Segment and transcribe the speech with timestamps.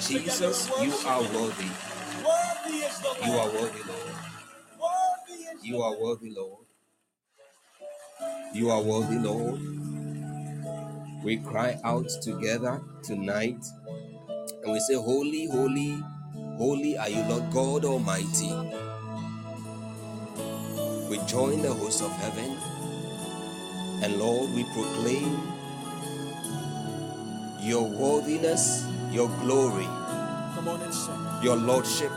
[0.00, 1.70] Jesus, you are worthy.
[3.24, 4.14] You are worthy, Lord.
[5.62, 6.66] You are worthy, Lord.
[8.54, 9.60] You are worthy, Lord.
[11.24, 13.64] We cry out together tonight
[14.62, 16.02] and we say, Holy, holy,
[16.56, 18.52] holy are you, Lord God Almighty.
[21.10, 22.56] We join the host of heaven
[24.02, 25.40] and Lord, we proclaim
[27.60, 28.85] your worthiness,
[29.16, 29.88] your glory,
[30.54, 32.12] Come on and your lordship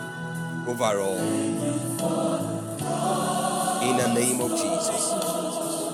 [0.68, 1.18] over all.
[3.82, 5.14] In the name of Jesus.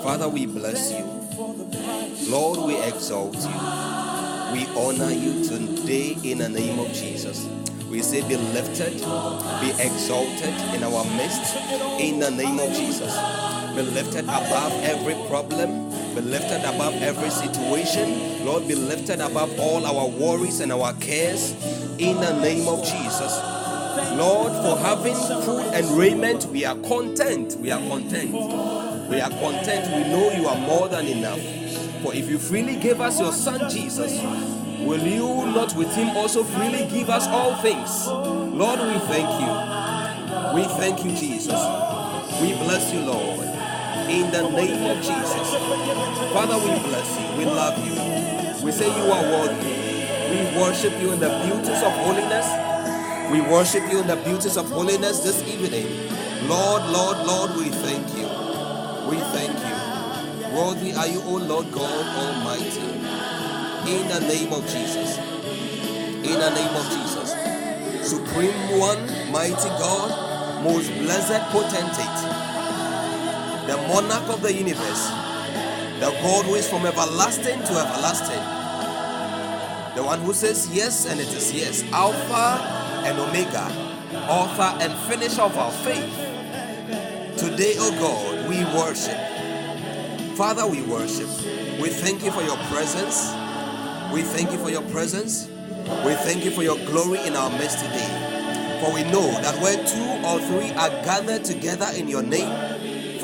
[0.01, 1.05] Father, we bless you.
[1.35, 2.27] For the price.
[2.27, 3.59] Lord, we exalt you.
[4.51, 7.47] We honor you today in the name of Jesus.
[7.87, 8.93] We say, Be lifted,
[9.61, 11.55] be exalted in our midst
[12.01, 13.15] in the name of Jesus.
[13.75, 18.34] Be lifted above every problem, be lifted above every situation.
[18.45, 21.53] Lord, be lifted above all our worries and our cares
[21.97, 23.41] in the name of Jesus.
[24.15, 27.55] Lord, for having food and raiment, we are content.
[27.57, 28.31] We are content.
[29.09, 29.95] We are content.
[29.95, 31.41] We know you are more than enough.
[32.03, 34.21] For if you freely gave us your Son Jesus,
[34.85, 38.07] will you not with him also freely give us all things?
[38.07, 40.53] Lord, we thank you.
[40.53, 41.59] We thank you, Jesus.
[42.39, 43.39] We bless you, Lord.
[44.07, 45.49] In the name of Jesus.
[46.31, 47.37] Father, we bless you.
[47.39, 48.14] We love you.
[48.65, 49.75] We say you are worthy.
[50.31, 52.47] We worship you in the beauties of holiness.
[53.31, 55.85] We worship you in the beauties of holiness this evening.
[56.49, 58.25] Lord, Lord, Lord, we thank you.
[59.07, 60.57] We thank you.
[60.57, 62.89] Worthy are you, O Lord God Almighty.
[63.85, 65.19] In the name of Jesus.
[66.25, 67.35] In the name of Jesus.
[68.09, 72.19] Supreme One, mighty God, most blessed potentate,
[73.67, 75.09] the monarch of the universe,
[75.99, 78.54] the God who is from everlasting to everlasting,
[79.95, 82.61] the one who says yes and it is yes, Alpha
[83.05, 83.65] and Omega,
[84.29, 86.13] author and finisher of our faith.
[87.37, 89.17] Today, oh God, we worship.
[90.35, 91.27] Father, we worship.
[91.79, 93.31] We thank you for your presence.
[94.13, 95.47] We thank you for your presence.
[96.03, 98.81] We thank you for your glory in our midst today.
[98.83, 102.49] For we know that where two or three are gathered together in your name,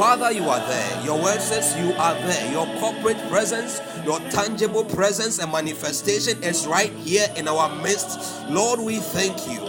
[0.01, 1.05] Father, you are there.
[1.05, 2.51] Your word says you are there.
[2.51, 8.49] Your corporate presence, your tangible presence and manifestation is right here in our midst.
[8.49, 9.61] Lord, we thank you.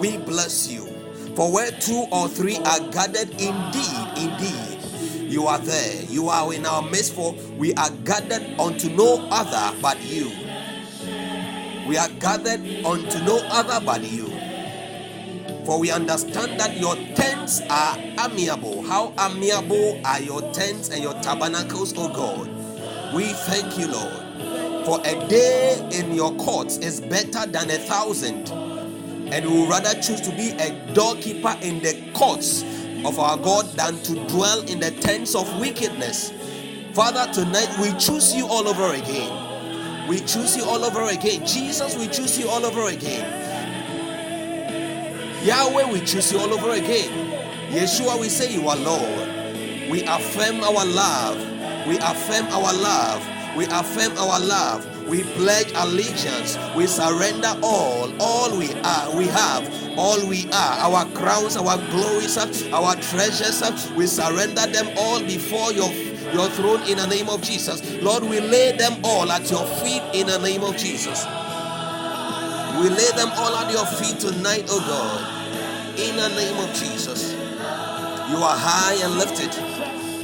[0.00, 0.86] We bless you.
[1.36, 6.04] For where two or three are gathered, indeed, indeed, you are there.
[6.04, 10.32] You are in our midst, for we are gathered unto no other but you.
[11.86, 14.29] We are gathered unto no other but you.
[15.66, 18.82] For we understand that your tents are amiable.
[18.82, 22.48] How amiable are your tents and your tabernacles, O God?
[23.14, 24.84] We thank you, Lord.
[24.86, 28.50] For a day in your courts is better than a thousand.
[29.32, 32.62] And we would rather choose to be a doorkeeper in the courts
[33.04, 36.32] of our God than to dwell in the tents of wickedness.
[36.94, 40.08] Father, tonight we choose you all over again.
[40.08, 41.46] We choose you all over again.
[41.46, 43.49] Jesus, we choose you all over again.
[45.42, 47.10] Yahweh, we choose you all over again.
[47.70, 49.28] Yeshua, we say you are Lord.
[49.90, 51.38] We affirm our love.
[51.88, 53.26] We affirm our love.
[53.56, 55.08] We affirm our love.
[55.08, 56.58] We pledge allegiance.
[56.76, 58.12] We surrender all.
[58.20, 59.98] All we are, we have.
[59.98, 62.36] All we are, our crowns, our glories,
[62.72, 65.90] our treasures, we surrender them all before your
[66.32, 67.82] your throne in the name of Jesus.
[68.02, 71.24] Lord, we lay them all at your feet in the name of Jesus.
[72.80, 77.34] We lay them all at your feet tonight, oh God, in the name of Jesus.
[78.30, 79.50] You are high and lifted.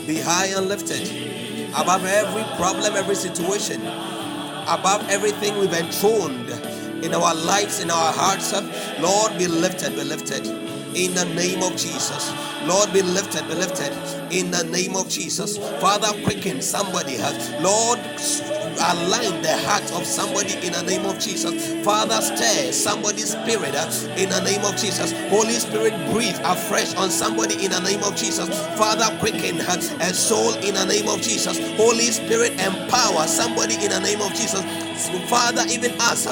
[0.07, 1.05] Be high and lifted
[1.77, 6.49] above every problem, every situation, above everything we've enthroned
[7.05, 8.53] in our lives, in our hearts.
[9.01, 10.47] Lord, be lifted, be lifted
[10.97, 12.33] in the name of Jesus.
[12.65, 13.93] Lord, be lifted, be lifted
[14.33, 15.59] in the name of Jesus.
[15.81, 17.19] Father, quicken somebody.
[17.61, 17.99] Lord,
[18.79, 21.73] align the heart of somebody in the name of Jesus.
[21.85, 25.13] Father, stir somebody's spirit uh, in the name of Jesus.
[25.31, 28.49] Holy Spirit, breathe afresh on somebody in the name of Jesus.
[28.79, 31.59] Father, quicken a soul in the name of Jesus.
[31.77, 34.63] Holy Spirit, empower somebody in the name of Jesus.
[35.31, 36.27] Father, even us,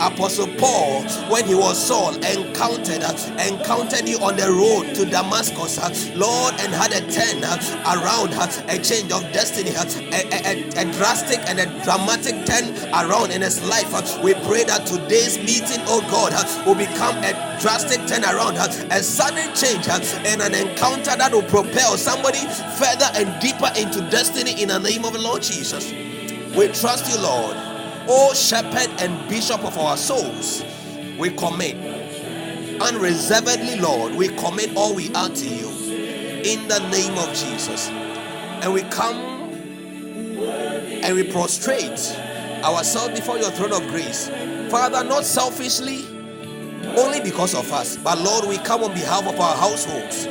[0.00, 3.02] Apostle Paul, when he was Saul, encountered
[3.40, 5.78] encountered you on the road to Damascus,
[6.16, 7.42] Lord, and had a turn
[7.84, 8.32] around,
[8.68, 13.62] a change of destiny, a, a, a drastic and a dramatic turn around in his
[13.68, 13.90] life.
[14.22, 16.32] We pray that today's meeting, oh God,
[16.66, 18.56] will become a drastic turnaround,
[18.90, 22.40] a sudden change, and an encounter that will propel somebody
[22.78, 25.92] further and deeper into destiny in the name of the Lord Jesus.
[26.56, 27.75] We trust you, Lord.
[28.08, 30.64] O shepherd and bishop of our souls,
[31.18, 31.76] we commit
[32.80, 35.68] unreservedly, Lord, we commit all we are to you
[36.44, 37.88] in the name of Jesus.
[37.88, 39.16] And we come
[40.36, 42.16] and we prostrate
[42.62, 44.28] ourselves before your throne of grace.
[44.70, 46.04] Father, not selfishly,
[46.96, 50.26] only because of us, but Lord, we come on behalf of our households.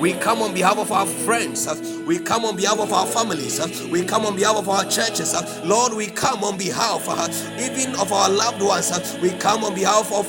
[0.00, 1.66] We come on behalf of our friends.
[2.06, 3.60] We come on behalf of our families.
[3.88, 5.34] We come on behalf of our churches.
[5.64, 7.28] Lord, we come on behalf uh,
[7.60, 9.18] even of our loved ones.
[9.20, 10.26] We come on behalf of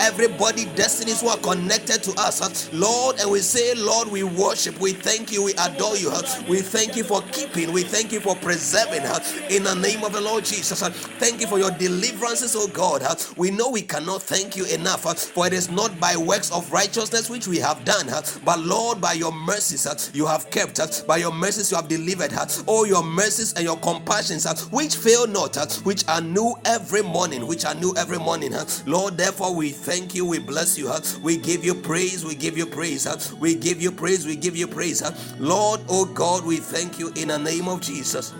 [0.00, 4.92] everybody destinies who are connected to us lord and we say lord we worship we
[4.92, 6.10] thank you we adore you
[6.48, 9.02] we thank you for keeping we thank you for preserving
[9.50, 10.82] in the name of the lord jesus
[11.18, 13.02] thank you for your deliverances oh god
[13.36, 17.28] we know we cannot thank you enough for it is not by works of righteousness
[17.30, 18.06] which we have done
[18.44, 22.32] but lord by your mercies you have kept us, by your mercies you have delivered
[22.32, 22.46] her.
[22.66, 27.46] all oh, your mercies and your compassions which fail not which are new every morning
[27.46, 28.52] which are new every morning
[28.86, 30.24] lord therefore we thank you.
[30.24, 30.90] We bless you.
[31.22, 32.24] We give you praise.
[32.24, 33.06] We give you praise.
[33.34, 34.26] We give you praise.
[34.26, 35.02] We give you praise.
[35.38, 38.32] Lord, oh God, we thank you in the name of Jesus.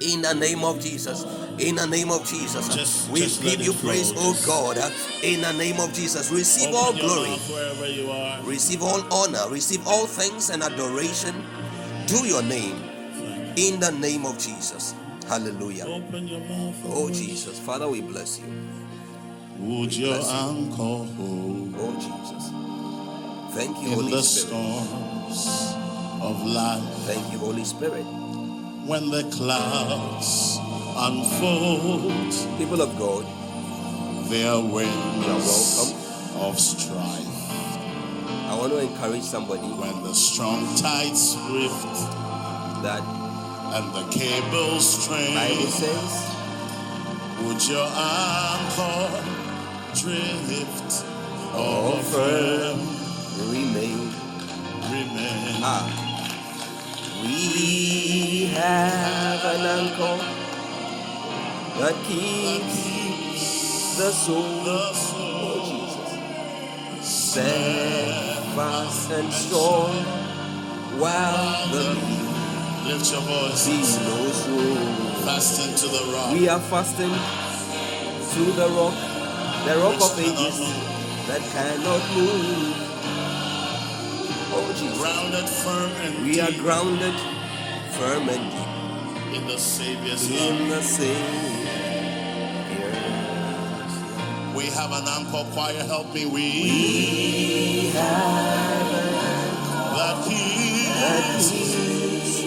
[0.00, 1.24] In the name of Jesus.
[1.58, 2.68] In the name of Jesus.
[2.74, 4.76] Just, we just give you praise, oh God.
[5.22, 6.30] In the name of Jesus.
[6.30, 7.30] Receive all glory.
[8.44, 9.48] Receive all honor.
[9.50, 11.34] Receive all thanks and adoration
[12.08, 12.76] to your name.
[13.56, 14.94] In the name of Jesus.
[15.28, 15.86] Hallelujah.
[16.86, 17.58] Oh Jesus.
[17.58, 18.46] Father, we bless you.
[19.58, 21.74] Would your anchor hold?
[21.78, 22.50] Oh, Jesus.
[23.56, 24.48] Thank you, in Holy the Spirit.
[24.50, 25.74] storms
[26.22, 26.82] of life.
[27.06, 28.02] Thank you, Holy Spirit.
[28.02, 30.58] When the clouds
[30.96, 33.24] unfold, people of God,
[34.28, 36.50] their winds are welcome.
[36.50, 37.28] of strife.
[38.50, 41.94] I want to encourage somebody when the strong tides rift
[42.82, 43.02] that
[43.74, 45.34] and the cables strain.
[45.34, 46.30] Bible says,
[47.42, 49.43] would your anchor
[49.94, 51.04] drift
[51.54, 52.78] or firm
[53.50, 54.10] remain.
[54.90, 55.62] Remain.
[55.62, 55.86] Ah.
[57.22, 60.18] We have an anchor
[61.78, 65.46] that keeps the soul, the soul.
[65.46, 66.10] Oh, Jesus.
[67.06, 69.94] steadfast and strong
[70.98, 71.84] while the
[72.84, 73.66] Lift your voice.
[75.24, 76.32] Fasting to the rock.
[76.34, 77.14] We are fasting
[78.34, 79.13] to the rock
[79.64, 80.58] the rock of ages
[81.28, 82.76] that cannot move.
[84.52, 84.98] Oh Jesus.
[85.00, 87.14] Grounded firm and we are grounded
[87.92, 90.68] firm and deep in the Savior's in love.
[90.68, 91.54] the Savior's
[94.54, 96.26] We have an anchor choir, help me.
[96.26, 98.88] We, we have
[99.96, 101.48] that keeps,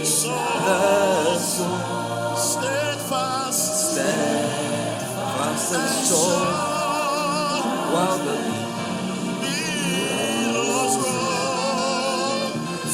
[0.07, 6.76] so the soul steadfast, steadfast and strong
[7.97, 8.37] while the
[9.41, 12.49] billows roll,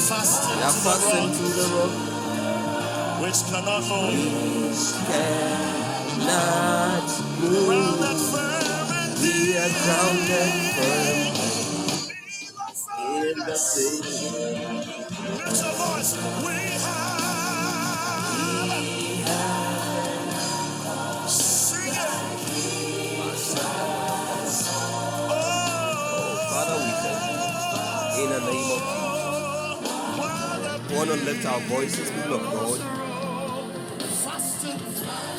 [0.07, 2.17] fasting, yeah, fasting to the rock,
[3.21, 7.09] which cannot hold, which cannot
[7.41, 7.67] move.
[7.67, 11.49] Grounded firm and we are grounded firm
[13.29, 14.51] in the city.
[15.31, 16.13] Lift your voice.
[16.45, 18.37] We have.
[18.37, 19.72] We have
[30.93, 32.79] We want to lift our voices, people of God.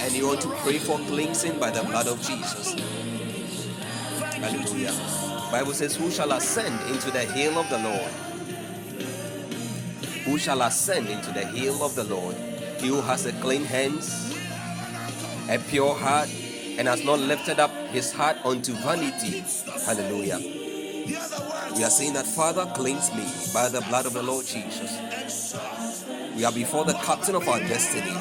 [0.01, 2.75] And you want to pray for cleansing by the blood of Jesus.
[4.21, 4.91] Hallelujah.
[5.53, 8.11] Bible says, Who shall ascend into the hill of the Lord?
[10.25, 12.35] Who shall ascend into the hill of the Lord?
[12.81, 14.37] He who has a clean hands,
[15.49, 16.29] a pure heart,
[16.79, 19.45] and has not lifted up his heart unto vanity.
[19.87, 20.64] Hallelujah.
[21.07, 25.57] We are saying that Father cleanse me by the blood of the Lord Jesus.
[26.37, 28.13] We are before the captain of our destiny.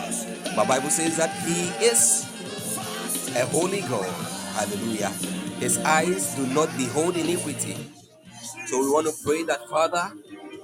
[0.56, 2.28] My Bible says that he is
[3.36, 4.10] a holy God.
[4.56, 5.10] Hallelujah.
[5.60, 7.78] His eyes do not behold iniquity.
[8.68, 10.12] So we want to pray that Father,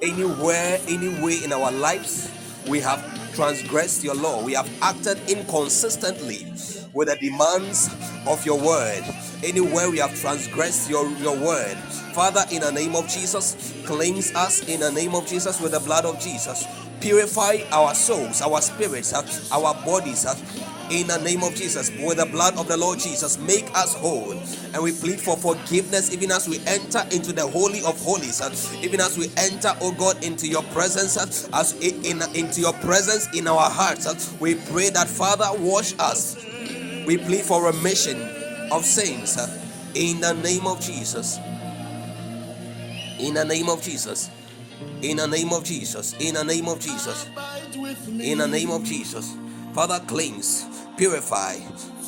[0.02, 2.32] anywhere, any way in our lives,
[2.68, 4.44] we have transgressed your law.
[4.44, 6.46] We have acted inconsistently
[6.94, 7.90] with the demands
[8.28, 9.04] of your word.
[9.44, 11.78] Anywhere we have transgressed your, your word,
[12.13, 15.80] Father, in the name of Jesus, cleanse us in the name of Jesus with the
[15.80, 16.66] blood of Jesus.
[17.00, 19.13] Purify our souls, our spirits,
[19.51, 20.25] our bodies,
[20.92, 24.32] in the name of Jesus, with the blood of the Lord Jesus, make us whole.
[24.74, 28.54] And we plead for forgiveness even as we enter into the Holy of Holies, uh,
[28.82, 32.74] even as we enter, oh God, into your presence, uh, as in, in, into your
[32.74, 34.08] presence in our hearts.
[34.08, 36.36] Uh, we pray that Father, wash us.
[37.06, 38.22] We plead for remission
[38.72, 39.48] of sins uh,
[39.94, 41.39] in the name of Jesus.
[43.20, 44.30] In the name of Jesus.
[45.02, 46.16] In the name of Jesus.
[46.20, 47.28] In the name of Jesus.
[48.08, 49.36] In the name of Jesus.
[49.74, 50.66] Father, cleanse
[51.00, 51.56] purify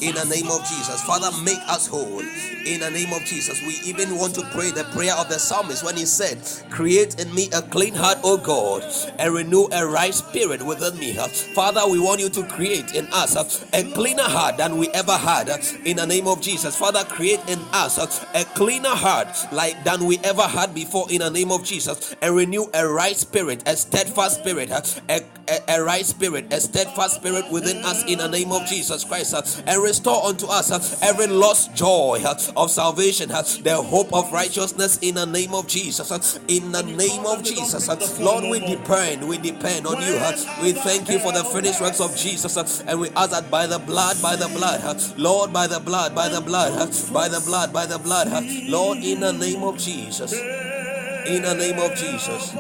[0.02, 1.02] in the name of Jesus.
[1.04, 2.20] Father, make us whole
[2.66, 3.62] in the name of Jesus.
[3.62, 7.34] We even want to pray the prayer of the psalmist when he said, Create in
[7.34, 8.84] me a clean heart, O God,
[9.20, 11.14] and renew a right spirit within me.
[11.14, 13.36] Father, we want you to create in us
[13.74, 15.50] a cleaner heart than we ever had
[15.86, 16.76] in the name of Jesus.
[16.76, 17.98] Father, create in us
[18.34, 22.36] a cleaner heart like than we ever had before in the name of Jesus, and
[22.36, 27.46] renew a right spirit, a steadfast spirit, a, a, a right spirit, a steadfast spirit
[27.52, 29.34] within us in the name of Jesus Christ,
[29.66, 34.32] and restore unto us uh, every lost joy uh, of salvation, uh, the hope of
[34.32, 36.10] righteousness in the name of Jesus.
[36.10, 40.14] Uh, in the name of Jesus, uh, Lord, we depend, we depend on you.
[40.16, 40.32] Uh,
[40.64, 42.56] we thank you for the finished works of Jesus,
[42.88, 44.80] and we ask that by the blood, by the blood,
[45.18, 46.72] Lord, by the blood, by the blood,
[47.12, 51.80] by the blood, by the blood, Lord, in the name of Jesus, in the name
[51.80, 52.54] of Jesus,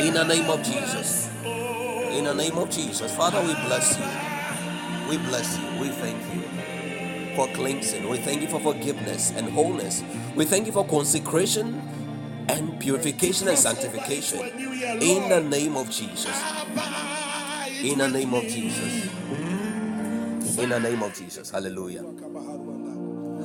[0.00, 1.30] in the name of Jesus,
[2.12, 4.37] in the name of Jesus, Father, we bless you.
[5.08, 5.80] We bless you.
[5.80, 6.42] We thank you
[7.34, 8.06] for cleansing.
[8.08, 10.04] We thank you for forgiveness and wholeness.
[10.36, 11.80] We thank you for consecration
[12.50, 14.40] and purification and sanctification.
[15.00, 16.36] In the name of Jesus.
[17.82, 19.08] In the name of Jesus.
[20.58, 21.50] In the name of Jesus.
[21.50, 22.02] Hallelujah.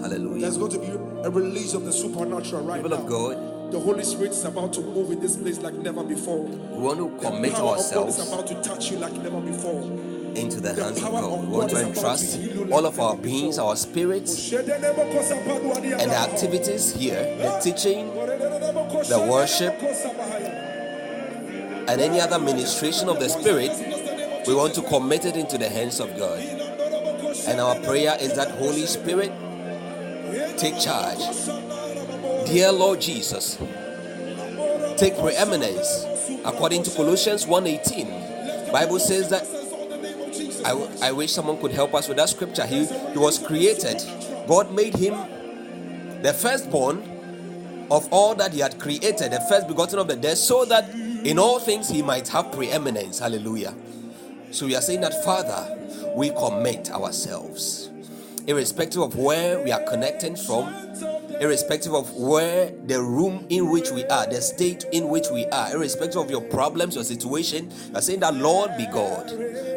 [0.01, 0.41] Hallelujah.
[0.41, 3.03] There's going to be a release of the supernatural right People now.
[3.03, 3.72] of God.
[3.72, 6.43] The Holy Spirit is about to move in this place like never before.
[6.43, 8.19] We want to commit ourselves.
[8.19, 11.41] Is about to touch you like never before into the hands of God.
[11.41, 12.39] We want to entrust
[12.72, 19.74] all of our beings, our spirits, and the activities here, the teaching, the worship,
[21.88, 23.72] and any other ministration of the Spirit.
[24.48, 26.39] We want to commit it into the hands of God.
[27.48, 29.32] And our prayer is that Holy Spirit,
[30.58, 31.19] take charge.
[32.48, 33.58] Dear Lord Jesus,
[34.98, 36.06] take preeminence
[36.46, 38.72] according to Colossians 1:18.
[38.72, 39.46] Bible says that
[40.65, 40.71] I,
[41.02, 42.65] I wish someone could help us with that scripture.
[42.65, 44.02] He, he was created.
[44.47, 45.13] God made him
[46.21, 47.10] the firstborn
[47.91, 51.38] of all that he had created, the first begotten of the dead, so that in
[51.38, 53.19] all things he might have preeminence.
[53.19, 53.73] Hallelujah.
[54.52, 55.80] So we are saying that, Father,
[56.15, 57.89] we commit ourselves,
[58.47, 60.73] irrespective of where we are connecting from,
[61.43, 65.73] irrespective of where the room in which we are, the state in which we are,
[65.73, 69.32] irrespective of your problems, your situation, you are saying that, Lord, be God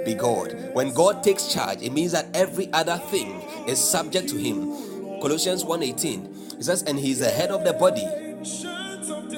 [0.06, 0.70] be God.
[0.72, 5.20] When God takes charge, it means that every other thing is subject to him.
[5.20, 6.58] Colossians 1:18.
[6.58, 8.06] It says, and he's the head of the body.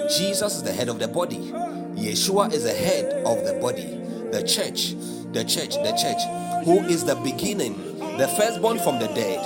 [0.09, 1.51] Jesus is the head of the body.
[1.97, 3.99] Yeshua is the head of the body.
[4.31, 4.95] The church,
[5.33, 6.23] the church, the church,
[6.65, 9.41] who is the beginning, the firstborn from the dead,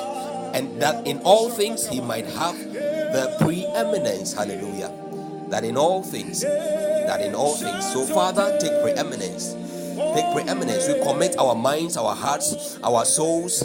[0.54, 2.56] and that in all things he might have
[3.12, 4.32] the preeminence.
[4.32, 4.92] Hallelujah.
[5.48, 7.92] That in all things, that in all things.
[7.92, 9.54] So, Father, take preeminence
[10.14, 10.88] take preeminence.
[10.88, 13.62] We commit our minds, our hearts, our souls,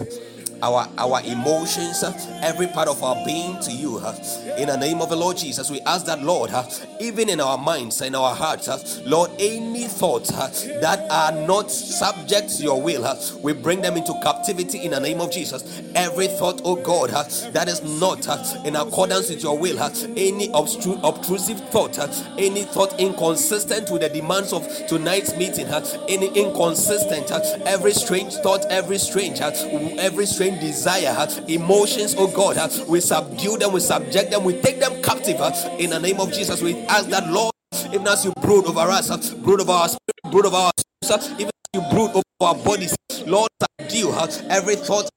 [0.62, 3.98] our our emotions, uh, every part of our being to you.
[3.98, 4.15] Uh,
[4.58, 6.63] in the name of the Lord Jesus, we ask that Lord, uh,
[7.00, 12.63] even in our minds and our hearts, Lord, any thoughts that are not subject to
[12.63, 15.82] your will, we bring them into captivity in the name of Jesus.
[15.96, 17.10] Every thought, oh God,
[17.54, 18.28] that is not
[18.65, 21.98] in accordance with your will, any obstru- obtrusive thought,
[22.38, 25.67] any thought inconsistent with the demands of tonight's meeting,
[26.08, 27.32] any inconsistent,
[27.65, 33.57] every strange thought, every strange, every strange desire, uh, emotions, oh God, uh, we subdue
[33.57, 36.62] them, we subject them, we take them captive uh, in the name of Jesus.
[36.62, 37.53] We ask that, Lord,
[37.93, 40.71] even as you brood over us, brood over our spirit, brood over our
[41.03, 44.13] souls, even as you brood over our bodies, Lord, subdue
[44.49, 45.10] every thought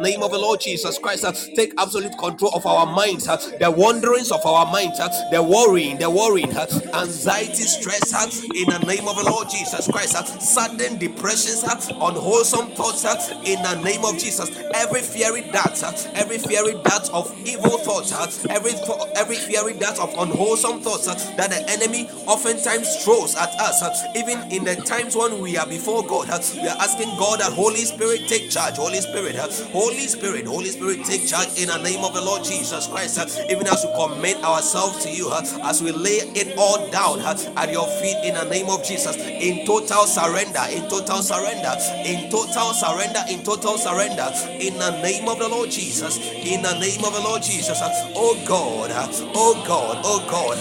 [0.00, 1.24] name of the Lord Jesus Christ.
[1.24, 5.42] Uh, take absolute control of our minds, uh, the wanderings of our minds, uh, the
[5.42, 10.16] worrying, the worrying, uh, anxiety, stress, uh, in the name of the Lord Jesus Christ.
[10.16, 13.04] Uh, sudden depressions, unwholesome thoughts,
[13.44, 14.50] in the name of Jesus.
[14.74, 15.82] Every fiery dart,
[16.14, 18.12] every fiery dart of evil thoughts,
[18.48, 18.72] every
[19.16, 23.82] every fiery dart of unwholesome thoughts that the enemy oftentimes throws at us,
[24.16, 26.28] even in the times when we are before God.
[26.54, 28.76] we are asking God that Holy Spirit take charge.
[28.76, 29.48] Holy Spirit, uh,
[29.90, 33.18] Holy Spirit, Holy Spirit take charge in the name of the Lord Jesus Christ.
[33.50, 37.88] even as we commit ourselves to you, as we lay it all down at your
[37.98, 41.74] feet in the name of Jesus, in total surrender, in total surrender,
[42.06, 44.30] in total surrender, in total surrender,
[44.62, 47.82] in the name of the Lord Jesus, in the name of the Lord Jesus.
[47.82, 48.90] uh, oh God,
[49.34, 50.58] oh God, oh God,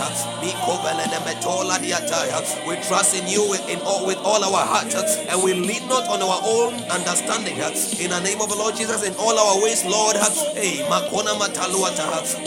[2.68, 5.84] we trust in you with, in all, with all our heart, uh, and we lead
[5.88, 7.58] not on our own understanding.
[8.02, 10.16] in the name of the Lord Jesus, in all our ways, Lord,
[10.54, 11.34] hey, Makona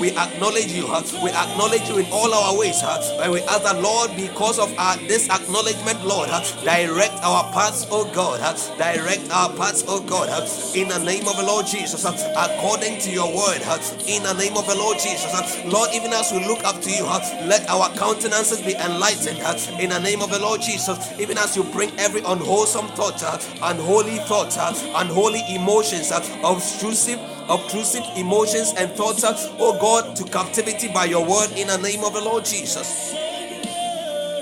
[0.00, 0.86] we acknowledge you,
[1.22, 4.96] we acknowledge you in all our ways, and we ask that Lord, because of our
[5.08, 6.28] this acknowledgement, Lord,
[6.62, 8.38] direct our paths, oh God,
[8.78, 10.28] direct our paths, oh God,
[10.76, 13.62] in the name of the Lord Jesus, according to your word,
[14.06, 17.04] in the name of the Lord Jesus, Lord, even as we look up to you,
[17.48, 19.38] let our countenances be enlightened,
[19.80, 23.22] in the name of the Lord Jesus, even as you bring every unwholesome thought,
[23.62, 24.56] unholy thought,
[24.94, 26.12] unholy emotions,
[26.56, 29.24] obtrusive obtrusive emotions and thoughts,
[29.58, 33.12] oh God, to captivity by your word in the name of the Lord Jesus.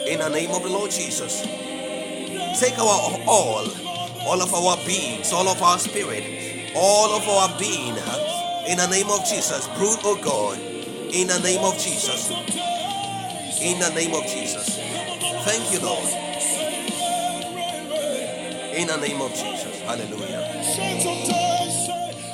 [0.06, 1.42] In the name of the Lord Jesus.
[2.60, 3.66] Take our all,
[4.26, 7.96] all of our beings, all of our spirit, all of our being,
[8.68, 9.66] in the name of Jesus.
[9.78, 10.58] Brood, oh God,
[11.14, 12.30] in the name of Jesus.
[13.60, 14.78] In the name of Jesus.
[15.44, 16.08] Thank you, Lord.
[18.74, 19.80] In the name of Jesus.
[19.82, 21.49] Hallelujah.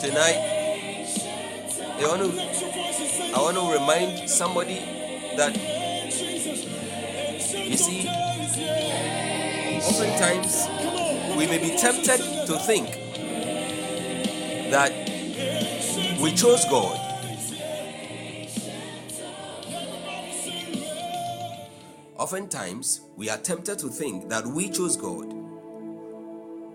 [0.06, 0.38] Tonight,
[1.98, 2.28] I want to,
[3.34, 4.78] I want to remind somebody
[5.36, 5.52] that
[7.66, 8.06] you see,
[9.82, 10.68] oftentimes
[11.36, 12.86] we may be tempted to think
[14.70, 14.92] that
[16.22, 17.00] we chose God.
[22.16, 25.34] Oftentimes we are tempted to think that we chose God.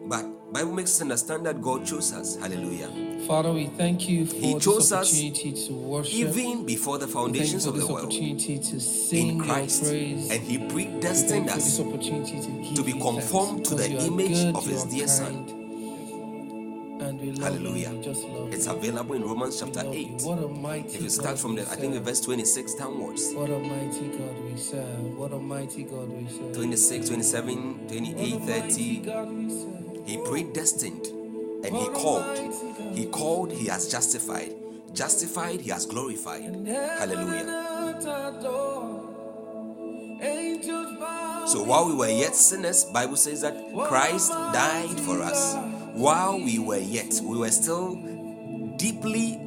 [0.10, 2.36] But Bible makes us understand that God chose us.
[2.36, 2.90] Hallelujah.
[3.26, 6.14] Father, we thank you for He this chose us opportunity to worship.
[6.14, 9.36] Even before the We thank you foundations of the this world opportunity to sing in
[9.38, 9.84] your Christ.
[9.84, 10.30] praise.
[10.32, 13.90] And He predestined for this us opportunity to, give to be you conformed to the
[13.90, 15.46] you are image good, of you His are dear Son.
[15.46, 17.90] kind, And we love Hallelujah.
[17.92, 17.98] you.
[17.98, 18.74] We just love It's you.
[18.74, 20.22] available in Romans We chapter love 8.
[20.24, 22.06] What a mighty If you start God from we the, I think, the serve.
[22.08, 25.18] verse 26 downwards What a mighty God we serve.
[25.18, 26.54] What a mighty God we serve.
[26.56, 28.98] 26, 27, What 28, a mighty 30.
[28.98, 29.91] God we serve.
[30.06, 31.08] He predestined
[31.66, 32.38] and He called.
[32.96, 34.54] He called, He has justified.
[34.94, 36.44] Justified, He has glorified.
[36.44, 37.42] Hallelujah.
[37.42, 39.08] and earth adore.
[40.22, 43.56] Angels bow So while we were yet sinners, Bible says that
[43.88, 45.56] Christ died for us.
[45.94, 47.96] While we were yet, we were still
[48.78, 49.40] deeply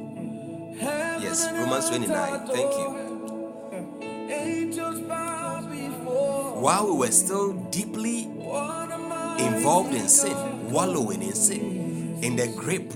[0.77, 2.47] yes, Romans 29.
[2.47, 3.05] Thank you.
[4.29, 6.61] Angels bow before.
[6.61, 8.34] While we were still deeply What a mighty
[9.39, 10.35] involved in sin,
[10.71, 12.93] wallowing in sin, in the grip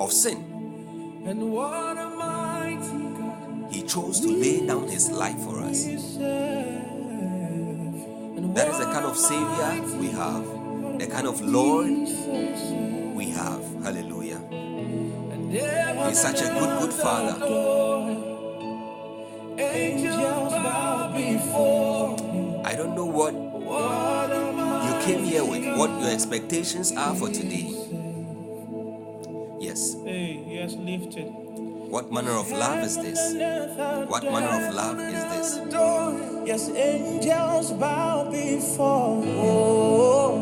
[0.00, 0.38] of sin,
[1.26, 5.86] and what a mighty God He chose to lay down His life for us.
[5.86, 6.82] we serve.
[8.36, 10.44] And That is the kind of Savior we have,
[10.98, 11.88] the kind of Lord
[13.16, 13.62] we have.
[13.82, 14.40] Hallelujah.
[16.08, 17.36] He's such a good, good Father.
[19.58, 22.16] Angels bow before.
[22.64, 24.15] I don't know what What a you
[25.06, 27.70] came here with, what your expectations are for today.
[29.60, 29.94] Yes.
[30.02, 31.30] Hey, yes, lifted.
[31.86, 33.18] What manner of love is this?
[34.10, 35.60] What manner of love is this?
[36.44, 39.22] Yes, angels bow before.
[39.24, 40.36] Oh,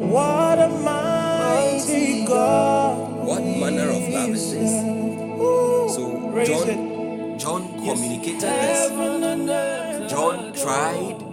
[0.00, 3.26] what a mighty God.
[3.26, 4.72] What manner of love is this?
[5.94, 8.88] So John John communicated this.
[8.88, 11.29] Heaven and earth John tried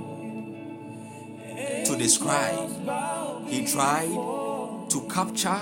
[1.98, 2.70] describe.
[3.48, 4.10] He tried
[4.90, 5.60] to capture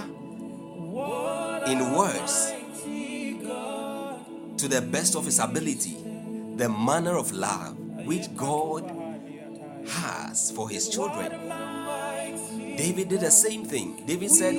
[1.68, 2.54] in words
[4.58, 5.98] to the best of his ability
[6.56, 8.84] the manner of love which God
[9.88, 11.32] has for his children.
[12.78, 14.04] David did the same thing.
[14.06, 14.54] David said,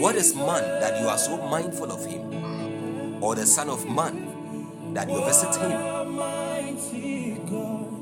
[0.00, 3.22] What is man that you are so mindful of him?
[3.22, 5.70] Or the Son of Man that you visit him?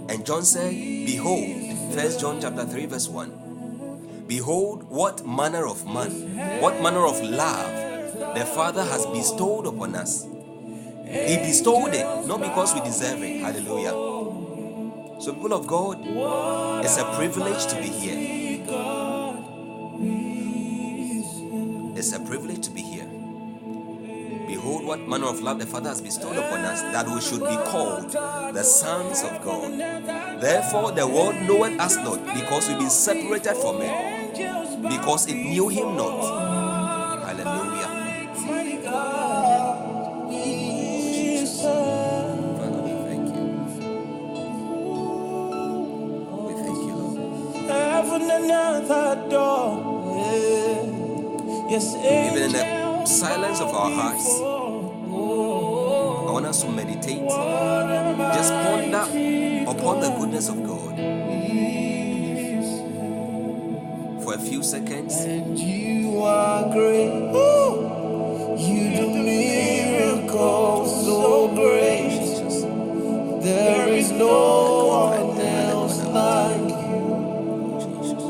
[0.09, 4.25] And John said, Behold, First John chapter 3, verse 1.
[4.29, 6.11] Behold, what manner of man,
[6.61, 10.25] what manner of love the Father has bestowed upon us.
[11.05, 13.41] He bestowed it, not because we deserve it.
[13.41, 13.91] Hallelujah.
[15.21, 15.99] So, people of God,
[16.85, 18.17] it's a privilege to be here.
[21.97, 22.80] It's a privilege to be.
[24.61, 27.57] Behold, what manner of love the Father has bestowed upon us, that we should be
[27.71, 29.73] called the sons of God.
[30.39, 34.35] Therefore, the world knoweth us not, because we've been separated from it,
[34.83, 37.25] because it knew Him not.
[37.25, 37.89] Hallelujah.
[42.59, 43.47] Father, we thank you.
[46.37, 47.71] We thank you, Lord.
[47.71, 50.01] Heaven and earth adore.
[51.71, 52.80] Yes, Even in the
[53.11, 59.05] silence of our hearts, I want us to meditate, just ponder
[59.69, 60.95] upon the goodness of God
[64.23, 65.17] for a few seconds.
[65.25, 67.11] And you are great.
[68.61, 72.21] You do miracles so great.
[73.43, 76.69] There is no one else like
[77.81, 78.23] Jesus.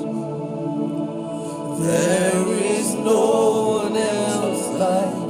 [1.85, 4.30] There is no one else
[4.81, 5.21] so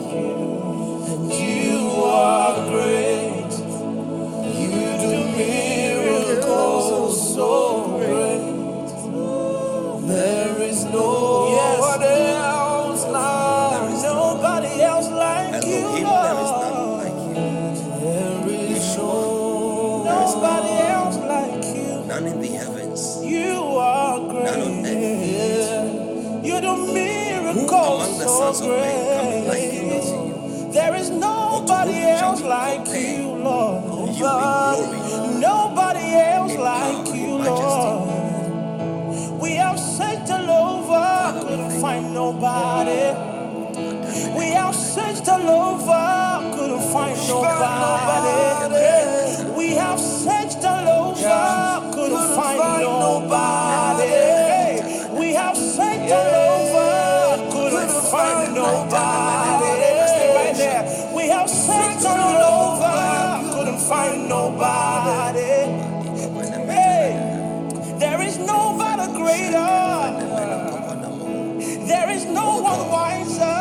[34.21, 37.39] You in Nobody else like you.
[37.39, 38.21] Lord.
[39.41, 43.15] We have searched all over, couldn't find nobody.
[44.37, 48.20] We have searched all over, couldn't find nobody.
[64.31, 65.67] Nobody.
[66.71, 67.19] Hey,
[67.99, 69.75] there is nobody greater.
[71.91, 73.59] There is no one wiser.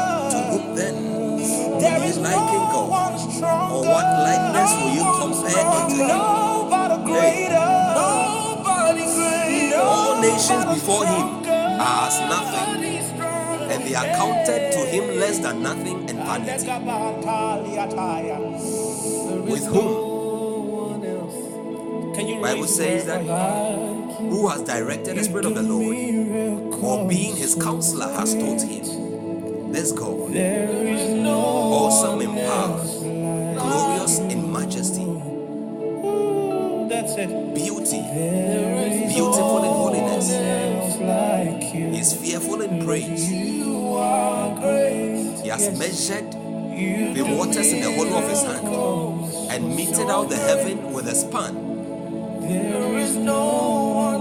[1.81, 2.41] There is no
[2.85, 3.75] one stronger.
[3.75, 6.07] Or what likeness will you compare unto him?
[6.07, 7.71] Nobody greater.
[8.05, 9.81] Nobody greater.
[9.81, 11.25] All nations before him
[11.81, 12.69] are as nothing,
[13.71, 16.69] and they are counted to him less than nothing and vanity.
[19.49, 20.08] With whom
[22.41, 28.07] Bible says that who has directed the Spirit of the Lord, or being his counselor,
[28.13, 29.71] has taught him.
[29.71, 32.81] This God, There is no awesome in power,
[33.55, 35.05] glorious in majesty,
[36.89, 37.53] That's it.
[37.53, 38.01] beauty,
[39.13, 40.29] beautiful in holiness,
[41.73, 41.87] you.
[41.99, 43.31] is fearful in praise.
[43.31, 45.39] You are great.
[45.43, 50.37] He has measured the waters in the hollow of his hand and meted out the
[50.37, 51.68] heaven with a span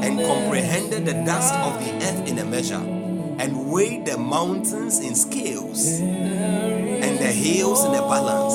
[0.04, 2.76] and comprehended the dust of the earth in a measure
[3.40, 8.54] and weighed the mountains in scales and the hills in a balance.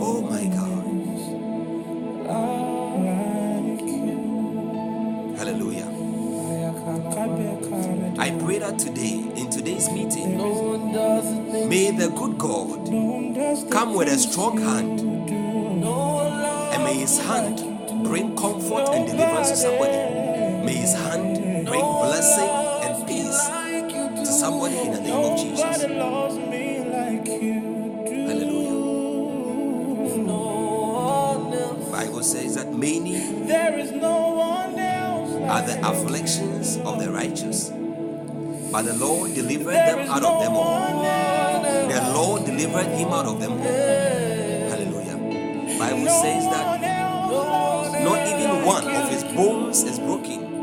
[0.00, 0.84] Oh my God.
[5.38, 5.88] Hallelujah.
[8.18, 12.38] I pray that today, in today's meeting, No one does the things may the good
[12.38, 15.02] God no one does the come with a strong hand
[15.80, 17.73] No one loves and may his hand
[18.04, 19.96] bring comfort and deliverance to somebody.
[20.64, 22.48] May his hand bring blessing
[22.84, 24.16] and peace like you do.
[24.16, 25.60] to somebody in the name of Jesus.
[25.82, 27.60] Nobody loves me like you
[28.06, 28.26] do.
[28.28, 28.74] Hallelujah.
[30.24, 31.88] No.
[31.90, 35.32] Bible says that many There is no one else.
[35.50, 37.70] are the afflictions of the righteous,
[38.72, 41.02] but the Lord delivered them out of them all.
[41.88, 43.58] The Lord delivered him out of them all.
[44.70, 45.16] Hallelujah.
[45.78, 46.80] Bible No says that
[48.64, 50.54] one of his bones is broken.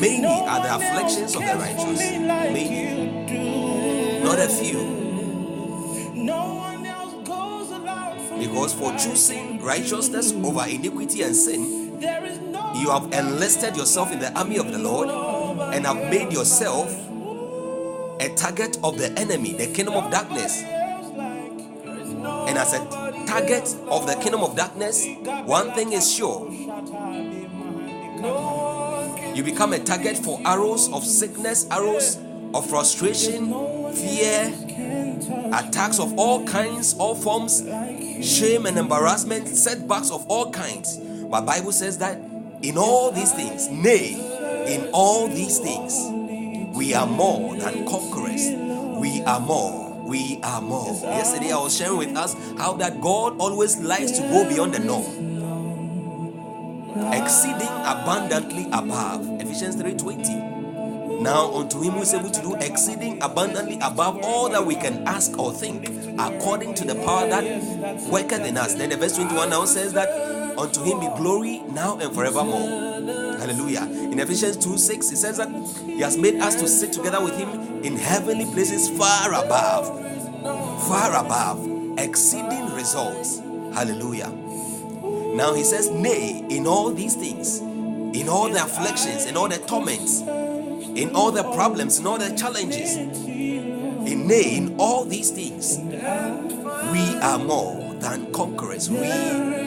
[0.00, 1.98] Many are the afflictions of the righteous.
[1.98, 4.96] Many, not a few.
[8.38, 11.98] Because for choosing righteousness over iniquity and sin,
[12.76, 15.08] you have enlisted yourself in the army of the Lord
[15.74, 16.88] and have made yourself
[18.20, 20.62] a target of the enemy, the kingdom of darkness.
[20.62, 25.06] And as a target of the kingdom of darkness,
[25.44, 26.50] one thing is sure
[29.38, 32.16] you become a target for arrows of sickness, arrows
[32.54, 33.52] of frustration,
[33.92, 34.52] fear,
[35.52, 37.62] attacks of all kinds, all forms,
[38.26, 40.96] shame and embarrassment, setbacks of all kinds.
[40.96, 42.16] But Bible says that
[42.62, 44.14] in all these things, nay,
[44.74, 45.94] in all these things,
[46.74, 48.48] we are more than conquerors.
[48.98, 49.87] We are more.
[50.08, 50.96] We are more.
[51.02, 54.78] Yesterday I was sharing with us how that God always likes to go beyond the
[54.78, 55.04] norm.
[57.12, 59.28] Exceeding abundantly above.
[59.38, 60.57] Ephesians 3:20.
[61.20, 65.06] Now unto him who is able to do exceeding abundantly above all that we can
[65.06, 68.74] ask or think, according to the power that worketh in us.
[68.74, 70.08] Then the verse 21 now says that
[70.56, 72.98] unto him be glory now and forevermore.
[73.38, 73.82] Hallelujah.
[73.82, 75.48] In Ephesians 2 6, it says that
[75.84, 77.48] he has made us to sit together with him
[77.82, 79.86] in heavenly places far above,
[80.86, 83.38] far above, exceeding results.
[83.74, 84.30] Hallelujah.
[85.34, 89.58] Now he says, Nay, in all these things, in all the afflictions, in all the
[89.58, 90.22] torments,
[90.94, 97.38] in all the problems, in all the challenges, in in all these things, we are
[97.38, 98.90] more than conquerors.
[98.90, 99.10] We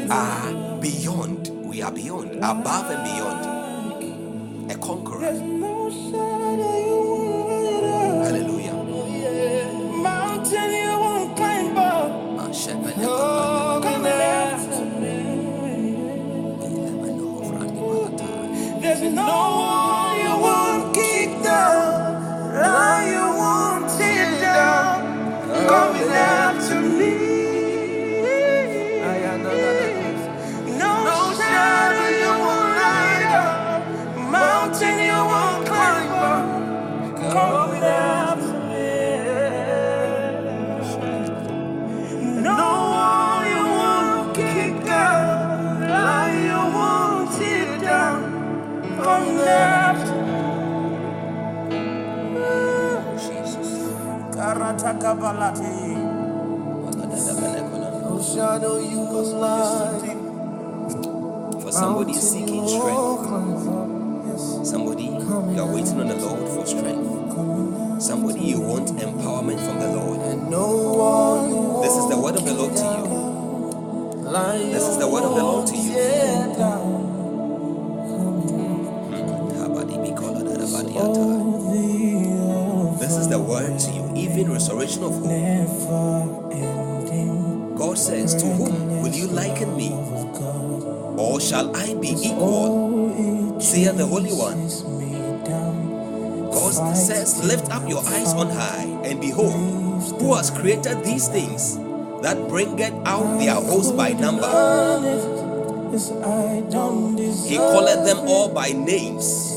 [0.10, 1.50] are beyond.
[1.66, 4.72] We are beyond, above and beyond.
[4.72, 6.41] A conqueror.
[58.24, 60.02] Shadow you will light.
[61.62, 63.26] For somebody seeking strength,
[64.66, 69.88] somebody you are waiting on the Lord for strength, somebody you want empowerment from the
[69.88, 70.50] Lord.
[70.50, 73.22] No wall you This is the word of the Lord to you.
[74.72, 75.51] This is the word of the Lord
[84.92, 86.52] even of hope.
[87.78, 89.92] God says, To whom will you liken me?
[91.18, 93.60] Or shall I be equal?
[93.60, 94.68] Saith the Holy One.
[96.52, 99.54] God says, Lift up your eyes on high, and behold,
[100.20, 101.78] who has created these things
[102.22, 104.48] that bringeth out their host by number.
[107.48, 109.56] He calleth them all by names,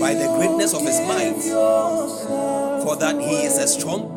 [0.00, 1.40] by the greatness of his might.
[2.84, 4.09] For that he is a strong,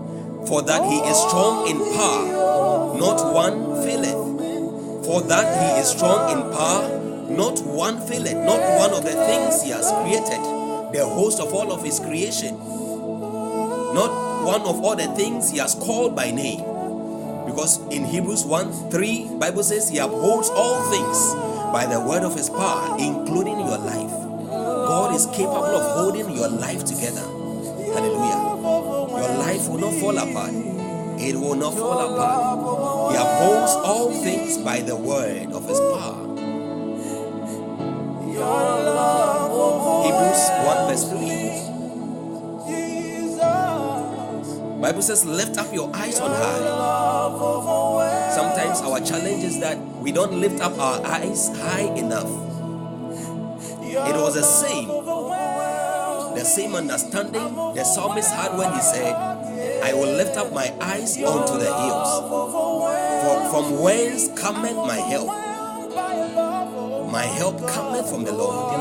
[0.53, 5.03] for that he is strong in power, not one faileth.
[5.03, 9.63] For that he is strong in power, not one faileth, not one of the things
[9.63, 10.37] he has created,
[10.93, 12.53] the host of all of his creation,
[13.97, 16.59] not one of all the things he has called by name.
[17.47, 21.33] Because in Hebrews 1 3, Bible says he upholds all things
[21.73, 24.13] by the word of his power, including your life.
[24.51, 27.25] God is capable of holding your life together.
[27.91, 28.52] Hallelujah.
[29.23, 30.51] Your life will not fall apart.
[31.15, 33.15] It will not fall apart.
[33.15, 36.27] He upholds all things by the word of his power.
[40.03, 41.23] Hebrews 1 verse 3.
[44.81, 46.59] Bible says, lift up your eyes on high.
[48.35, 52.27] Sometimes our challenge is that we don't lift up our eyes high enough.
[53.87, 54.89] It was the same,
[56.35, 59.13] the same understanding the psalmist had when he said,
[59.83, 62.19] I will lift up my eyes unto the hills.
[63.23, 65.27] For from whence cometh my help?
[67.11, 68.73] My help cometh from the Lord,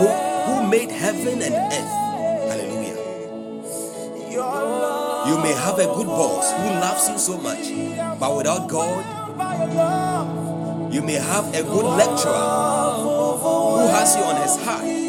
[0.00, 1.92] who, who made heaven and earth.
[2.50, 2.98] Hallelujah.
[5.28, 7.70] You may have a good boss who loves you so much,
[8.20, 9.04] but without God,
[10.92, 12.32] you may have a good lecturer
[13.38, 15.07] who has you on his heart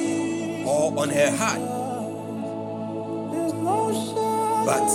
[0.69, 1.59] or on her heart.
[4.69, 4.89] But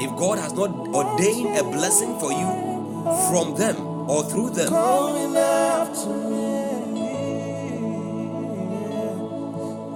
[0.00, 2.48] if God has not ordained a blessing for you
[3.30, 3.76] from them
[4.08, 4.70] or through them,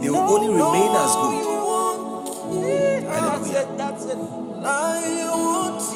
[0.01, 1.45] they will only remain as good.
[3.09, 3.67] Hallelujah.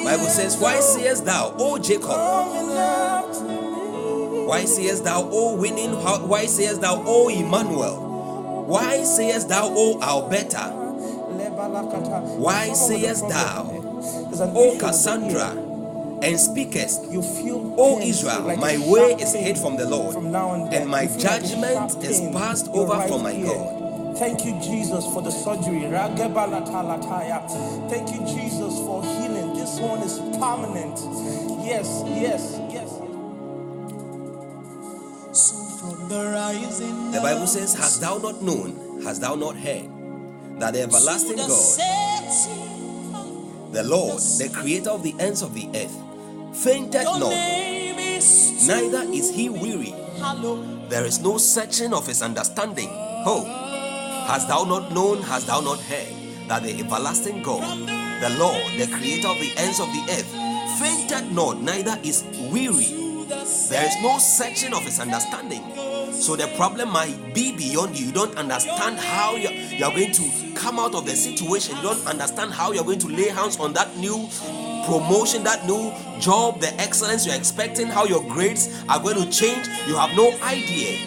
[0.04, 2.10] Bible says, Why sayest thou, O Jacob?
[4.46, 5.92] Why sayest thou, O winning?
[5.92, 8.64] Why sayest thou, O Emmanuel?
[8.66, 10.70] Why sayest thou, O Alberta?
[12.38, 13.66] Why sayest thou,
[14.54, 15.50] O Cassandra,
[16.22, 20.34] and speakest, You feel O Israel, like my way is hid from the Lord, from
[20.34, 23.46] and and my like judgment is passed over right from my ear.
[23.46, 24.18] God.
[24.18, 25.80] Thank you, Jesus, for the surgery.
[27.88, 29.54] Thank you, Jesus, for healing.
[29.54, 30.98] This one is permanent.
[31.64, 32.58] Yes, yes,
[36.12, 39.88] the Bible says, Hast thou not known, hast thou not heard,
[40.60, 41.78] that the everlasting God,
[43.72, 45.96] the Lord, the creator of the ends of the earth,
[46.62, 47.32] fainted not,
[48.66, 49.94] neither is he weary.
[50.88, 52.90] There is no searching of his understanding.
[52.90, 53.44] Oh,
[54.26, 56.12] hast thou not known, hast thou not heard,
[56.48, 57.88] that the everlasting God,
[58.20, 60.30] the Lord, the creator of the ends of the earth,
[60.78, 62.98] fainted not, neither is weary.
[63.70, 65.62] There is no searching of his understanding.
[66.12, 68.06] So the problem might be beyond you.
[68.06, 71.76] You don't understand how you're, you're going to come out of the situation.
[71.76, 74.28] You don't understand how you're going to lay hands on that new
[74.86, 79.66] promotion, that new job, the excellence you're expecting, how your grades are going to change.
[79.86, 80.98] You have no idea.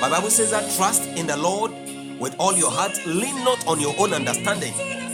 [0.00, 1.70] My Bible says that trust in the Lord
[2.18, 4.72] with all your heart, lean not on your own understanding.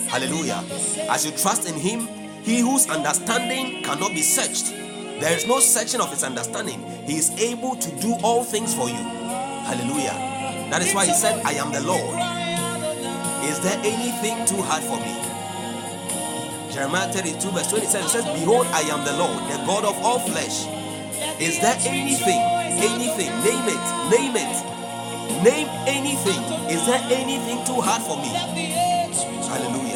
[0.09, 0.63] Hallelujah.
[1.11, 2.07] As you trust in Him,
[2.43, 4.73] He whose understanding cannot be searched.
[5.21, 6.81] There is no searching of His understanding.
[7.05, 9.03] He is able to do all things for you.
[9.67, 10.15] Hallelujah.
[10.71, 12.15] That is why He said, I am the Lord.
[13.45, 15.15] Is there anything too hard for me?
[16.73, 20.67] Jeremiah 32, verse 27 says, Behold, I am the Lord, the God of all flesh.
[21.41, 22.39] Is there anything,
[22.79, 24.79] anything, name it, name it,
[25.43, 26.43] name anything.
[26.71, 28.29] Is there anything too hard for me?
[29.49, 29.88] Hallelujah.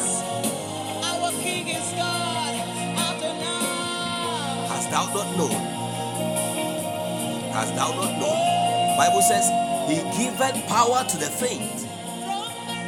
[4.93, 5.49] Thou not known?
[7.51, 8.95] Hast thou not known?
[8.95, 9.49] Bible says,
[9.89, 11.87] He giveth power to the faint,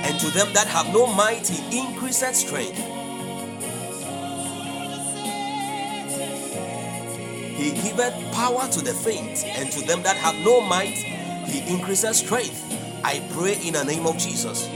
[0.06, 2.78] and to them that have no might, He increaseth strength.
[7.58, 10.98] He giveth power to the faint, and to them that have no might,
[11.50, 12.62] He increases strength.
[13.04, 14.68] I pray in the name of Jesus.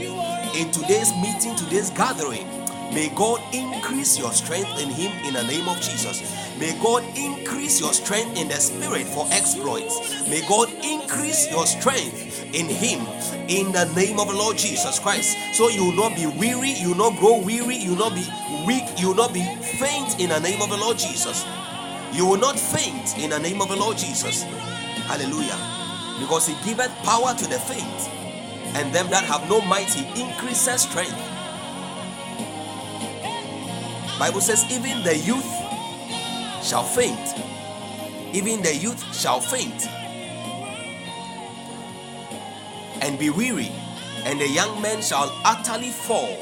[0.56, 2.48] In today's meeting, today's gathering,
[2.92, 6.22] may God increase your strength in Him in the name of Jesus.
[6.58, 10.28] May God increase your strength in the Spirit for exploits.
[10.28, 13.06] May God increase your strength in Him
[13.48, 15.36] in the name of the Lord Jesus Christ.
[15.54, 18.26] So you will not be weary, you will not grow weary, you will not be
[18.66, 19.44] weak, you will not be
[19.78, 21.44] faint in the name of the Lord Jesus.
[22.12, 24.42] You will not faint in the name of the Lord Jesus.
[25.06, 25.58] Hallelujah.
[26.20, 28.10] Because he giveth power to the faint,
[28.76, 31.29] and them that have no might, he increases strength.
[34.20, 35.50] Bible says, even the youth
[36.62, 37.34] shall faint.
[38.34, 39.88] Even the youth shall faint
[43.00, 43.72] and be weary,
[44.26, 46.36] and the young men shall utterly fall.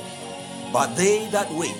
[0.72, 1.76] But they that wait,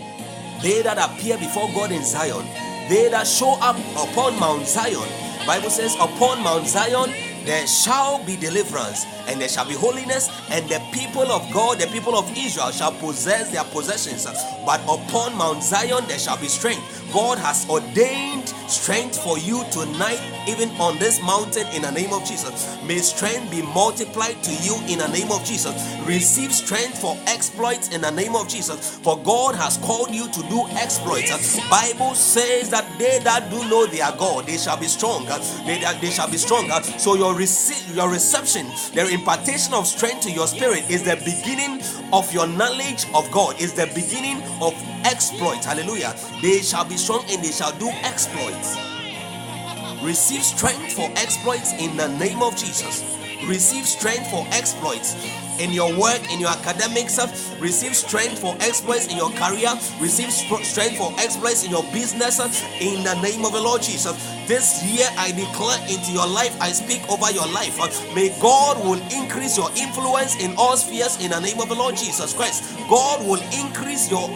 [0.62, 2.46] they that appear before God in Zion,
[2.88, 5.08] they that show up upon Mount Zion,
[5.48, 7.10] Bible says, upon Mount Zion
[7.48, 11.86] there shall be deliverance and there shall be holiness, and the people of God, the
[11.86, 14.26] people of Israel, shall possess their possessions.
[14.66, 16.82] But upon Mount Zion there shall be strength.
[17.12, 22.22] God has ordained strength for you tonight, even on this mountain, in the name of
[22.26, 22.76] Jesus.
[22.84, 25.72] May strength be multiplied to you in the name of Jesus.
[26.06, 28.98] Receive strength for exploits in the name of Jesus.
[28.98, 31.58] For God has called you to do exploits.
[31.70, 35.24] Bible says that they that do know their God, they shall be strong.
[35.64, 36.70] They, they shall be strong.
[36.98, 41.80] So your receive your reception, the impartation of strength to your spirit is the beginning
[42.12, 43.58] of your knowledge of God.
[43.60, 44.74] Is the beginning of
[45.04, 45.64] exploits.
[45.64, 46.14] Hallelujah.
[46.42, 48.76] They shall be strong and they shall do exploits.
[50.02, 53.16] Receive strength for exploits in the name of Jesus.
[53.46, 55.14] Receive strength for exploits
[55.60, 57.18] in your work, in your academics.
[57.18, 57.26] Uh,
[57.60, 59.70] receive strength for exploits in your career.
[60.00, 64.16] Receive strength for exploits in your business uh, in the name of the Lord Jesus.
[64.46, 67.80] This year I declare into your life, I speak over your life.
[67.80, 71.74] Uh, may God will increase your influence in all spheres in the name of the
[71.74, 72.76] Lord Jesus Christ.
[72.88, 74.28] God will increase your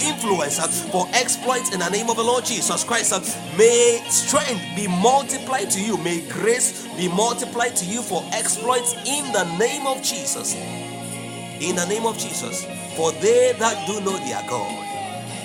[0.00, 0.58] influence
[0.90, 3.12] for exploits in the name of the Lord Jesus Christ.
[3.56, 5.96] May strength be multiplied to you.
[5.98, 10.54] May grace be multiplied to you for exploits in the name of Jesus.
[10.54, 12.64] In the name of Jesus.
[12.96, 14.84] For they that do know their God,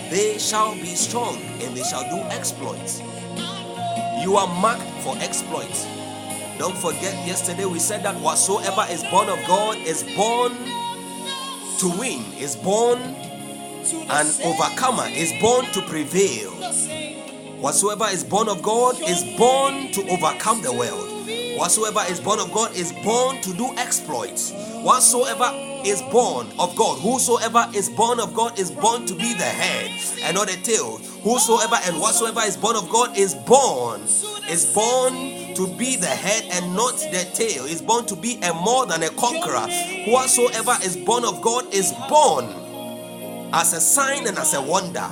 [0.09, 3.01] they shall be strong and they shall do exploits.
[4.21, 5.85] You are marked for exploits.
[6.57, 10.53] Don't forget, yesterday we said that whatsoever is born of God is born
[11.79, 12.99] to win, is born
[13.91, 16.51] an overcomer is born to prevail.
[17.59, 21.09] Whatsoever is born of God is born to overcome the world.
[21.57, 24.51] Whatsoever is born of God is born to do exploits.
[24.81, 25.51] Whatsoever
[25.85, 26.99] is born of God.
[26.99, 29.91] Whosoever is born of God is born to be the head
[30.23, 30.97] and not the tail.
[31.23, 34.01] Whosoever and whatsoever is born of God is born,
[34.49, 35.13] is born
[35.55, 37.65] to be the head and not the tail.
[37.65, 39.67] Is born to be a more than a conqueror.
[40.07, 42.62] Whatsoever is born of God is born
[43.53, 45.09] as a sign and as a wonder.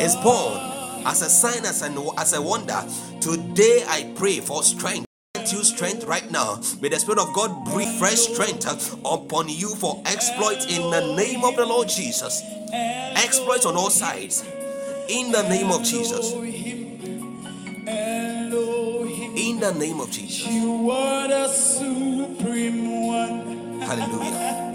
[0.00, 0.58] Is born
[1.04, 2.82] as a sign as a, as a wonder.
[3.20, 5.06] Today I pray for strength
[5.52, 6.60] you strength right now.
[6.80, 8.66] May the Spirit of God breathe fresh strength
[9.04, 12.42] upon you for exploits in the name of the Lord Jesus.
[12.72, 14.42] Exploits on all sides
[15.08, 16.32] in the name of Jesus.
[19.34, 20.46] In the name of Jesus.
[20.46, 23.80] You are the supreme one.
[23.80, 24.68] Hallelujah.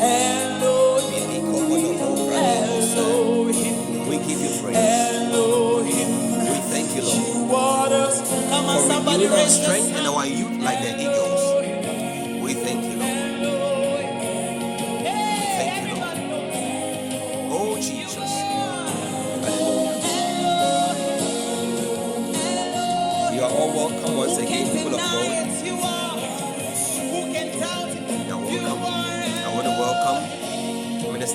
[0.00, 1.46] Elohim.
[2.34, 4.08] Elohim.
[4.08, 4.76] We give you praise.
[4.76, 6.10] Elohim.
[6.40, 8.04] We thank you, Lord, You are the
[8.50, 11.33] Come on, for somebody renewing our strength and our youth like the eagles.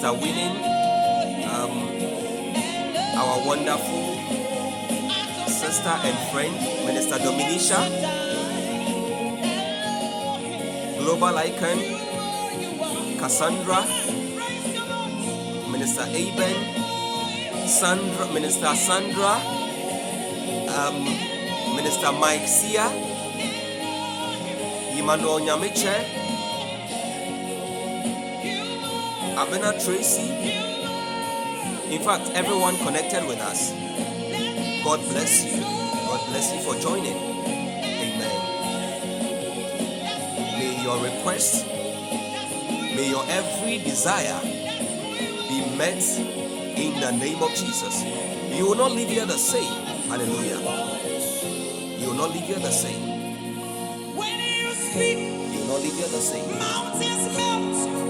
[0.10, 0.58] Minister Winning,
[1.46, 1.74] um,
[3.16, 4.16] our wonderful
[5.48, 6.56] sister and friend,
[6.86, 7.78] Minister Dominisha,
[10.98, 11.78] Global Icon,
[13.20, 13.86] Cassandra,
[15.70, 19.36] Minister Aben, Sandra, Minister Sandra,
[20.74, 21.04] um,
[21.76, 22.90] Minister Mike Sia,
[24.98, 26.39] Emmanuel Nyamiche,
[29.40, 30.54] Abena Tracy,
[31.96, 33.72] in fact, everyone connected with us.
[34.84, 35.62] God bless you.
[35.62, 37.16] God bless you for joining.
[37.86, 38.60] Amen.
[40.40, 41.66] May your request,
[42.96, 46.04] may your every desire be met
[46.78, 48.04] in the name of Jesus.
[48.58, 49.74] You will not leave here the same.
[50.10, 50.60] Hallelujah.
[52.00, 53.34] You will not leave here the same.
[54.16, 55.18] When you speak,
[55.54, 56.60] You will not leave here the same.
[56.60, 58.09] mountains melt.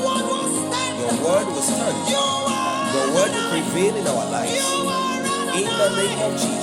[0.00, 1.00] Word will stand.
[1.00, 2.10] Your word will stand.
[2.10, 4.52] Your word will prevail in our You lives.
[5.56, 6.61] In the name of Jesus.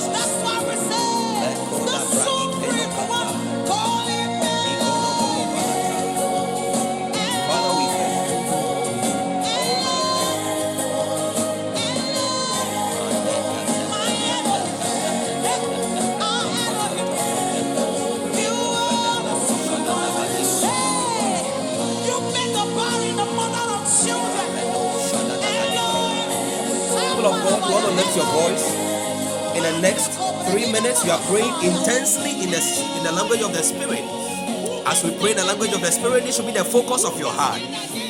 [28.10, 28.74] Lift your voice.
[29.56, 30.10] In the next
[30.50, 32.60] three minutes, you are praying intensely in the
[32.96, 34.02] in the language of the Spirit.
[34.86, 37.18] As we pray in the language of the Spirit, this should be the focus of
[37.18, 37.60] your heart.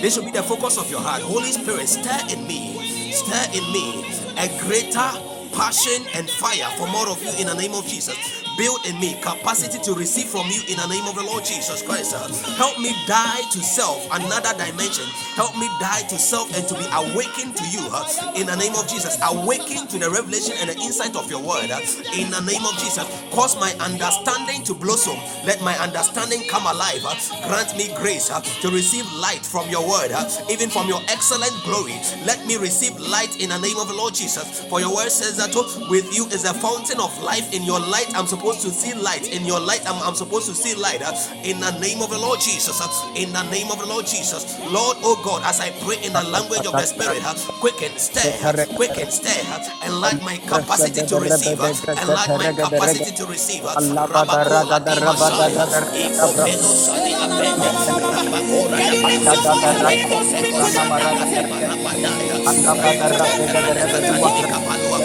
[0.01, 1.22] This should be the focus of your heart.
[1.22, 4.05] Holy Spirit, stir in me, stir in me
[4.38, 5.11] a greater
[5.53, 8.39] passion and fire for more of you in the name of Jesus.
[8.61, 11.80] Build in me capacity to receive from you in the name of the Lord Jesus
[11.80, 12.12] Christ.
[12.61, 15.08] Help me die to self, another dimension.
[15.32, 17.80] Help me die to self and to be awakened to you
[18.36, 19.16] in the name of Jesus.
[19.24, 21.72] Awaken to the revelation and the insight of your word
[22.12, 23.08] in the name of Jesus.
[23.32, 25.16] Cause my understanding to blossom.
[25.48, 27.00] Let my understanding come alive.
[27.48, 30.12] Grant me grace to receive light from your word,
[30.50, 31.96] even from your excellent glory.
[32.28, 34.61] Let me receive light in the name of the Lord Jesus.
[34.68, 35.56] For your word says that
[35.88, 37.54] with you is a fountain of life.
[37.56, 39.28] In your light, I'm supposed to see light.
[39.32, 41.03] In your light, I'm, I'm supposed to see light.
[41.03, 41.12] uh,
[41.44, 42.80] In the name of the Lord Jesus.
[42.80, 44.59] uh, In the name of the Lord Jesus.
[44.70, 48.32] Lord, oh God, as I pray in the language of the Spirit, uh, quicken, stir,
[48.76, 51.70] quicken, stir, uh, enlarge my capacity to receive, uh,
[52.03, 53.64] enlarge my capacity to receive.
[53.66, 53.76] uh,
[54.09, 54.66] Rabakola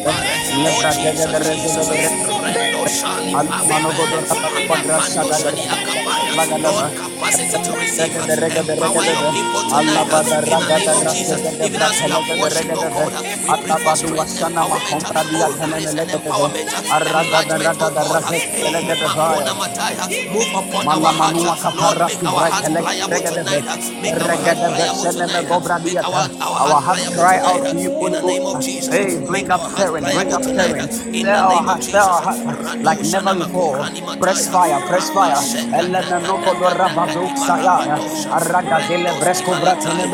[0.57, 4.25] Rabakora di Messiah, Ikopeno Sani Rabadaya, Koshali Almano Pavembe, Godora
[4.67, 8.15] Pagrasha Rapandosani Akapaya, more capacity to receive,
[8.57, 11.41] empower your people Allah tonight bada in the raga da name of rasa Jesus.
[11.43, 13.13] da Even as we brata have lega da worshiped, rega da God,
[13.45, 16.19] we pray Allah for badu strength, wasana ma empowerment, kompra dia boldness, tenene and lega
[16.23, 18.23] da empowerment, Arraga da enlargement, raga oh da God.
[18.23, 22.19] rasa Hey, lega da Makona Mataya, move upon our Mala hearts, manua Lord, kapara make
[22.19, 23.65] su our bright hearts elect pliable regedeve tonight,
[24.01, 26.29] make our hearts regedeve pliable seneme tonight, gobra make our diata.
[26.41, 28.93] our Our hearts hearts pliable cry out tonight, to you, in the name of Jesus,
[28.93, 30.89] Hey, bring up stirring, bring up tonight, stirring.
[31.13, 32.09] in Stir the our hearts, Jesus.
[32.09, 32.41] our hearts
[32.79, 33.83] like never before.
[34.19, 35.35] Fresh fire, Rapa fire.
[35.35, 37.97] Sheka Elena noko do Naka Naka rabado Niba saya.
[38.31, 39.55] Arraga dele bresco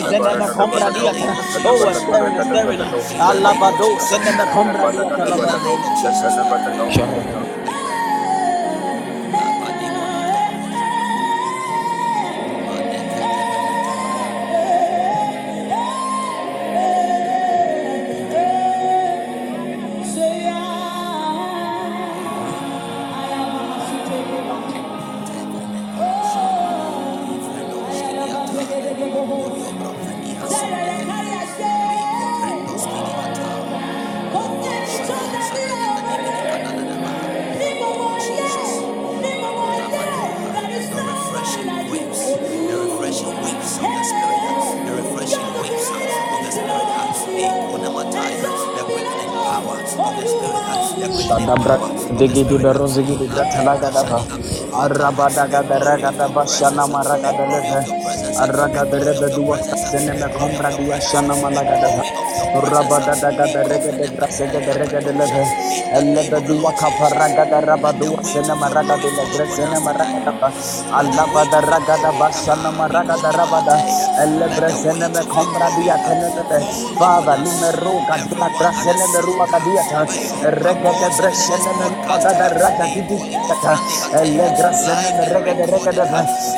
[0.00, 1.30] zene me kombradiata.
[1.64, 2.82] Oh, a stirring, a stirring.
[3.20, 5.46] Allah bado sene me kombradiata In lava.
[5.46, 6.34] the name of Jesus.
[6.34, 6.90] Sharaka.
[6.94, 7.49] Shadabra
[52.20, 54.20] digidi berozigi di bratalaga dava.
[54.76, 57.80] Arabada gada raga dava shana maraga deleve.
[58.36, 59.56] Araga deleve dua
[59.88, 62.04] sene me kombra dia shana malaga dava.
[62.68, 65.44] Rabada daga da rega de brasega de rega de leve.
[65.96, 70.48] Elle de dua kaparaga da rabadu sena maraga de leve sena maraga da ba.
[70.92, 73.76] Allah bada raga da basana maraga da rabada.
[73.80, 76.58] Elle brasena me kombra dia kene de.
[76.98, 80.00] Father, numero gadra brasena me ruwa kadia ta.
[80.44, 81.08] Rega de
[81.78, 83.02] me kaga da raga di
[83.62, 83.72] ta.
[84.20, 86.04] Elle brasena me rega de rega de.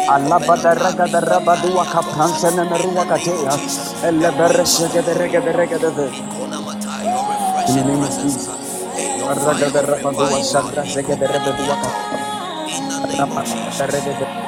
[0.09, 3.53] Allah bada raga da rabadu kapansena me ruwa kadia.
[4.03, 6.07] Elle brasega de rega de rega de.
[7.69, 8.49] In the name of Jesus.
[9.23, 11.91] Raga da rabadu wa shadra sega de rega de waka.
[12.75, 14.41] In the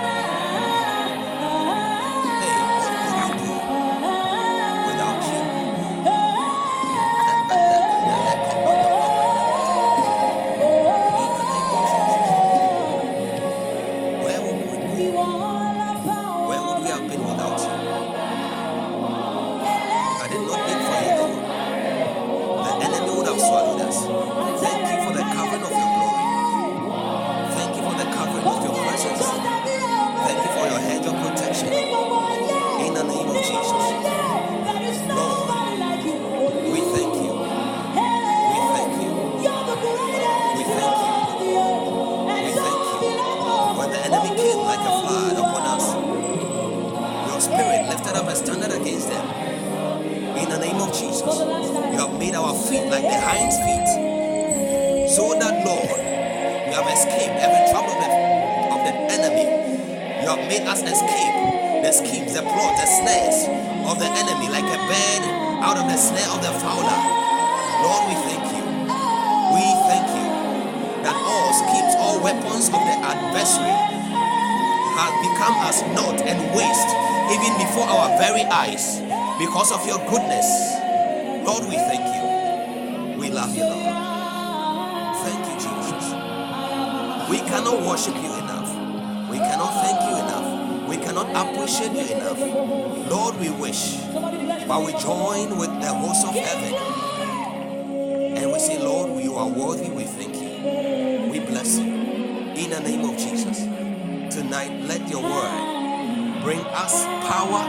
[104.86, 107.64] let your word bring us power,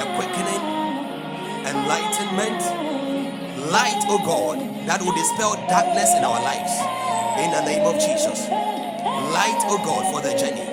[0.00, 0.64] a quickening,
[1.68, 2.60] enlightenment,
[3.70, 6.72] light, oh God, that will dispel darkness in our lives.
[7.38, 8.48] In the name of Jesus.
[8.48, 10.64] Light, oh God, for the journey.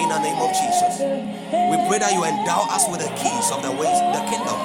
[0.00, 1.00] In the name of Jesus.
[1.00, 4.56] We pray that you endow us with the keys of the ways, the kingdom,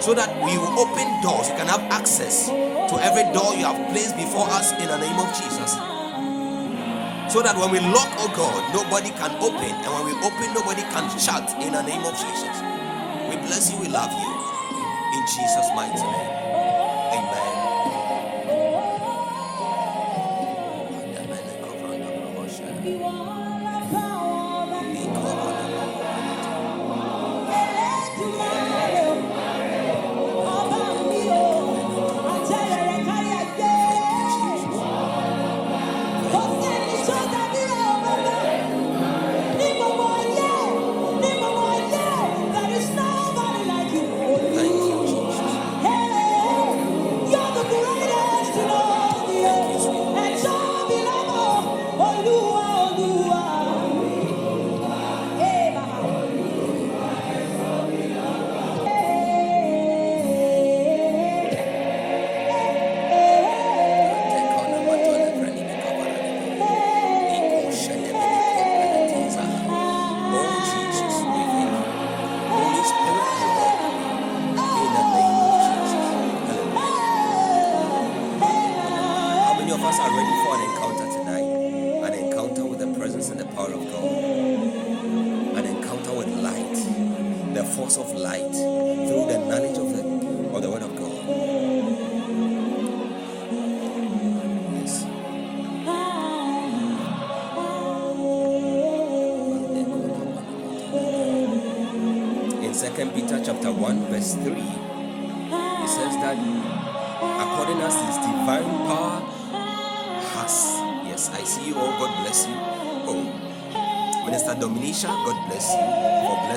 [0.00, 1.50] so that we will open doors.
[1.50, 5.18] We can have access to every door you have placed before us in the name
[5.18, 5.91] of Jesus.
[7.32, 10.82] So that when we lock, oh God, nobody can open, and when we open, nobody
[10.82, 12.60] can shut in the name of Jesus.
[13.30, 14.32] We bless you, we love you.
[15.16, 16.41] In Jesus' mighty name.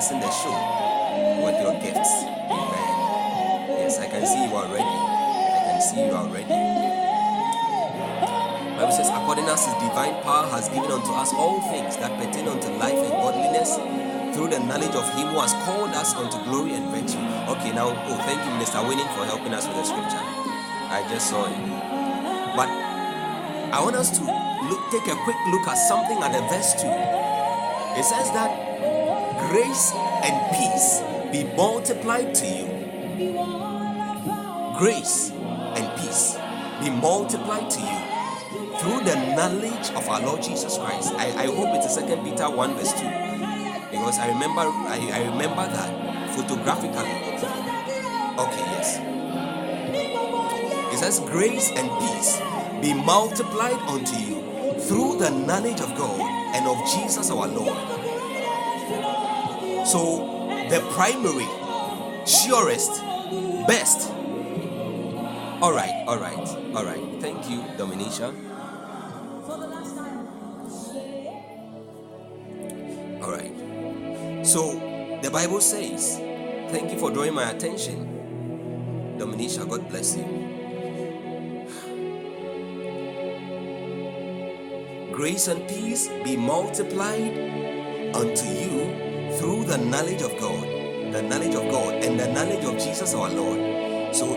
[0.05, 0.53] Blessing the show
[1.41, 2.13] with your gifts.
[2.45, 3.81] Amen.
[3.81, 4.83] Yes, I can see you already.
[4.85, 6.45] I can see you already.
[8.77, 12.47] Bible says, according as his divine power has given unto us all things that pertain
[12.47, 13.81] unto life and godliness
[14.35, 17.17] through the knowledge of Him who has called us unto glory and virtue.
[17.55, 20.21] Okay, now, oh, thank you, Minister Winning, for helping us with the scripture.
[20.21, 21.57] I just saw it.
[22.53, 22.69] But
[23.73, 26.85] I want us to look, take a quick look at something at the verse 2.
[27.97, 28.64] It says that
[29.49, 32.65] grace and peace be multiplied to you.
[34.77, 36.35] Grace and peace
[36.79, 38.15] be multiplied to you
[38.79, 41.13] through the knowledge of our Lord Jesus Christ.
[41.15, 42.99] I, I hope it's Second Peter 1 verse 2.
[43.91, 47.11] Because I remember I, I remember that photographically.
[48.37, 48.99] Okay, yes.
[50.93, 52.39] It says grace and peace
[52.81, 54.41] be multiplied unto you
[54.79, 56.19] through the knowledge of God
[56.55, 57.94] and of Jesus our Lord.
[59.85, 61.45] So the primary,
[62.25, 63.01] surest,
[63.67, 64.09] best.
[65.61, 67.21] All right, all right, all right.
[67.21, 68.33] Thank you, Dominica.
[73.21, 74.45] All right.
[74.45, 74.73] So
[75.21, 76.17] the Bible says,
[76.71, 79.17] thank you for drawing my attention.
[79.19, 80.25] Dominica, God bless you.
[85.11, 87.37] Grace and peace be multiplied
[88.13, 88.94] unto you
[89.45, 90.63] through the knowledge of God,
[91.13, 93.59] the knowledge of God, and the knowledge of Jesus our Lord.
[94.15, 94.33] So,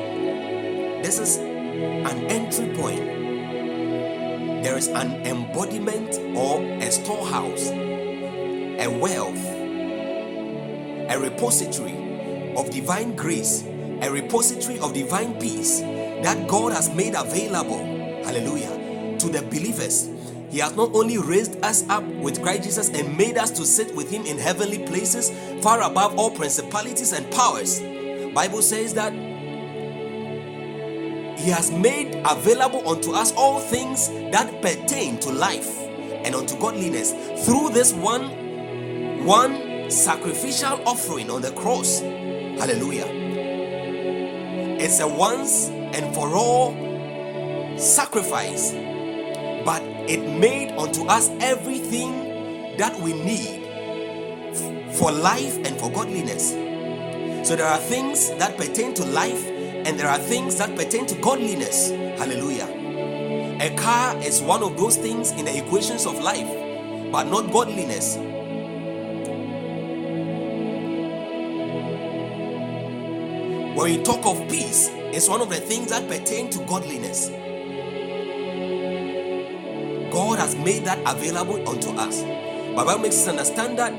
[1.02, 3.00] this is an entry point.
[4.62, 9.42] There is an embodiment or a storehouse, a wealth,
[11.10, 13.64] a repository of divine grace,
[14.02, 17.82] a repository of divine peace that God has made available,
[18.26, 20.10] hallelujah, to the believers.
[20.50, 23.94] He has not only raised us up with Christ Jesus and made us to sit
[23.94, 25.30] with him in heavenly places
[25.62, 27.80] far above all principalities and powers.
[28.34, 29.12] Bible says that
[31.38, 35.78] he has made available unto us all things that pertain to life
[36.24, 37.12] and unto godliness
[37.44, 42.00] through this one one sacrificial offering on the cross.
[42.00, 43.06] Hallelujah.
[44.80, 46.72] It's a once and for all
[47.78, 48.72] sacrifice,
[50.08, 53.62] it made unto us everything that we need
[54.94, 56.52] for life and for godliness.
[57.46, 61.14] So there are things that pertain to life and there are things that pertain to
[61.16, 61.90] godliness.
[61.90, 62.66] Hallelujah.
[63.60, 66.48] A car is one of those things in the equations of life,
[67.12, 68.16] but not godliness.
[73.76, 77.30] When we talk of peace, it's one of the things that pertain to godliness.
[80.10, 82.22] God has made that available unto us.
[82.74, 83.92] But Bible makes us understand that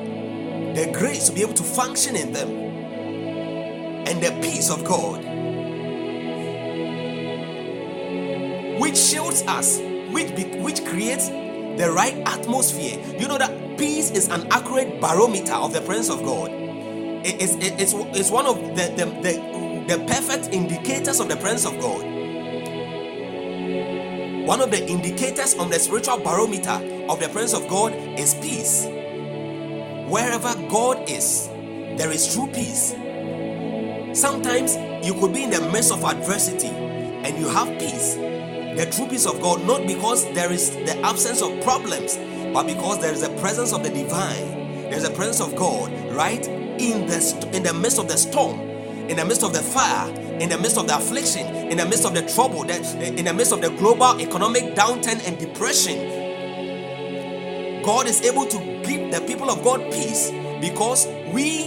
[0.75, 5.25] the grace to be able to function in them and the peace of God
[8.79, 9.79] which shields us,
[10.11, 12.97] which be, which creates the right atmosphere.
[13.19, 16.49] You know that peace is an accurate barometer of the presence of God.
[16.51, 21.35] It is it, it's, it's one of the, the, the, the perfect indicators of the
[21.35, 22.18] presence of God.
[24.49, 26.71] One of the indicators on the spiritual barometer
[27.07, 28.87] of the presence of God is peace.
[30.09, 31.49] Wherever God is,
[31.99, 32.95] there is true peace.
[34.19, 34.75] Sometimes
[35.05, 39.27] you could be in the midst of adversity and you have peace the true peace
[39.27, 42.17] of God, not because there is the absence of problems,
[42.51, 44.89] but because there is the presence of the divine.
[44.89, 48.57] There's a presence of God right in the in the midst of the storm,
[49.09, 52.05] in the midst of the fire, in the midst of the affliction, in the midst
[52.05, 56.19] of the trouble, that in the midst of the global economic downturn and depression.
[57.83, 60.31] God is able to give the people of God peace
[60.61, 61.65] because we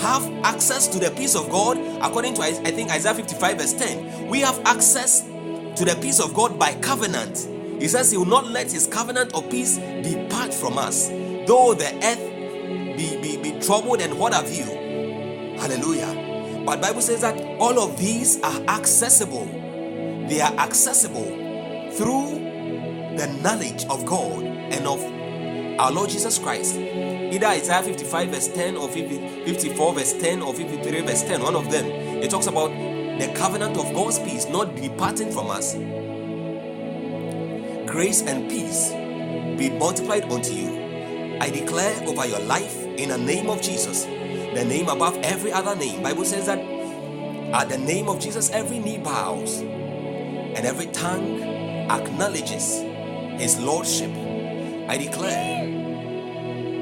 [0.00, 4.28] have access to the peace of God according to I think Isaiah 55 verse 10.
[4.28, 7.48] We have access to the peace of God by covenant.
[7.80, 11.94] He says he will not let his covenant of peace depart from us, though the
[12.04, 14.64] earth be, be, be troubled and what have you.
[15.58, 16.29] Hallelujah.
[16.70, 19.44] But Bible says that all of these are accessible.
[20.28, 21.24] They are accessible
[21.94, 25.02] through the knowledge of God and of
[25.80, 26.76] our Lord Jesus Christ.
[26.76, 31.72] Either Isaiah 55 verse 10 or 54 verse 10 or 53 verse 10, one of
[31.72, 31.86] them.
[31.86, 35.74] It talks about the covenant of God's peace not departing from us.
[37.90, 38.90] Grace and peace
[39.58, 41.36] be multiplied unto you.
[41.40, 44.06] I declare over your life in the name of Jesus,
[44.54, 46.02] the name above every other name.
[46.02, 51.42] Bible says that at the name of Jesus every knee bows and every tongue
[51.90, 52.80] acknowledges
[53.40, 54.10] his lordship.
[54.88, 55.62] I declare,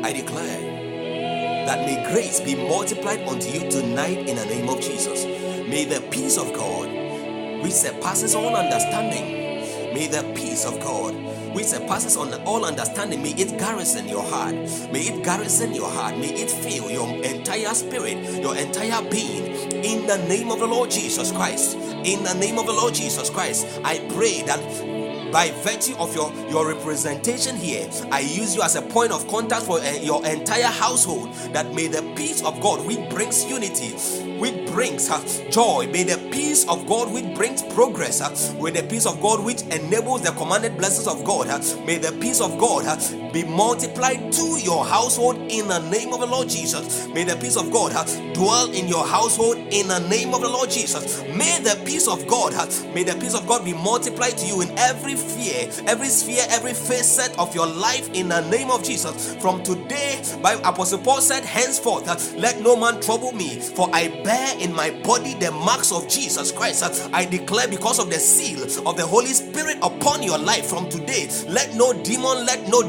[0.03, 5.25] I declare that may grace be multiplied unto you tonight in the name of Jesus.
[5.69, 6.89] May the peace of God,
[7.63, 11.15] which surpasses all understanding, may the peace of God
[11.59, 14.55] which surpasses on all understanding, may it garrison your heart.
[14.93, 16.17] May it garrison your heart.
[16.17, 19.73] May it fill your entire spirit, your entire being.
[19.73, 21.75] In the name of the Lord Jesus Christ.
[22.05, 24.61] In the name of the Lord Jesus Christ, I pray that
[25.33, 29.65] by virtue of your your representation here i use you as a point of contact
[29.65, 33.91] for uh, your entire household that may the peace of god which brings unity
[34.39, 35.21] which brings uh,
[35.51, 39.45] joy may the peace of god which brings progress uh, with the peace of god
[39.45, 42.85] which enables the commanded blessings of god uh, may the peace of god
[43.43, 47.57] be multiplied to your household in the name of the lord jesus may the peace
[47.57, 47.93] of god
[48.35, 52.27] dwell in your household in the name of the lord jesus may the peace of
[52.27, 52.53] god
[52.95, 56.73] may the peace of god be multiplied to you in every fear, every sphere, every
[56.73, 59.35] facet of your life in the name of Jesus.
[59.37, 64.59] From today, by Apostle Paul said, Henceforth, let no man trouble me, for I bear
[64.59, 67.11] in my body the marks of Jesus Christ.
[67.13, 71.29] I declare because of the seal of the Holy Spirit upon your life from today,
[71.49, 72.83] let no demon, let no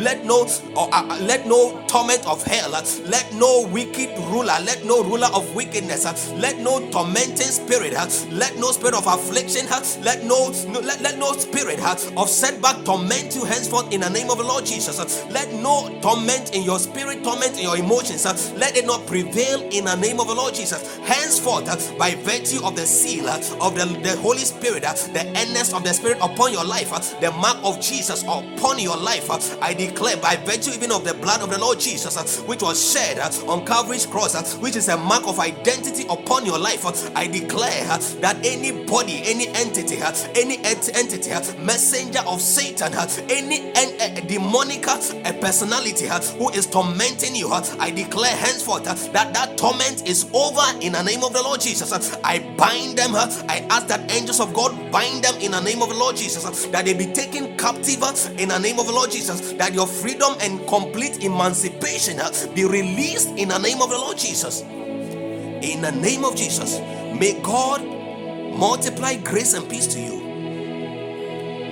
[0.00, 4.84] let no uh, uh, let no torment of hell, uh, let no wicked ruler, let
[4.84, 9.66] no ruler of wickedness, uh, let no tormenting spirit, uh, let no spirit of affliction,
[9.70, 14.00] uh, let no, no let, let no spirit uh, of setback torment you henceforth in
[14.00, 14.98] the name of the Lord Jesus.
[15.30, 18.24] Let no torment in your spirit, torment in your emotions,
[18.54, 20.96] let it not prevail in the name of the Lord Jesus.
[20.98, 21.66] Henceforth,
[21.98, 26.18] by virtue of the seal of the, the Holy Spirit, the earnest of the Spirit
[26.22, 26.90] upon your life,
[27.20, 29.30] the mark of Jesus upon your life,
[29.62, 32.92] I declare by virtue even of the blood of the Lord Jesus, uh, which was
[32.92, 36.84] shed uh, on Calvary's cross, uh, which is a mark of identity upon your life,
[37.16, 37.84] I declare
[38.20, 39.98] that anybody, any entity,
[40.34, 41.30] any entity,
[41.64, 42.92] messenger of Satan,
[43.30, 44.98] any uh, demonic uh,
[45.40, 50.92] personality uh, who is tormenting you, I declare henceforth that that torment is over in
[50.92, 51.92] the name of the Lord Jesus.
[52.24, 53.14] I bind them.
[53.14, 56.66] I ask that angels of God bind them in the name of the Lord Jesus.
[56.66, 58.02] That they be taken captive
[58.38, 59.52] in the name of the Lord Jesus.
[59.64, 64.18] That your freedom and complete emancipation uh, be released in the name of the Lord
[64.18, 64.60] Jesus.
[64.60, 66.80] In the name of Jesus,
[67.18, 70.20] may God multiply grace and peace to you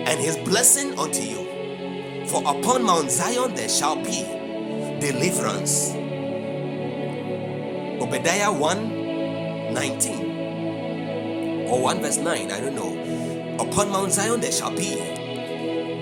[0.09, 1.45] and his blessing unto you.
[2.29, 4.25] For upon Mount Zion there shall be
[4.99, 5.91] deliverance.
[8.01, 12.97] Obadiah 1 19 or 1 verse 9, I don't know.
[13.63, 14.95] Upon Mount Zion there shall be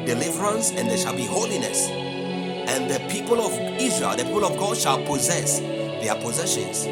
[0.07, 4.77] deliverance and there shall be holiness, and the people of Israel, the people of God,
[4.77, 6.85] shall possess their possessions.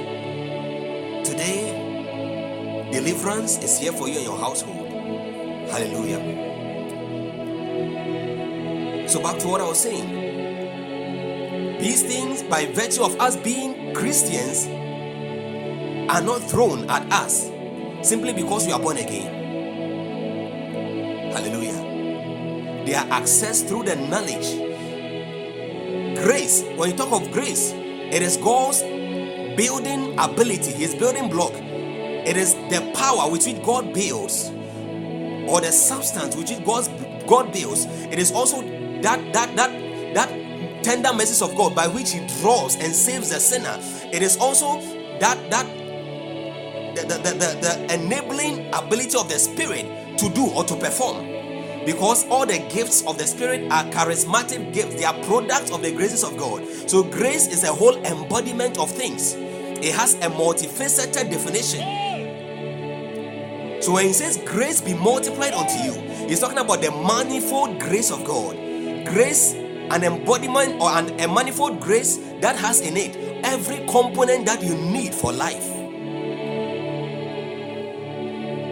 [1.29, 4.89] Today, deliverance is here for you and your household.
[5.71, 6.47] Hallelujah.
[9.09, 10.27] So, back to what I was saying.
[11.79, 14.67] These things, by virtue of us being Christians,
[16.11, 17.51] are not thrown at us
[18.03, 19.35] simply because we are born again.
[21.33, 21.88] Hallelujah.
[22.89, 24.57] They are accessed through the knowledge.
[26.25, 31.53] Grace, when you talk of grace, it is God's building ability, His building block.
[31.53, 34.49] It is the power with which God builds,
[35.47, 36.89] or the substance which God's
[37.27, 37.85] God builds.
[37.85, 38.63] It is also
[39.03, 43.39] that that that that tender mercies of God by which He draws and saves the
[43.39, 43.77] sinner.
[44.15, 44.81] It is also
[45.21, 45.67] that that
[46.97, 51.38] the, the, the, the enabling ability of the Spirit to do or to perform.
[51.89, 55.91] Because all the gifts of the Spirit are charismatic gifts, they are products of the
[55.91, 56.63] graces of God.
[56.87, 61.81] So, grace is a whole embodiment of things, it has a multifaceted definition.
[63.81, 65.95] So, when he says grace be multiplied unto you,
[66.29, 68.55] he's talking about the manifold grace of God
[69.07, 74.63] grace, an embodiment or an, a manifold grace that has in it every component that
[74.63, 75.67] you need for life.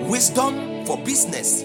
[0.06, 1.64] Wisdom for business,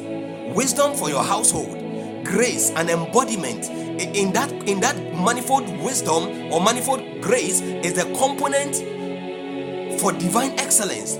[0.54, 1.78] wisdom for your household,
[2.26, 3.70] grace, and embodiment.
[4.02, 8.76] In that, in that manifold wisdom or manifold grace is a component
[10.00, 11.18] for divine excellence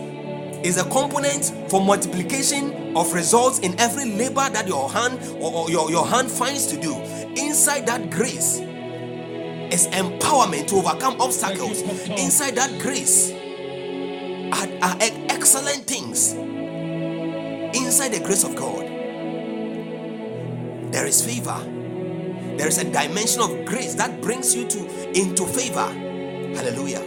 [0.64, 5.70] is a component for multiplication of results in every labor that your hand or, or
[5.72, 6.96] your, your hand finds to do.
[7.36, 11.82] Inside that grace is empowerment to overcome obstacles.
[12.10, 14.98] Inside that grace are, are
[15.30, 16.34] excellent things.
[17.74, 18.81] Inside the grace of God,
[20.92, 21.60] there is favor.
[22.58, 25.88] There is a dimension of grace that brings you to into favor.
[26.56, 27.00] Hallelujah.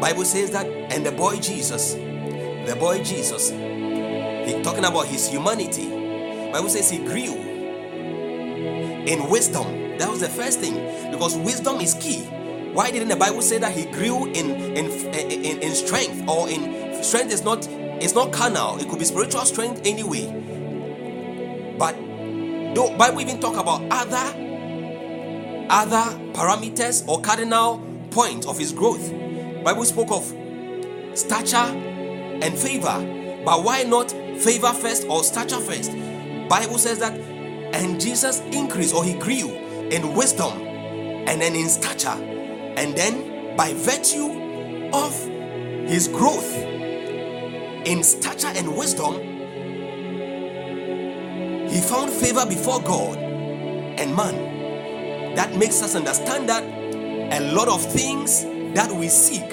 [0.00, 5.88] Bible says that, and the boy Jesus, the boy Jesus, he talking about his humanity.
[6.52, 7.34] Bible says he grew
[9.06, 9.98] in wisdom.
[9.98, 12.24] That was the first thing because wisdom is key.
[12.74, 17.02] Why didn't the Bible say that he grew in in in, in strength or in
[17.02, 18.78] strength is not it's not carnal.
[18.78, 20.43] It could be spiritual strength anyway.
[22.74, 24.40] The Bible even talk about other
[25.70, 29.12] other parameters or cardinal point of his growth.
[29.64, 30.24] Bible spoke of
[31.16, 33.42] stature and favor.
[33.44, 35.92] But why not favor first or stature first?
[36.48, 37.12] Bible says that
[37.74, 39.50] and Jesus increased or he grew
[39.90, 40.52] in wisdom
[41.26, 42.08] and then in stature.
[42.08, 45.12] And then by virtue of
[45.88, 46.52] his growth
[47.86, 49.33] in stature and wisdom,
[51.74, 55.34] he found favor before God and man.
[55.34, 58.44] That makes us understand that a lot of things
[58.76, 59.48] that we seek,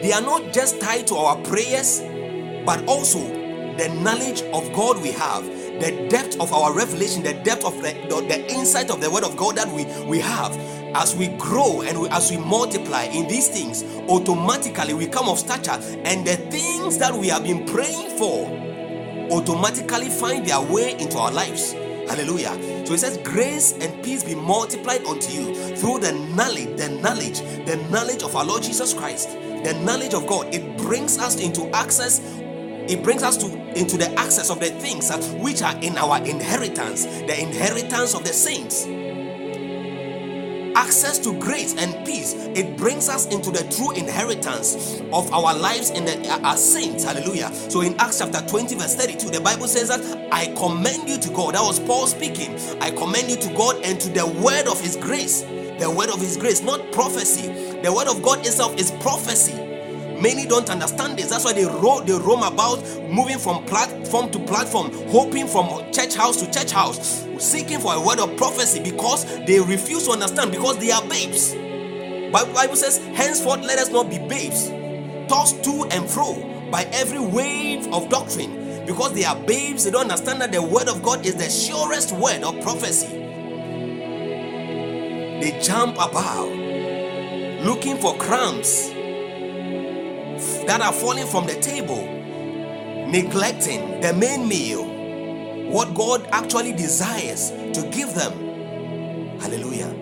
[0.00, 2.00] they are not just tied to our prayers,
[2.64, 3.18] but also
[3.76, 5.44] the knowledge of God we have,
[5.80, 9.24] the depth of our revelation, the depth of the, the, the insight of the word
[9.24, 10.56] of God that we, we have.
[10.94, 15.40] As we grow and we, as we multiply in these things, automatically we come of
[15.40, 15.72] stature,
[16.04, 18.63] and the things that we have been praying for
[19.30, 21.72] automatically find their way into our lives.
[21.72, 22.86] Hallelujah.
[22.86, 27.40] So it says, Grace and peace be multiplied unto you through the knowledge, the knowledge,
[27.66, 30.54] the knowledge of our Lord Jesus Christ, the knowledge of God.
[30.54, 32.20] It brings us into access.
[32.86, 35.10] It brings us to into the access of the things
[35.40, 38.86] which are in our inheritance, the inheritance of the saints
[40.76, 45.90] access to grace and peace it brings us into the true inheritance of our lives
[45.90, 47.04] in the uh, as saints.
[47.04, 47.52] Hallelujah.
[47.54, 51.28] So in acts chapter 20 verse 32 the bible says that i commend you to
[51.30, 51.54] god.
[51.54, 52.54] That was paul speaking.
[52.80, 55.42] I commend you to god and to the word of his grace.
[55.42, 57.48] The word of his grace not prophecy.
[57.82, 59.63] The word of god itself is prophecy
[60.20, 61.30] Many don't understand this.
[61.30, 66.14] That's why they roam, they roam about, moving from platform to platform, hoping from church
[66.14, 70.50] house to church house, seeking for a word of prophecy because they refuse to understand
[70.50, 71.54] because they are babes.
[72.32, 74.68] Bible says, henceforth let us not be babes,
[75.28, 76.34] tossed to and fro
[76.70, 78.86] by every wave of doctrine.
[78.86, 82.12] Because they are babes, they don't understand that the word of God is the surest
[82.12, 83.06] word of prophecy.
[85.40, 86.50] They jump about
[87.64, 88.93] looking for crumbs
[90.66, 92.02] that are falling from the table,
[93.08, 94.84] neglecting the main meal,
[95.70, 98.32] what God actually desires to give them.
[99.40, 99.94] Hallelujah.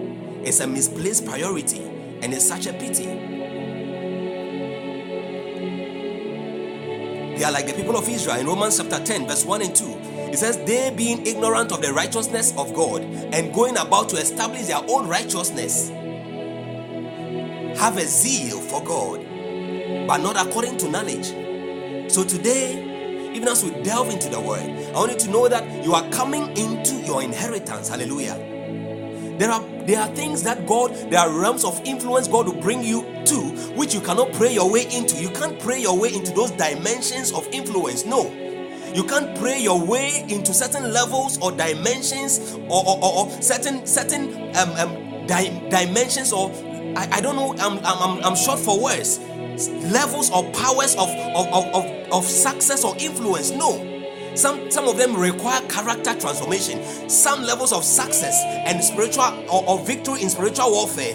[0.44, 1.82] It's a misplaced priority
[2.22, 3.06] and it's such a pity.
[7.36, 9.84] They are like the people of Israel in Romans chapter 10, verse 1 and 2.
[10.32, 14.66] It says, They being ignorant of the righteousness of God and going about to establish
[14.66, 15.88] their own righteousness,
[17.78, 19.26] have a zeal for God
[20.12, 21.28] but not according to knowledge.
[22.12, 25.82] So today, even as we delve into the word, I want you to know that
[25.82, 27.88] you are coming into your inheritance.
[27.88, 28.34] Hallelujah.
[29.38, 32.84] There are there are things that God, there are realms of influence God will bring
[32.84, 33.36] you to,
[33.74, 35.16] which you cannot pray your way into.
[35.16, 38.04] You can't pray your way into those dimensions of influence.
[38.04, 38.30] No.
[38.94, 43.86] You can't pray your way into certain levels or dimensions or, or, or, or certain
[43.86, 46.50] certain um, um, di- dimensions or
[46.98, 49.18] I, I don't know, I'm, I'm, I'm short for words
[49.68, 53.50] levels or powers of, of, of, of, success or influence.
[53.50, 53.88] No.
[54.34, 56.82] Some, some of them require character transformation.
[57.08, 61.14] Some levels of success and spiritual or, or victory in spiritual warfare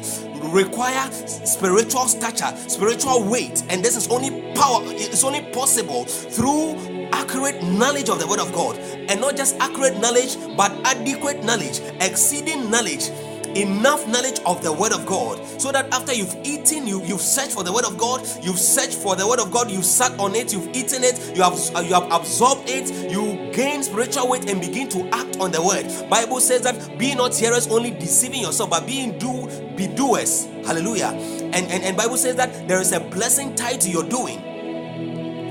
[0.54, 6.76] require spiritual stature, spiritual weight, and this is only power, it's only possible through
[7.12, 11.80] accurate knowledge of the word of God, and not just accurate knowledge, but adequate knowledge,
[12.00, 13.10] exceeding knowledge
[13.56, 17.52] enough knowledge of the word of God so that after you've eaten, you, you've searched
[17.52, 20.36] for the word of God, you've searched for the word of God, you've sat on
[20.36, 24.50] it, you've eaten it, you have uh, you have absorbed it, you gain spiritual weight
[24.50, 25.88] and begin to act on the word.
[26.10, 30.46] Bible says that be not hearers only deceiving yourself, but being do be doers.
[30.66, 31.08] Hallelujah.
[31.08, 34.42] And, and, and Bible says that there is a blessing tied to your doing.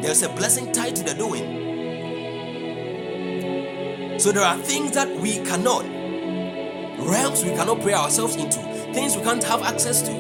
[0.03, 1.65] There's a blessing tied to the doing.
[4.19, 5.85] So there are things that we cannot
[6.99, 8.59] realms we cannot pray ourselves into,
[8.93, 10.13] things we can't have access to.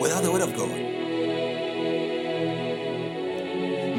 [0.00, 0.70] Without the word of God.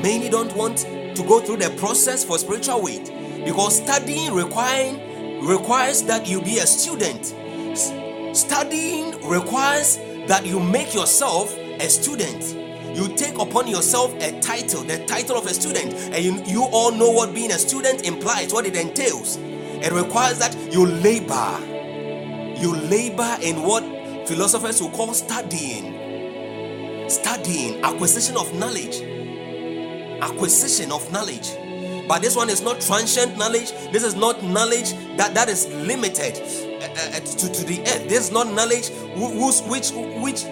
[0.01, 3.11] Many don't want to go through the process for spiritual weight
[3.45, 7.35] because studying requiring requires that you be a student.
[8.35, 9.97] Studying requires
[10.27, 12.60] that you make yourself a student
[12.93, 16.91] you take upon yourself a title, the title of a student, and you, you all
[16.91, 19.37] know what being a student implies, what it entails.
[19.37, 21.59] It requires that you labor.
[22.59, 23.83] You labor in what
[24.27, 27.09] philosophers will call studying.
[27.09, 29.01] Studying, acquisition of knowledge.
[30.21, 31.55] Acquisition of knowledge.
[32.07, 33.71] But this one is not transient knowledge.
[33.91, 38.07] This is not knowledge that, that is limited uh, uh, to, to the earth.
[38.09, 39.91] This is not knowledge whose, which
[40.21, 40.43] which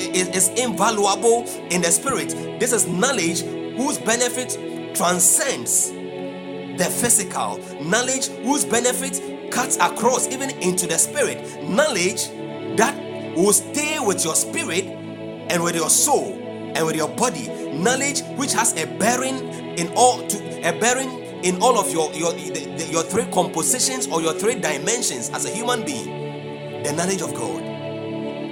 [0.00, 2.30] is, invaluable in the spirit.
[2.60, 3.42] This is knowledge
[3.76, 7.58] whose benefit transcends the physical.
[7.82, 11.62] Knowledge whose benefit cuts across even into the spirit.
[11.64, 12.28] Knowledge
[12.76, 12.96] that
[13.36, 16.34] will stay with your spirit and with your soul
[16.74, 17.48] and with your body.
[17.72, 19.38] Knowledge which has a bearing
[19.78, 21.10] in all to a bearing
[21.44, 25.84] in all of your your your three compositions or your three dimensions as a human
[25.84, 26.82] being.
[26.82, 27.69] The knowledge of God.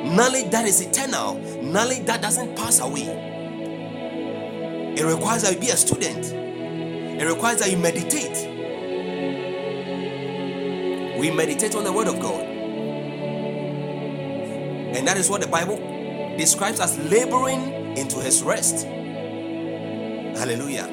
[0.08, 1.34] Knowledge that is eternal.
[1.62, 3.36] Knowledge that doesn't pass away.
[4.96, 6.26] It requires that you be a student.
[6.32, 8.48] It requires that you meditate.
[11.20, 12.44] We meditate on the Word of God.
[14.96, 15.76] And that is what the Bible
[16.36, 18.86] describes as laboring into His rest.
[20.38, 20.88] Hallelujah.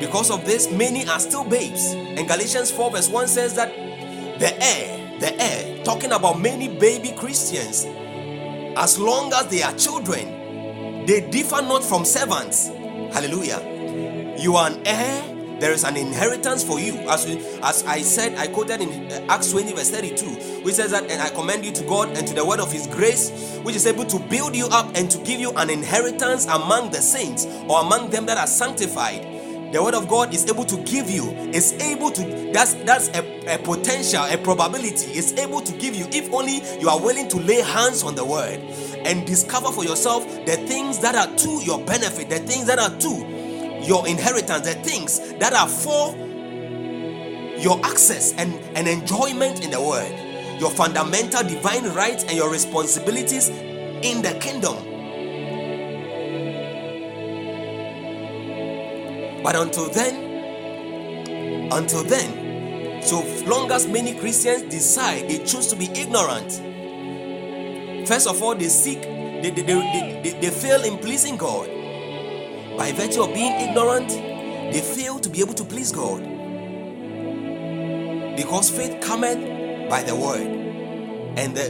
[0.00, 1.92] Because of this, many are still babes.
[1.92, 3.74] And Galatians 4, verse 1 says that
[4.38, 7.86] the heir, the heir, talking about many baby Christians,
[8.76, 12.68] as long as they are children, they differ not from servants.
[13.14, 14.36] Hallelujah.
[14.38, 15.32] You are an heir.
[15.58, 16.96] There is an inheritance for you.
[17.08, 20.90] As, we, as I said, I quoted in uh, Acts 20, verse 32, which says
[20.90, 23.74] that, and I commend you to God and to the word of his grace, which
[23.74, 27.46] is able to build you up and to give you an inheritance among the saints
[27.68, 29.35] or among them that are sanctified
[29.72, 32.22] the word of god is able to give you is able to
[32.52, 36.88] that's that's a, a potential a probability is able to give you if only you
[36.88, 38.58] are willing to lay hands on the word
[39.04, 42.96] and discover for yourself the things that are to your benefit the things that are
[42.98, 43.08] to
[43.82, 46.14] your inheritance the things that are for
[47.58, 50.12] your access and, and enjoyment in the word
[50.60, 54.76] your fundamental divine rights and your responsibilities in the kingdom
[59.46, 65.84] But until then, until then, so long as many Christians decide they choose to be
[65.94, 66.50] ignorant,
[68.08, 71.68] first of all, they seek, they, they, they, they, they fail in pleasing God.
[72.76, 76.22] By virtue of being ignorant, they fail to be able to please God.
[78.36, 80.40] Because faith cometh by the word,
[81.38, 81.66] and the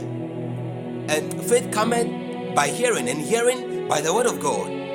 [1.13, 4.86] and faith cometh by hearing, and hearing by the word of God.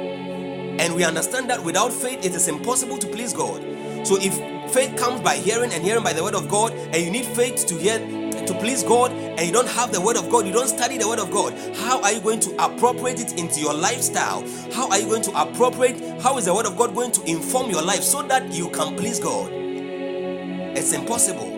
[0.79, 3.63] And we understand that without faith, it is impossible to please God.
[4.07, 4.35] So if
[4.73, 7.67] faith comes by hearing and hearing by the word of God, and you need faith
[7.67, 10.69] to hear to please God, and you don't have the word of God, you don't
[10.69, 14.45] study the word of God, how are you going to appropriate it into your lifestyle?
[14.73, 16.21] How are you going to appropriate?
[16.21, 18.97] How is the word of God going to inform your life so that you can
[18.97, 19.51] please God?
[19.53, 21.52] It's impossible.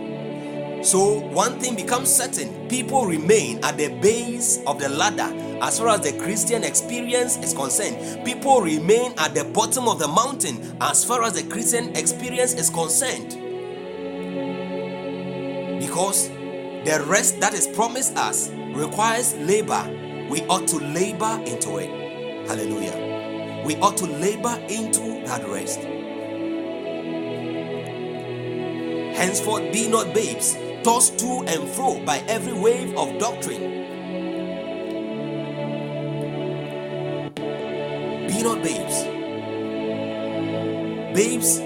[0.84, 5.32] So, one thing becomes certain people remain at the base of the ladder
[5.62, 8.22] as far as the Christian experience is concerned.
[8.26, 12.68] People remain at the bottom of the mountain as far as the Christian experience is
[12.68, 13.30] concerned.
[15.80, 19.88] Because the rest that is promised us requires labor.
[20.28, 21.88] We ought to labor into it.
[22.46, 23.62] Hallelujah.
[23.64, 25.80] We ought to labor into that rest.
[29.16, 33.62] Henceforth, be not babes tossed to and fro by every wave of doctrine.
[38.28, 39.04] Be not babes.
[41.14, 41.58] Babes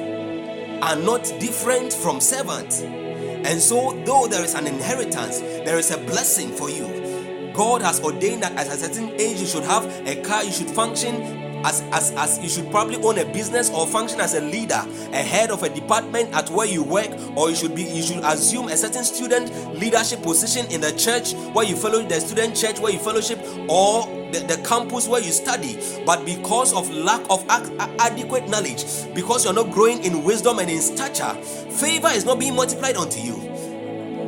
[0.82, 2.80] are not different from servants.
[2.80, 7.52] And so, though there is an inheritance, there is a blessing for you.
[7.54, 10.70] God has ordained that at a certain age you should have a car, you should
[10.70, 14.82] function as, as, as you should probably own a business or function as a leader,
[15.12, 18.22] a head of a department at where you work, or you should be you should
[18.24, 22.78] assume a certain student leadership position in the church where you follow the student church
[22.80, 25.78] where you fellowship, or the, the campus where you study.
[26.04, 30.70] But because of lack of ac- adequate knowledge, because you're not growing in wisdom and
[30.70, 31.34] in stature,
[31.72, 33.34] favor is not being multiplied unto you.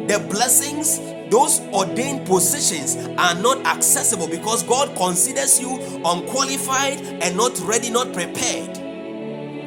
[0.07, 0.99] The blessings
[1.31, 8.13] those ordained positions are not accessible because God considers you unqualified and not ready, not
[8.13, 8.79] prepared.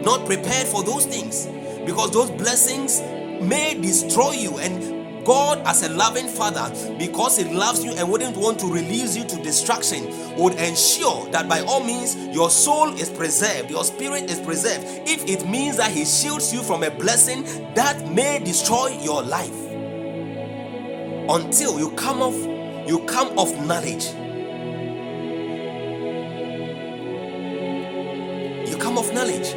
[0.04, 1.48] Not prepared for those things
[1.86, 3.00] because those blessings
[3.42, 4.58] may destroy you.
[4.58, 9.16] And God, as a loving father, because He loves you and wouldn't want to release
[9.16, 14.30] you to destruction, would ensure that by all means your soul is preserved, your spirit
[14.30, 14.84] is preserved.
[15.08, 19.63] If it means that He shields you from a blessing that may destroy your life
[21.30, 22.36] until you come off
[22.88, 24.08] you come off knowledge.
[28.70, 29.54] You come off knowledge.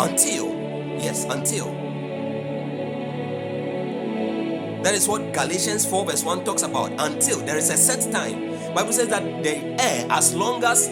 [0.00, 0.48] Until
[0.98, 1.72] yes until.
[4.82, 6.92] That is what galatians 4 verse 1 talks about.
[6.98, 8.74] Until there is a set time.
[8.74, 10.88] Bible says that the heir as long as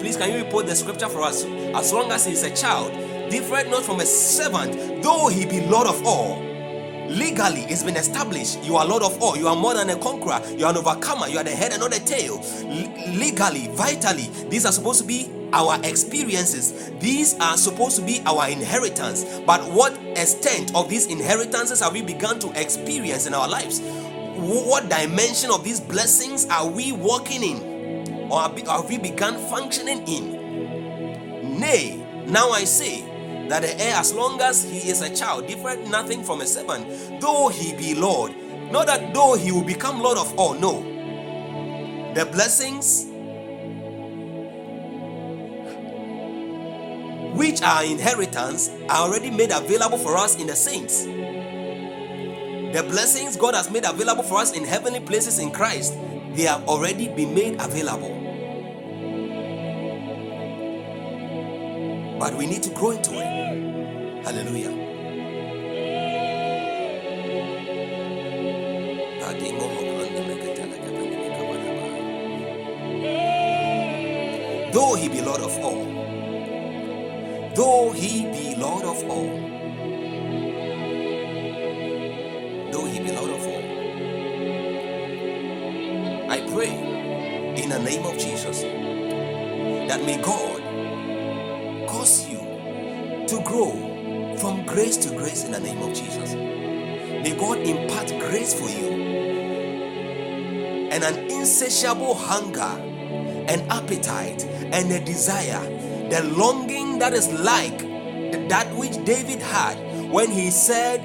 [0.00, 1.44] please can you report the scripture for us?
[1.44, 2.92] As long as he is a child
[3.30, 6.47] different not from a servant though he be lord of all
[7.08, 10.40] legally it's been established you are lord of all you are more than a conqueror
[10.56, 12.38] you are an overcomer you are the head and not the tail.
[12.38, 16.90] L- legally vitally these are supposed to be our experiences.
[17.00, 19.24] These are supposed to be our inheritance.
[19.46, 23.80] But what extent of these inheritances have we begun to experience in our lives?
[23.80, 28.28] What dimension of these blessings are we walking in?
[28.30, 31.58] Or have we begun functioning in?
[31.58, 33.02] Nay now i say
[33.48, 37.20] that the heir, as long as he is a child, different nothing from a servant,
[37.20, 38.34] though he be Lord.
[38.70, 40.82] Not that though he will become Lord of all, no.
[42.14, 43.06] The blessings
[47.38, 51.04] which are inheritance are already made available for us in the saints.
[51.04, 55.94] The blessings God has made available for us in heavenly places in Christ,
[56.34, 58.27] they have already been made available.
[62.18, 63.50] But we need to grow into it.
[64.24, 64.74] Hallelujah.
[74.72, 76.08] Though he be Lord of all,
[77.54, 79.58] though he be Lord of all,
[82.72, 83.90] though he be Lord of all,
[86.30, 86.72] I pray
[87.62, 88.62] in the name of Jesus
[89.72, 90.57] that may God
[93.48, 96.34] grow from grace to grace in the name of Jesus.
[96.34, 98.90] May God impart grace for you
[100.90, 102.84] and an insatiable hunger
[103.48, 105.60] an appetite and a desire,
[106.10, 107.78] the longing that is like
[108.48, 109.76] that which David had
[110.10, 111.00] when he said,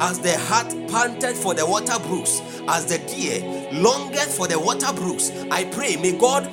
[0.00, 3.40] As the hart panted for the water brooks, as the deer
[3.72, 5.30] longeth for the water brooks.
[5.50, 6.50] I pray, may God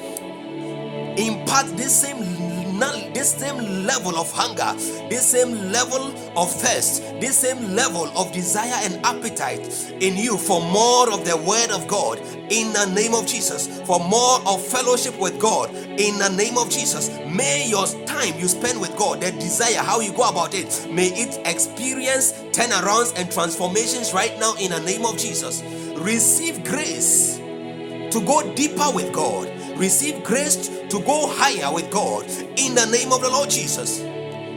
[1.18, 2.33] impart this same
[2.80, 4.74] this same level of hunger,
[5.10, 10.62] this same level of thirst, this same level of desire and appetite in you for
[10.62, 12.20] more of the word of God
[12.50, 16.70] in the name of Jesus, for more of fellowship with God in the name of
[16.70, 17.10] Jesus.
[17.28, 21.08] May your time you spend with God, the desire, how you go about it, may
[21.08, 25.64] it experience turnarounds and transformations right now in the name of Jesus.
[25.98, 32.26] Receive grace to go deeper with God receive grace to go higher with God
[32.58, 34.02] in the name of the Lord Jesus.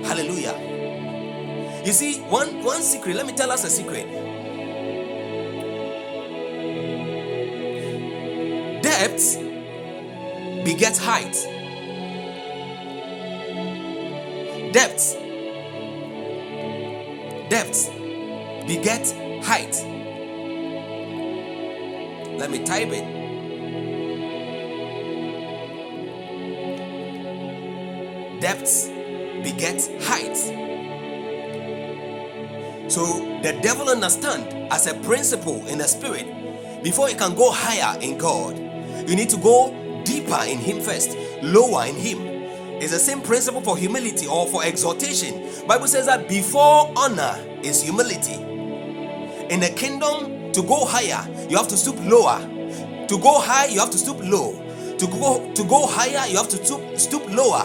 [0.07, 1.83] Hallelujah.
[1.85, 4.07] You see, one, one secret, let me tell us a secret.
[8.83, 9.39] Depth
[10.65, 11.35] begets height.
[14.73, 15.17] Depth.
[17.49, 17.91] Depth
[18.67, 19.13] begets
[19.47, 19.75] height.
[22.39, 23.16] Let me type it.
[28.41, 28.89] Depths
[29.43, 30.37] begets height.
[32.91, 33.05] So
[33.43, 36.27] the devil understand as a principle in the spirit,
[36.83, 38.59] before you can go higher in God,
[39.09, 42.19] you need to go deeper in Him first, lower in Him.
[42.81, 45.67] It's the same principle for humility or for exaltation.
[45.67, 48.35] Bible says that before honor is humility.
[49.49, 52.41] In the kingdom, to go higher, you have to stoop lower.
[53.09, 54.53] To go high, you have to stoop low.
[54.97, 57.65] To go to go higher, you have to stoop, stoop lower.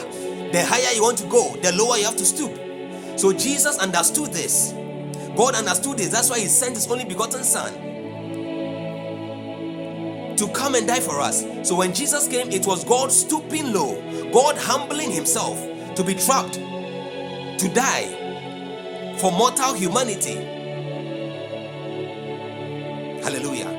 [0.51, 2.57] The higher you want to go, the lower you have to stoop.
[3.17, 4.73] So Jesus understood this.
[5.35, 6.09] God understood this.
[6.09, 7.73] That's why He sent His only begotten Son
[10.35, 11.45] to come and die for us.
[11.61, 13.95] So when Jesus came, it was God stooping low,
[14.31, 15.59] God humbling Himself
[15.95, 20.35] to be trapped, to die for mortal humanity.
[23.21, 23.69] Hallelujah.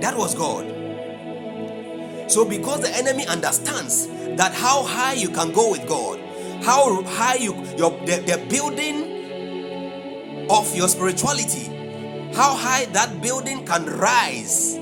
[0.00, 0.77] That was God.
[2.28, 4.06] So, because the enemy understands
[4.36, 6.20] that how high you can go with God,
[6.62, 13.86] how high you your the, the building of your spirituality, how high that building can
[13.86, 14.74] rise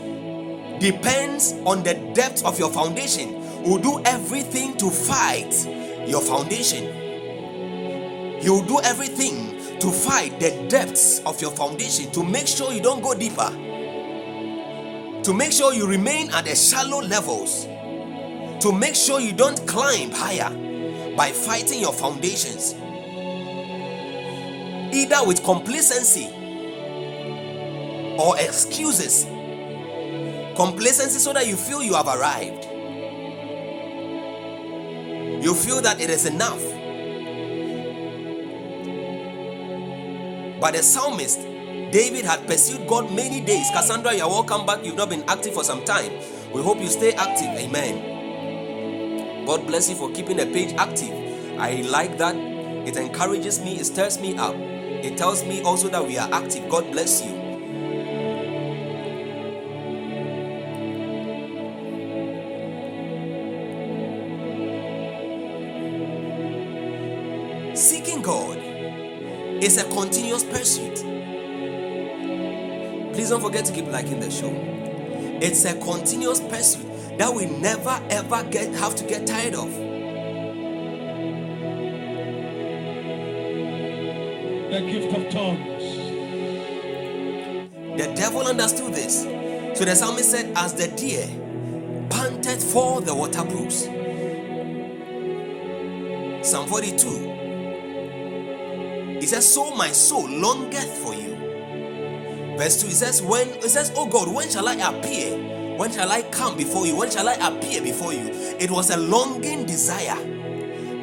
[0.80, 3.34] depends on the depth of your foundation.
[3.62, 5.54] Will do everything to fight
[6.06, 6.84] your foundation.
[8.40, 12.80] He will do everything to fight the depths of your foundation to make sure you
[12.80, 13.50] don't go deeper
[15.26, 17.64] to make sure you remain at the shallow levels,
[18.62, 20.48] to make sure you don't climb higher
[21.16, 22.74] by fighting your foundations,
[24.94, 26.28] either with complacency
[28.16, 29.24] or excuses.
[30.54, 32.64] Complacency so that you feel you have arrived,
[35.44, 36.62] you feel that it is enough.
[40.60, 41.40] But the psalmist
[41.90, 43.70] David had pursued God many days.
[43.72, 44.84] Cassandra, you're welcome back.
[44.84, 46.10] You've not been active for some time.
[46.52, 47.48] We hope you stay active.
[47.58, 49.46] Amen.
[49.46, 51.12] God bless you for keeping the page active.
[51.58, 52.34] I like that.
[52.34, 54.56] It encourages me, it stirs me up.
[54.56, 56.68] It tells me also that we are active.
[56.68, 57.46] God bless you.
[67.76, 68.58] Seeking God
[69.62, 71.05] is a continuous pursuit.
[73.16, 74.52] Please don't forget to keep liking the show.
[75.40, 76.84] It's a continuous pursuit
[77.16, 79.72] that we never ever get have to get tired of.
[84.70, 85.82] The gift of tongues.
[87.98, 89.22] The devil understood this.
[89.78, 91.26] So the psalmist said, As the deer
[92.10, 93.88] panted for the water brooks.
[96.46, 97.08] Psalm 42.
[99.20, 101.35] He says, So my soul longeth for you.
[102.56, 105.36] Verse 2, he says, When it says, Oh God, when shall I appear?
[105.76, 106.96] When shall I come before you?
[106.96, 108.30] When shall I appear before you?
[108.58, 110.16] It was a longing desire,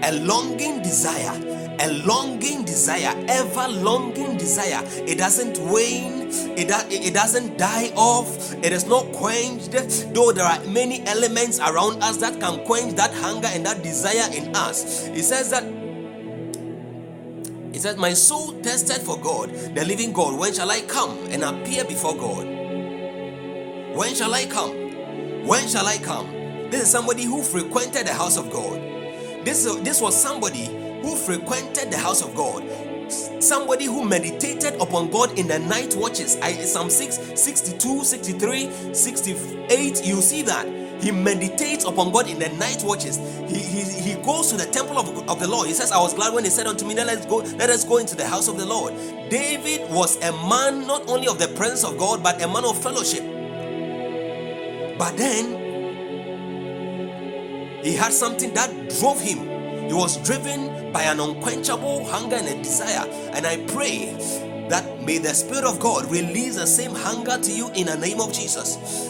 [0.04, 1.40] a longing desire,
[1.80, 4.82] a longing desire, ever longing desire.
[5.08, 9.74] It doesn't wane, it, it doesn't die off, it is not quenched.
[10.14, 14.28] Though there are many elements around us that can quench that hunger and that desire
[14.34, 15.08] in us.
[15.10, 15.83] It says that
[17.74, 20.40] it says, My soul tested for God, the living God.
[20.40, 22.46] When shall I come and appear before God?
[23.96, 25.46] When shall I come?
[25.48, 26.32] When shall I come?
[26.70, 28.80] This is somebody who frequented the house of God.
[29.46, 30.66] This, this was somebody
[31.02, 32.64] who frequented the house of God.
[33.44, 36.38] Somebody who meditated upon God in the night watches.
[36.42, 40.06] I, Psalm 6, 62, 63, 68.
[40.06, 40.83] You see that.
[41.04, 43.18] He meditates upon God in the night watches.
[43.50, 45.68] He, he, he goes to the temple of, of the Lord.
[45.68, 47.84] He says, I was glad when they said unto me, let us go, let us
[47.84, 48.94] go into the house of the Lord.
[49.30, 52.82] David was a man not only of the presence of God, but a man of
[52.82, 53.24] fellowship.
[54.98, 55.74] But then
[57.84, 59.40] he had something that drove him.
[59.88, 63.06] He was driven by an unquenchable hunger and a desire.
[63.34, 64.16] And I pray
[64.70, 68.22] that may the Spirit of God release the same hunger to you in the name
[68.22, 69.10] of Jesus.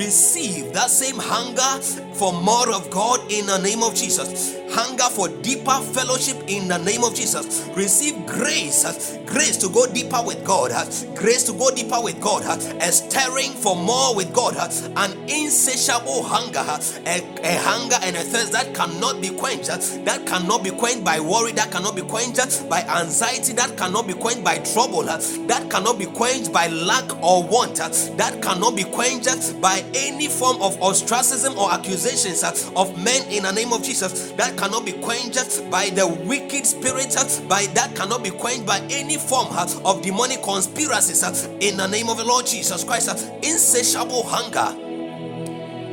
[0.00, 1.82] receive that same hunger
[2.14, 4.56] for more of God in the name of Jesus.
[4.70, 7.68] Hunger for deeper fellowship in the name of Jesus.
[7.76, 10.70] Receive grace, grace to go deeper with God,
[11.16, 12.44] grace to go deeper with God,
[12.80, 14.56] a stirring for more with God,
[14.96, 16.64] an insatiable hunger,
[17.06, 19.66] a, a hunger and a thirst that cannot be quenched,
[20.04, 24.14] that cannot be quenched by worry, that cannot be quenched by anxiety, that cannot be
[24.14, 29.60] quenched by trouble, that cannot be quenched by lack or want, that cannot be quenched
[29.60, 34.32] by any form of ostracism or accusations uh, of men in the name of Jesus,
[34.32, 38.66] that cannot be quenched uh, by the wicked spirit, uh, by that cannot be quenched
[38.66, 39.48] by any form
[39.84, 41.22] of demonic conspiracies
[41.60, 43.08] in the name of the Lord Jesus Christ.
[43.42, 44.76] Insatiable hunger,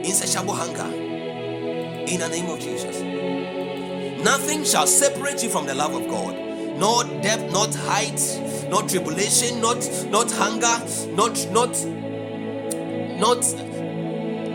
[0.04, 0.86] insatiable hunger
[2.08, 3.02] in the name of Jesus.
[4.24, 6.36] Nothing shall separate you from the love of God.
[6.78, 8.20] Not depth, not height,
[8.70, 9.78] not tribulation, not
[10.10, 10.78] not hunger,
[11.14, 11.86] not not
[13.18, 13.67] not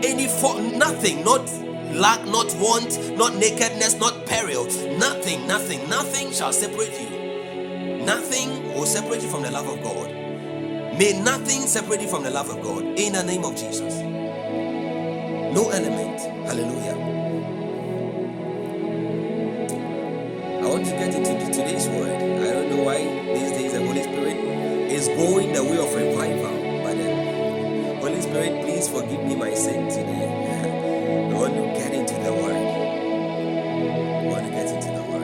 [0.03, 1.51] any form, nothing, not
[1.93, 4.65] lack, not want, not nakedness, not peril.
[4.97, 8.05] Nothing, nothing, nothing shall separate you.
[8.05, 10.11] Nothing will separate you from the love of God.
[10.97, 14.01] May nothing separate you from the love of God in the name of Jesus.
[15.53, 16.19] No element.
[16.47, 17.13] Hallelujah.
[20.47, 22.09] I want to get into today's word.
[22.09, 22.97] I don't know why
[23.33, 24.37] these days the Holy Spirit
[24.91, 26.62] is going the way of revival.
[28.33, 30.25] Spirit, please forgive me my sin today.
[30.25, 32.55] I want to get into the word.
[32.55, 35.21] I want to get into the word.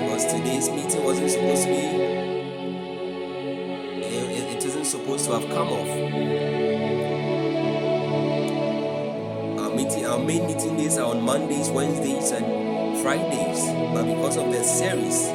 [0.00, 1.74] Because today's meeting wasn't supposed to be,
[4.00, 5.88] it, it, it isn't supposed to have come off.
[9.60, 13.60] Our meeting, our main meeting days are on Mondays, Wednesdays, and Fridays.
[13.92, 15.26] But because of the series,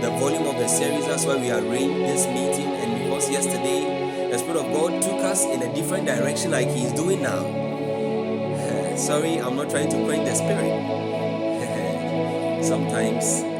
[0.00, 2.72] the volume of the series, that's why we arranged this meeting.
[2.80, 3.91] And because yesterday
[4.32, 7.42] the Spirit of God took us in a different direction, like He's doing now.
[8.96, 10.72] Sorry, I'm not trying to quench the Spirit.
[12.64, 13.51] Sometimes.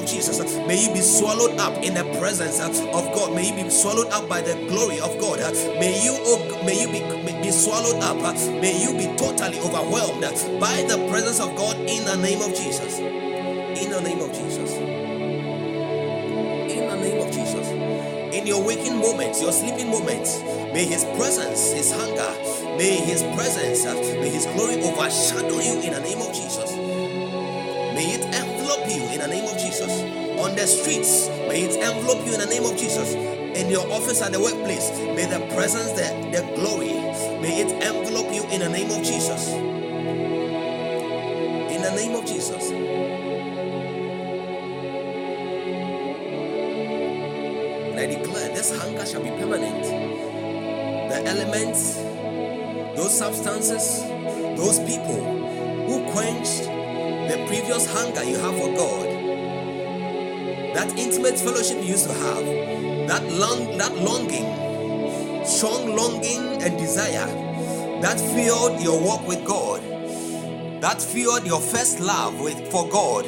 [0.00, 0.40] Of Jesus.
[0.66, 3.34] May you be swallowed up in the presence of God.
[3.34, 5.38] May you be swallowed up by the glory of God.
[5.78, 7.00] May you oh, may you be,
[7.42, 8.16] be swallowed up.
[8.60, 10.22] May you be totally overwhelmed
[10.60, 12.98] by the presence of God in the name of Jesus.
[12.98, 14.72] In the name of Jesus.
[16.70, 17.68] In the name of Jesus.
[18.34, 20.40] In your waking moments your sleeping moments
[20.72, 22.30] may his presence his hunger
[22.78, 26.70] may his presence may his glory overshadow you in the name of Jesus.
[27.94, 30.02] May it envelop you in the name of Jesus.
[30.40, 33.14] On the streets may it envelop you in the name of Jesus.
[33.14, 36.94] In your office at the workplace may the presence the, the glory
[37.40, 39.50] may it envelop you in the name of Jesus.
[41.70, 42.70] In the name of Jesus.
[47.90, 49.84] And I declare this hunger shall be permanent.
[51.10, 51.94] The elements,
[52.96, 54.02] those substances,
[54.58, 55.22] those people
[55.86, 56.64] who quenched
[57.30, 59.09] the previous hunger you have for God,
[60.80, 62.42] that intimate fellowship you used to have,
[63.06, 67.26] that long, that longing, strong longing and desire
[68.00, 69.82] that fueled your walk with God,
[70.80, 73.26] that fueled your first love with for God,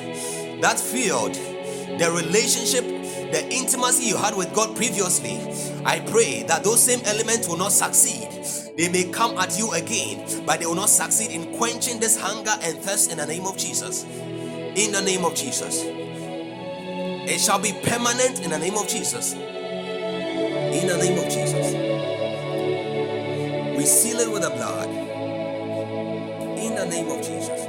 [0.62, 2.84] that fueled the relationship,
[3.30, 5.38] the intimacy you had with God previously.
[5.84, 8.30] I pray that those same elements will not succeed.
[8.78, 12.54] They may come at you again, but they will not succeed in quenching this hunger
[12.62, 14.04] and thirst in the name of Jesus.
[14.04, 16.01] In the name of Jesus.
[17.26, 19.34] It shall be permanent in the name of Jesus.
[19.34, 21.96] In the name of Jesus.
[23.76, 24.88] We seal it with the blood.
[26.58, 27.61] In the name of Jesus.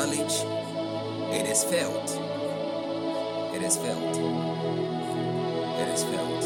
[0.00, 0.36] Knowledge.
[1.30, 2.08] It is felt.
[3.54, 4.16] It is felt.
[5.80, 6.44] It is felt.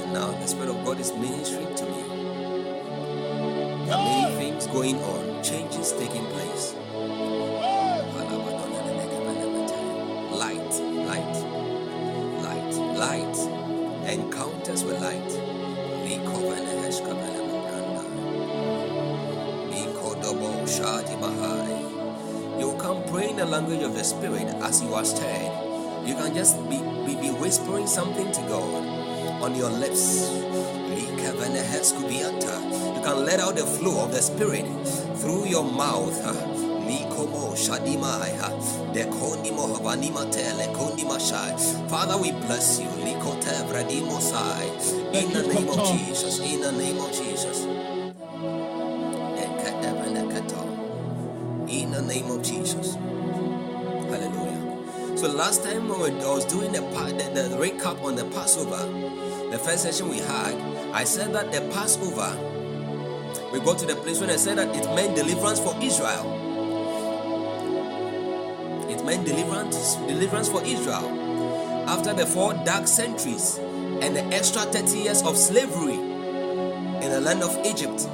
[0.00, 2.02] And now the Spirit of God is ministering to me.
[3.84, 6.74] There are many things going on, changes taking place.
[10.42, 10.72] Light,
[11.10, 11.36] light,
[12.46, 12.74] light,
[13.04, 13.36] light,
[14.08, 15.50] encounters with light.
[21.20, 25.52] You can pray in the language of the Spirit as you are stirred.
[26.06, 28.84] You can just be, be, be whispering something to God
[29.42, 30.30] on your lips.
[30.90, 31.06] You
[33.02, 34.66] can let out the flow of the Spirit
[35.18, 36.18] through your mouth.
[36.90, 38.50] Likomo shadimai ha
[38.92, 41.54] dekondimo havanima tele kondima shai.
[41.88, 42.88] Father, we bless you.
[42.88, 44.66] Likote vradimo sai.
[45.12, 46.40] In the name of Jesus.
[46.40, 47.66] In the name of Jesus.
[52.10, 52.94] Name of Jesus.
[54.10, 55.16] Hallelujah.
[55.16, 58.84] So last time when I was doing the, the, the recap on the Passover,
[59.52, 60.54] the first session we had,
[60.92, 62.36] I said that the Passover,
[63.52, 66.26] we got to the place when I said that it meant deliverance for Israel.
[68.90, 73.58] It meant deliverance, deliverance for Israel after the four dark centuries
[74.02, 78.08] and the extra 30 years of slavery in the land of Egypt.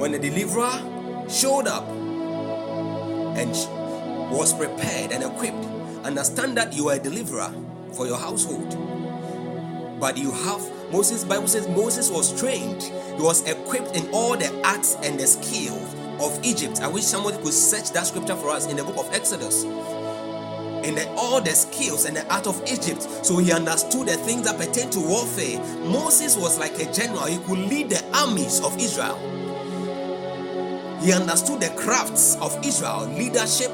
[0.00, 0.91] When the deliverer
[1.28, 1.88] showed up
[3.36, 3.50] and
[4.32, 5.64] was prepared and equipped,
[6.04, 7.52] understand that you are a deliverer
[7.92, 8.76] for your household.
[10.00, 14.50] But you have Moses, Bible says Moses was trained, he was equipped in all the
[14.66, 16.80] arts and the skills of Egypt.
[16.82, 19.64] I wish somebody could search that scripture for us in the book of Exodus.
[20.84, 24.42] In the, all the skills and the art of Egypt, so he understood the things
[24.42, 25.58] that pertain to warfare.
[25.84, 29.16] Moses was like a general, he could lead the armies of Israel.
[31.02, 33.72] He understood the crafts of Israel, leadership,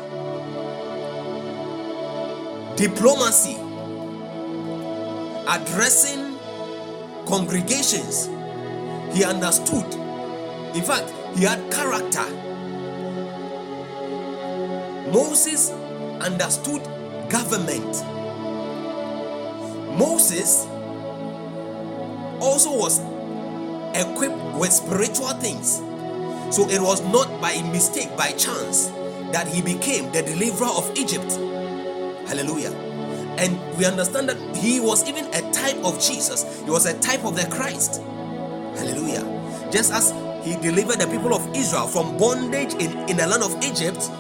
[2.75, 3.57] diplomacy,
[5.47, 6.39] addressing
[7.27, 8.29] congregations.
[9.15, 9.85] He understood.
[10.75, 12.25] In fact, he had character.
[15.13, 15.71] Moses
[16.23, 16.83] understood
[17.29, 18.05] government.
[19.99, 20.67] Moses
[22.41, 23.01] also was
[23.95, 25.83] equipped with spiritual things.
[26.51, 28.87] So it was not by mistake, by chance,
[29.33, 31.31] that he became the deliverer of Egypt.
[32.27, 32.73] Hallelujah.
[33.39, 37.25] And we understand that he was even a type of Jesus, he was a type
[37.25, 38.03] of the Christ.
[38.77, 39.25] Hallelujah.
[39.71, 40.13] Just as
[40.45, 44.11] he delivered the people of Israel from bondage in, in the land of Egypt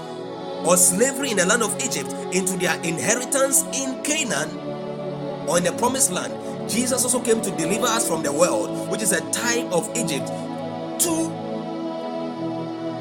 [0.66, 4.50] or slavery in the land of Egypt into their inheritance in Canaan
[5.48, 6.34] or in the promised land.
[6.68, 10.26] Jesus also came to deliver us from the world, which is a type of Egypt,
[11.00, 11.27] to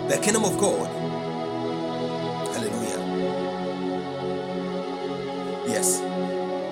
[0.07, 0.87] the kingdom of God.
[2.53, 2.99] Hallelujah.
[5.67, 6.01] Yes.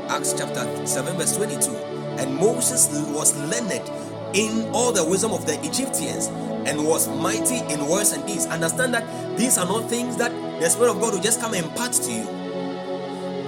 [0.09, 1.75] Acts chapter 7, verse 22.
[2.17, 3.91] And Moses was learned
[4.33, 6.27] in all the wisdom of the Egyptians
[6.65, 8.45] and was mighty in words and deeds.
[8.45, 10.31] Understand that these are not things that
[10.61, 12.23] the Spirit of God will just come and impart to you.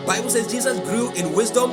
[0.05, 1.71] Bible says Jesus grew in wisdom.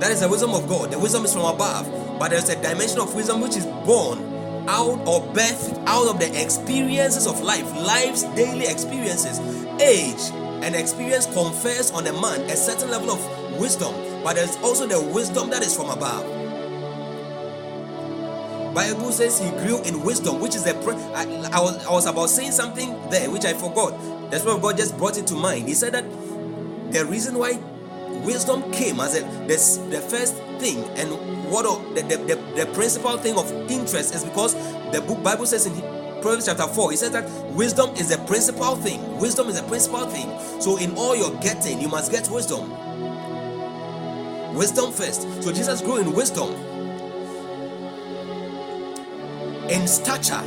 [0.00, 0.90] That is the wisdom of God.
[0.90, 4.37] The wisdom is from above, but there's a dimension of wisdom which is born
[4.68, 9.40] out or birthed out of the experiences of life, life's daily experiences.
[9.80, 10.30] Age
[10.62, 15.00] and experience confers on a man a certain level of wisdom, but there's also the
[15.12, 16.24] wisdom that is from above.
[18.74, 20.74] Bible says he grew in wisdom, which is a.
[20.74, 23.98] Pre- I, I, was, I was about saying something there which I forgot.
[24.30, 25.66] That's why God just brought it to mind.
[25.66, 26.04] He said that
[26.92, 27.58] the reason why
[28.24, 31.64] wisdom came as a, the, the first thing and what
[31.94, 34.54] the, the, the, the principal thing of interest is because
[34.92, 35.74] the book Bible says in
[36.20, 39.18] Proverbs chapter 4, it says that wisdom is the principal thing.
[39.18, 40.28] Wisdom is the principal thing.
[40.60, 42.70] So in all you're getting, you must get wisdom.
[44.54, 45.22] Wisdom first.
[45.42, 46.54] So Jesus grew in wisdom
[49.70, 50.42] in stature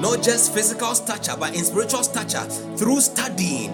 [0.00, 2.44] not just physical stature but in spiritual stature
[2.76, 3.72] through studying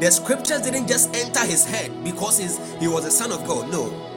[0.00, 2.38] the scriptures didn't just enter his head because
[2.80, 4.07] he was a son of god no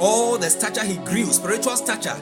[0.00, 2.16] all the stature he grew spiritual stature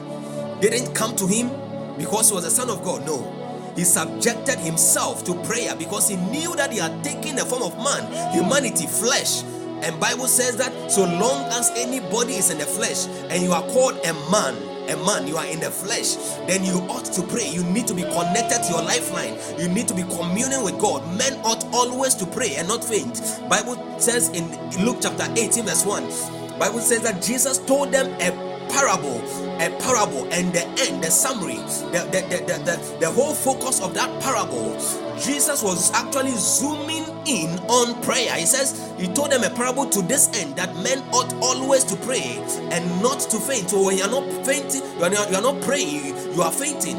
[0.61, 1.49] didn't come to him
[1.97, 3.31] because he was a son of god no
[3.75, 7.75] he subjected himself to prayer because he knew that he had taken the form of
[7.77, 9.43] man humanity flesh
[9.81, 13.61] and Bible says that so long as anybody is in the flesh and you are
[13.69, 14.55] called a man,
[14.89, 16.15] a man, you are in the flesh,
[16.47, 17.47] then you ought to pray.
[17.47, 19.37] You need to be connected to your lifeline.
[19.59, 21.05] You need to be communing with God.
[21.17, 23.21] Men ought always to pray and not faint.
[23.49, 24.49] Bible says in
[24.83, 26.03] Luke chapter 18, verse 1,
[26.59, 28.31] Bible says that Jesus told them a
[28.69, 29.21] parable
[29.61, 31.55] a parable and the end the summary
[31.93, 34.73] the the, the, the, the, whole focus of that parable
[35.19, 38.33] jesus was actually zooming in on prayer.
[38.35, 41.95] He says, He told them a parable to this end that men ought always to
[41.97, 42.37] pray
[42.71, 43.69] and not to faint.
[43.69, 46.97] So when you're not fainting, you are not, you are not praying, you are fainting.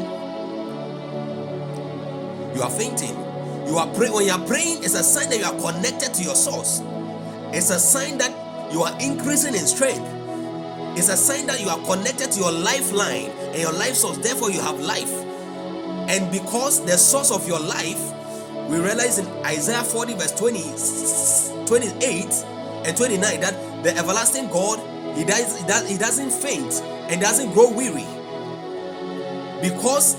[2.55, 3.15] You are fainting.
[3.67, 4.13] You are praying.
[4.13, 6.81] When you are praying, it's a sign that you are connected to your source.
[7.53, 8.31] It's a sign that
[8.71, 10.05] you are increasing in strength.
[10.97, 14.17] It's a sign that you are connected to your lifeline and your life source.
[14.17, 15.11] Therefore, you have life.
[16.09, 18.13] And because the source of your life
[18.69, 22.25] we realize in Isaiah 40, verse 20, 28
[22.85, 24.79] and 29 that the everlasting God
[25.17, 28.05] he does, he does he doesn't faint and doesn't grow weary
[29.61, 30.17] because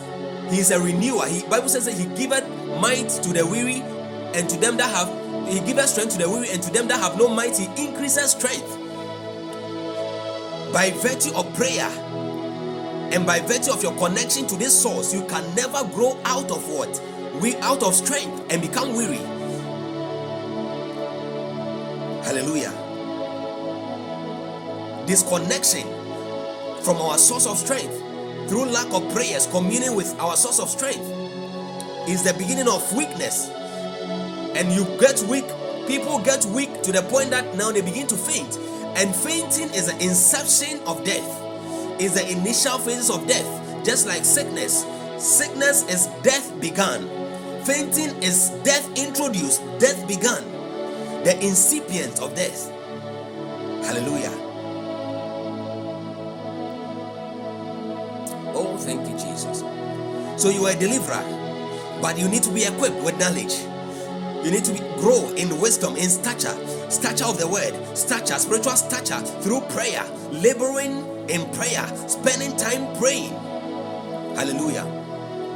[0.51, 1.27] he is a renewer.
[1.27, 2.49] He Bible says that he giveth
[2.81, 3.83] might to the weary
[4.35, 5.09] and to them that have
[5.49, 8.31] he giveth strength to the weary and to them that have no might he increases
[8.33, 8.77] strength
[10.73, 11.89] by virtue of prayer
[13.13, 16.69] and by virtue of your connection to this source you can never grow out of
[16.69, 17.01] what
[17.41, 19.19] we out of strength and become weary.
[22.25, 22.73] Hallelujah.
[25.07, 25.87] Disconnection
[26.83, 27.97] from our source of strength
[28.49, 31.07] through lack of prayers, communing with our source of strength
[32.09, 33.51] is the beginning of weakness.
[34.55, 35.47] And you get weak,
[35.87, 38.57] people get weak to the point that now they begin to faint.
[38.97, 44.25] And fainting is the inception of death, is the initial phases of death, just like
[44.25, 44.85] sickness.
[45.19, 47.09] Sickness is death began
[47.69, 50.43] Fainting is death introduced, death began,
[51.23, 52.71] the incipient of death.
[53.85, 54.33] Hallelujah.
[58.55, 59.61] Oh, thank you, Jesus.
[60.43, 61.23] So you are a deliverer,
[62.01, 63.53] but you need to be equipped with knowledge.
[64.45, 66.57] You need to be, grow in wisdom, in stature,
[66.91, 73.33] stature of the word, stature, spiritual stature through prayer, laboring in prayer, spending time praying.
[74.37, 74.85] Hallelujah.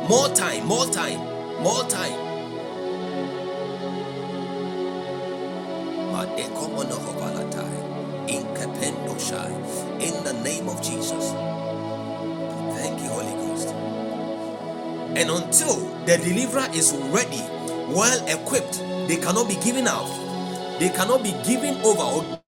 [0.08, 1.32] More time, more time
[1.62, 2.32] more time.
[10.00, 11.30] In the name of Jesus.
[12.76, 13.68] Thank you, Holy Ghost.
[15.16, 17.42] And until the deliverer is ready,
[17.94, 20.08] well equipped, they cannot be given out.
[20.80, 22.38] They cannot be given over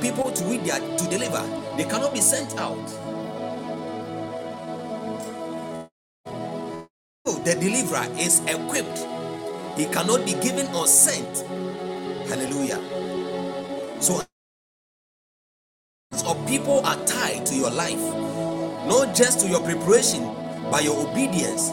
[0.00, 1.42] people to read their, to deliver.
[1.76, 2.86] They cannot be sent out.
[7.24, 9.06] The deliverer is equipped.
[9.78, 11.44] He cannot be given or sent.
[12.28, 12.80] Hallelujah.
[14.00, 14.22] So
[16.26, 18.00] of people are tied to your life,
[18.86, 20.24] not just to your preparation,
[20.70, 21.70] but your obedience.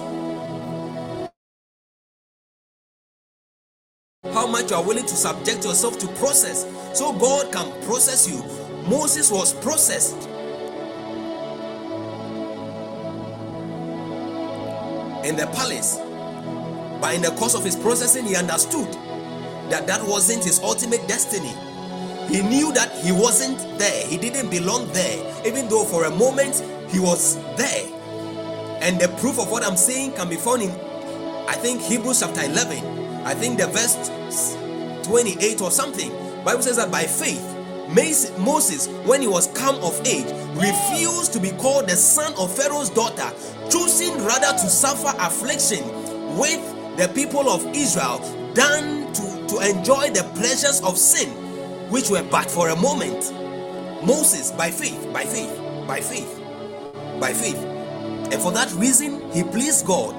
[4.33, 6.65] How much you are willing to subject yourself to process
[6.97, 8.43] so God can process you.
[8.89, 10.15] Moses was processed.
[15.25, 15.97] In the palace,
[17.01, 18.91] but in the course of his processing, he understood
[19.69, 21.53] that that wasn't his ultimate destiny.
[22.27, 26.63] He knew that he wasn't there, he didn't belong there, even though for a moment
[26.91, 27.87] he was there.
[28.81, 30.69] And the proof of what I'm saying can be found in,
[31.47, 32.94] I think, Hebrews chapter 11.
[33.25, 33.95] I think the verse
[35.07, 36.11] 28 or something.
[36.43, 37.41] Bible says that by faith,
[38.37, 42.91] Moses, when he was come of age, refused to be called the son of Pharaoh's
[42.91, 43.29] daughter,
[43.69, 45.83] choosing rather to suffer affliction
[46.37, 46.61] with
[46.97, 48.19] the people of Israel
[48.53, 51.29] than to, to enjoy the pleasures of sin
[51.89, 53.31] which were but for a moment.
[54.05, 56.39] Moses, by faith, by faith, by faith,
[57.19, 57.57] by faith.
[57.57, 60.15] And for that reason, he pleased God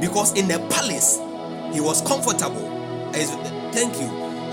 [0.00, 1.18] because in the palace
[1.72, 2.68] he was comfortable.
[3.72, 4.08] Thank you.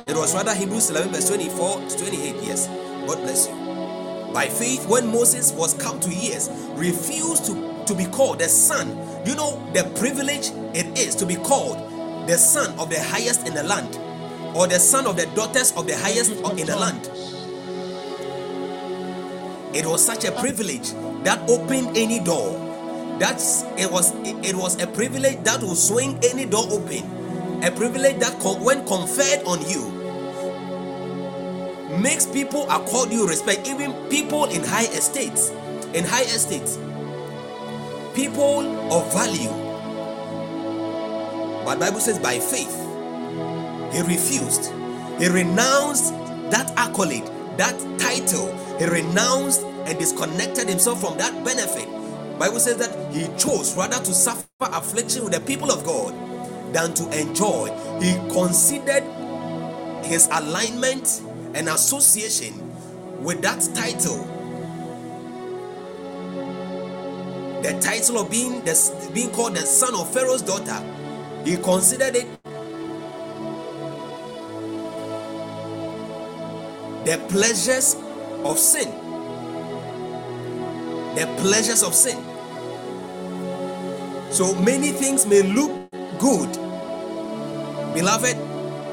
[0.08, 2.36] It was rather Hebrews 11, verse 24 to 28.
[2.42, 2.68] Yes,
[3.06, 4.34] God bless you.
[4.34, 8.90] By faith, when Moses was come to years, refused to, to be called the son.
[9.26, 11.78] You know the privilege it is to be called
[12.28, 13.98] the son of the highest in the land
[14.56, 17.10] or the son of the daughters of the highest in the land.
[19.76, 20.94] It was such a privilege
[21.24, 22.69] that opened any door.
[23.20, 27.04] That's it was it, was a privilege that will swing any door open.
[27.64, 29.92] A privilege that when conferred on you
[32.00, 35.50] makes people accord you respect, even people in high estates,
[35.94, 36.78] in high estates,
[38.16, 38.62] people
[38.94, 39.52] of value.
[41.66, 42.74] But Bible says by faith
[43.92, 44.72] he refused.
[45.20, 46.14] He renounced
[46.52, 48.56] that accolade, that title.
[48.78, 51.99] He renounced and disconnected himself from that benefit.
[52.40, 56.16] Bible says that he chose rather to suffer affliction with the people of God
[56.74, 57.70] than to enjoy.
[58.02, 59.04] He considered
[60.06, 61.22] his alignment
[61.54, 62.54] and association
[63.22, 64.24] with that title.
[67.62, 70.82] The title of being the, being called the son of Pharaoh's daughter.
[71.44, 72.28] He considered it
[77.04, 77.96] the pleasures
[78.46, 78.90] of sin.
[81.16, 82.29] The pleasures of sin.
[84.32, 85.72] So many things may look
[86.20, 86.52] good,
[87.94, 88.38] beloved,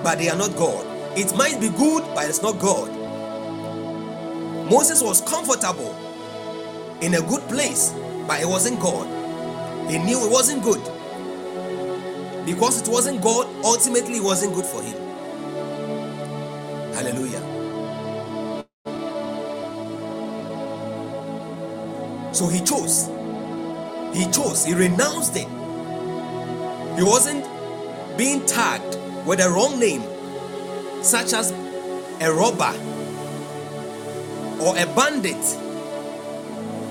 [0.04, 0.86] but they are not God.
[1.18, 2.90] It might be good, but it's not God.
[4.70, 5.94] Moses was comfortable
[7.02, 7.92] in a good place,
[8.28, 9.08] but it wasn't God.
[9.90, 10.82] He knew it wasn't good.
[12.46, 14.96] Because it wasn't God, ultimately, it wasn't good for him.
[16.94, 17.42] Hallelujah.
[22.32, 23.08] So he chose.
[24.16, 24.64] He chose.
[24.64, 25.46] He renounced it.
[26.96, 27.44] He wasn't
[28.16, 30.02] being tagged with a wrong name,
[31.02, 31.52] such as
[32.22, 32.72] a robber
[34.58, 35.36] or a bandit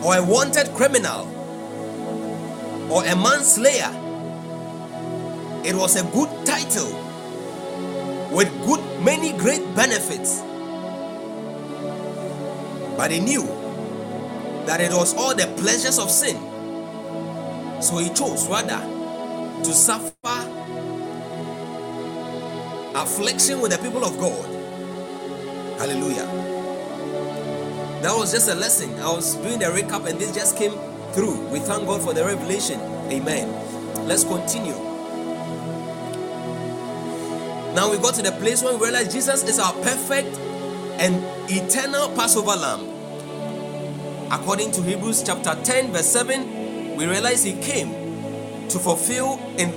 [0.05, 1.25] or a wanted criminal
[2.91, 3.89] or a manslayer.
[5.65, 6.93] It was a good title
[8.31, 10.41] with good many great benefits.
[12.95, 13.47] But he knew
[14.67, 16.44] that it was all the pleasures of sin.
[17.85, 18.79] So he chose rather
[19.63, 20.11] to suffer
[22.95, 24.71] affliction with the people of God.
[25.79, 26.25] Hallelujah.
[28.01, 28.91] That was just a lesson.
[29.01, 30.71] I was doing the recap and this just came
[31.13, 31.47] through.
[31.49, 32.79] We thank God for the revelation.
[33.11, 33.49] Amen.
[34.07, 34.73] Let's continue.
[37.75, 40.35] Now we got to the place where we realize Jesus is our perfect
[40.99, 42.89] and eternal Passover lamb
[44.31, 46.54] according to Hebrews chapter 10, verse 7,
[46.95, 47.91] we realize he came
[48.69, 49.71] to fulfill in,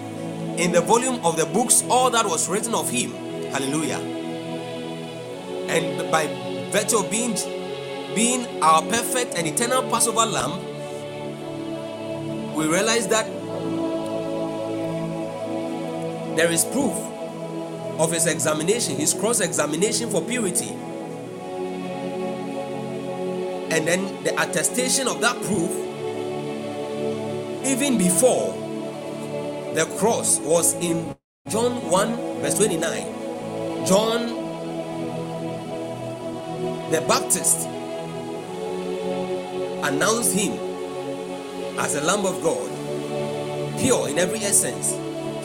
[0.58, 3.12] in the volume of the books all that was written of him.
[3.52, 3.98] Hallelujah.
[5.68, 6.26] And by
[6.70, 7.34] virtue of being,
[8.14, 10.64] being our perfect and eternal Passover lamb,
[12.54, 13.26] we realize that
[16.36, 16.94] there is proof
[17.98, 20.70] of his examination, his cross examination for purity.
[23.70, 25.87] And then the attestation of that proof,
[27.68, 28.54] even before
[29.74, 31.16] the cross, was in
[31.48, 33.30] John 1, verse 29.
[33.86, 34.56] John
[36.90, 37.68] the Baptist
[39.68, 40.80] announced him
[41.78, 42.70] as the Lamb of God,
[43.78, 44.94] pure in every essence.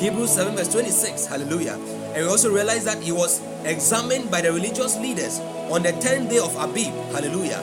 [0.02, 1.28] Hebrews 7, verse 26.
[1.28, 1.76] Hallelujah.
[2.16, 5.40] And we also realize that he was examined by the religious leaders
[5.72, 6.94] on the 10th day of Abib.
[7.14, 7.62] Hallelujah.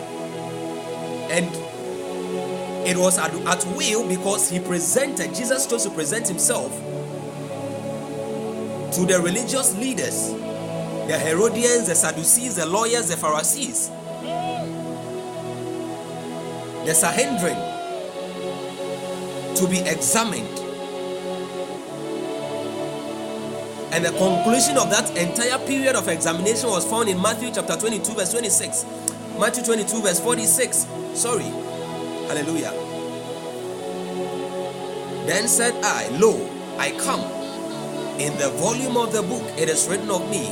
[1.17, 1.49] And
[2.87, 6.73] it was at, at will because he presented, Jesus chose to present himself
[8.95, 13.89] to the religious leaders, the Herodians, the Sadducees, the lawyers, the Pharisees,
[16.87, 17.57] the Sanhedrin,
[19.57, 20.61] to be examined
[23.93, 28.15] And the conclusion of that entire period of examination was found in Matthew chapter 22,
[28.15, 28.87] verse 26.
[29.37, 30.87] Matthew 22, verse 46.
[31.15, 31.70] Sorry.
[32.31, 32.73] Hallelujah.
[35.27, 36.35] Then said I, Lo,
[36.79, 37.21] I come.
[38.21, 40.47] In the volume of the book it is written of me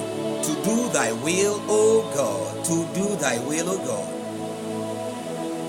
[0.45, 2.65] to do thy will, O God.
[2.67, 4.31] To do thy will, O God.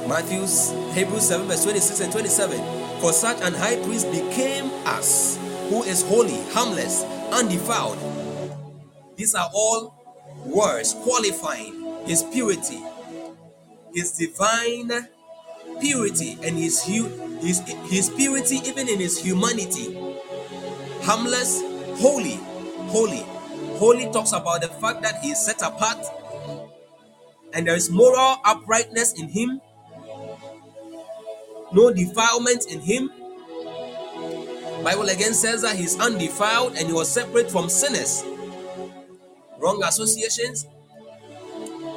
[0.10, 3.02] Matthew's Hebrews 7, verse 26 and 27.
[3.02, 5.38] For such an high priest became us,
[5.70, 8.00] who is holy, harmless, undefiled.
[9.18, 9.96] These are all
[10.46, 12.82] words qualifying his purity,
[13.94, 14.92] his divine
[15.80, 19.98] purity, and his his his purity even in his humanity.
[21.04, 21.62] Harmless,
[22.02, 22.36] holy,
[22.92, 23.24] holy.
[23.80, 26.06] Holy talks about the fact that he is set apart
[27.54, 29.62] and there is moral uprightness in him,
[31.74, 33.12] no defilement in him,
[34.84, 38.24] Bible again says that he's undefiled and he was separate from sinners,
[39.60, 40.68] wrong associations,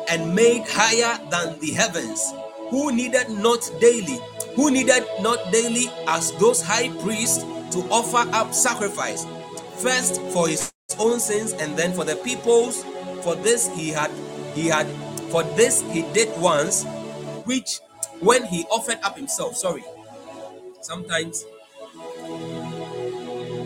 [0.09, 2.33] and made higher than the heavens,
[2.73, 4.19] who needed not daily,
[4.57, 9.27] who needed not daily as those high priests to offer up sacrifice,
[9.77, 12.83] first for his own sins and then for the people's.
[13.21, 14.11] For this he had
[14.55, 14.87] he had
[15.29, 16.85] for this he did once,
[17.45, 17.79] which
[18.21, 19.85] when he offered up himself, sorry,
[20.81, 21.45] sometimes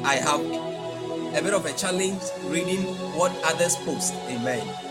[0.03, 2.83] I have a bit of a challenge reading
[3.15, 4.15] what others post.
[4.27, 4.86] Amen.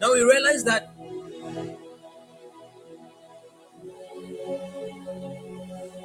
[0.00, 0.90] Now we realize that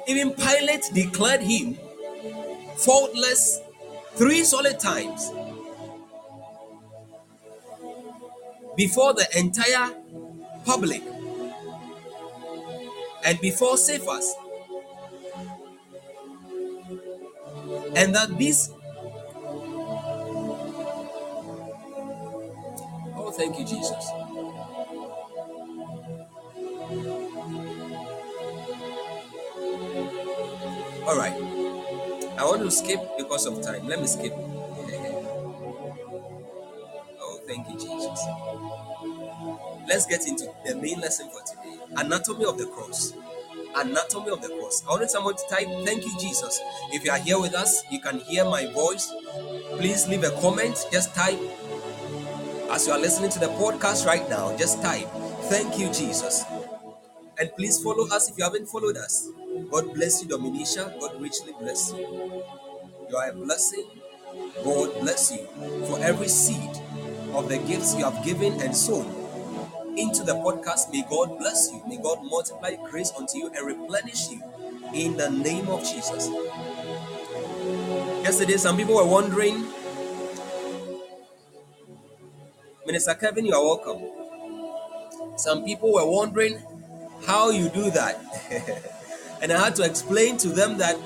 [0.06, 1.76] even Pilate declared him
[2.76, 3.60] faultless
[4.16, 5.30] three solid times
[8.76, 9.90] before the entire
[10.64, 11.02] public
[13.24, 14.34] and before Cephas.
[17.96, 18.70] And that this
[23.36, 24.10] thank you, Jesus.
[31.06, 31.34] All right.
[32.38, 33.86] I want to skip because of time.
[33.88, 34.34] Let me skip.
[37.20, 38.20] Oh, thank you, Jesus.
[39.88, 43.14] Let's get into the main lesson for today anatomy of the cross.
[43.76, 44.82] Anatomy of the cross.
[44.86, 46.60] I want someone to type, Thank you, Jesus.
[46.92, 49.12] If you are here with us, you can hear my voice.
[49.78, 50.86] Please leave a comment.
[50.92, 51.38] Just type
[52.70, 54.56] as you are listening to the podcast right now.
[54.56, 55.08] Just type,
[55.48, 56.44] Thank you, Jesus.
[57.38, 59.28] And please follow us if you haven't followed us.
[59.70, 60.98] God bless you, Dominisha.
[60.98, 62.42] God richly bless you.
[63.10, 63.84] You are a blessing.
[64.64, 65.46] God bless you
[65.86, 66.70] for every seed
[67.34, 69.04] of the gifts you have given and sown
[69.98, 70.90] into the podcast.
[70.90, 71.82] May God bless you.
[71.86, 74.42] May God multiply grace unto you and replenish you
[74.94, 76.30] in the name of Jesus.
[78.22, 79.66] Yesterday, some people were wondering,
[82.86, 84.02] Minister Kevin, you are welcome.
[85.36, 86.62] Some people were wondering
[87.26, 88.20] how you do that.
[89.42, 90.96] and I had to explain to them that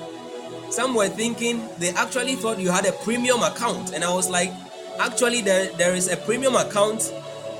[0.71, 3.93] some were thinking they actually thought you had a premium account.
[3.93, 4.51] And I was like,
[4.99, 7.01] actually, there, there is a premium account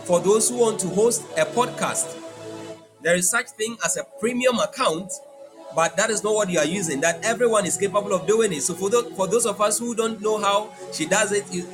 [0.04, 2.18] for those who want to host a podcast.
[3.02, 5.14] There is such thing as a premium account,
[5.74, 7.00] but that is not what you are using.
[7.00, 8.64] That everyone is capable of doing it.
[8.64, 11.66] So for those, for those of us who don't know how she does it, you,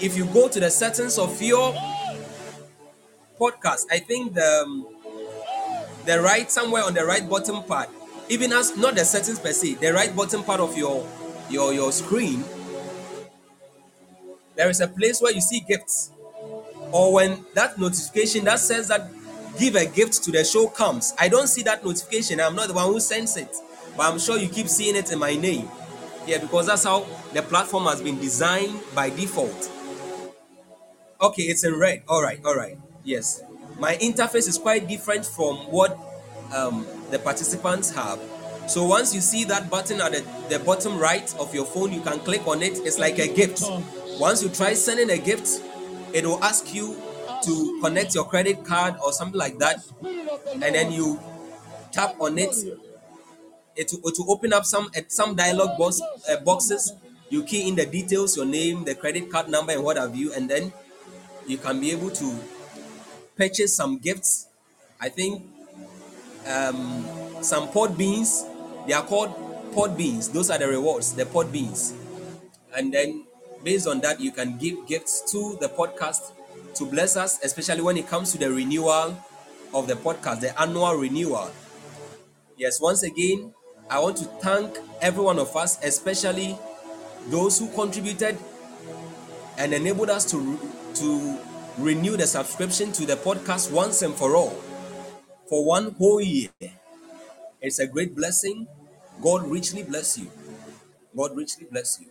[0.00, 1.74] if you go to the settings of your
[3.38, 4.86] podcast, I think the um,
[6.04, 7.88] the right somewhere on the right bottom part,
[8.28, 11.06] even as not the settings per se, the right bottom part of your
[11.50, 12.44] your your screen,
[14.56, 16.10] there is a place where you see gifts,
[16.92, 19.10] or when that notification that says that
[19.58, 22.40] give a gift to the show comes, I don't see that notification.
[22.40, 23.54] I'm not the one who sends it,
[23.96, 25.68] but I'm sure you keep seeing it in my name.
[26.26, 29.70] Yeah, because that's how the platform has been designed by default.
[31.20, 32.02] Okay, it's in red.
[32.08, 32.78] All right, all right.
[33.04, 33.42] Yes,
[33.78, 35.98] my interface is quite different from what
[36.54, 38.18] um, the participants have.
[38.66, 42.00] So once you see that button at the, the bottom right of your phone, you
[42.00, 42.78] can click on it.
[42.78, 43.62] It's like a gift.
[44.18, 45.60] Once you try sending a gift,
[46.12, 46.96] it will ask you
[47.44, 49.84] to connect your credit card or something like that,
[50.52, 51.20] and then you
[51.92, 52.54] tap on it.
[53.76, 56.00] It will, it will open up some some dialog box
[56.30, 56.94] uh, boxes.
[57.28, 60.32] You key in the details, your name, the credit card number, and what have you,
[60.32, 60.72] and then
[61.46, 62.38] you can be able to
[63.36, 64.48] purchase some gifts.
[65.00, 65.42] I think
[66.46, 67.04] um,
[67.42, 68.44] some pod beans.
[68.86, 69.32] They are called
[69.74, 70.28] pod beans.
[70.28, 71.94] Those are the rewards, the pod beans.
[72.76, 73.24] And then
[73.62, 76.32] based on that, you can give gifts to the podcast
[76.74, 79.16] to bless us, especially when it comes to the renewal
[79.72, 81.50] of the podcast, the annual renewal.
[82.56, 83.52] Yes, once again,
[83.90, 86.56] I want to thank every one of us, especially
[87.28, 88.38] those who contributed
[89.58, 90.58] and enabled us to
[90.94, 91.38] to
[91.78, 94.56] renew the subscription to the podcast once and for all
[95.48, 96.50] for one whole year.
[97.60, 98.66] It's a great blessing.
[99.22, 100.30] God richly bless you.
[101.16, 102.08] God richly bless you.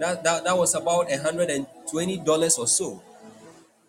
[0.00, 3.02] That, that, that was about $120 or so.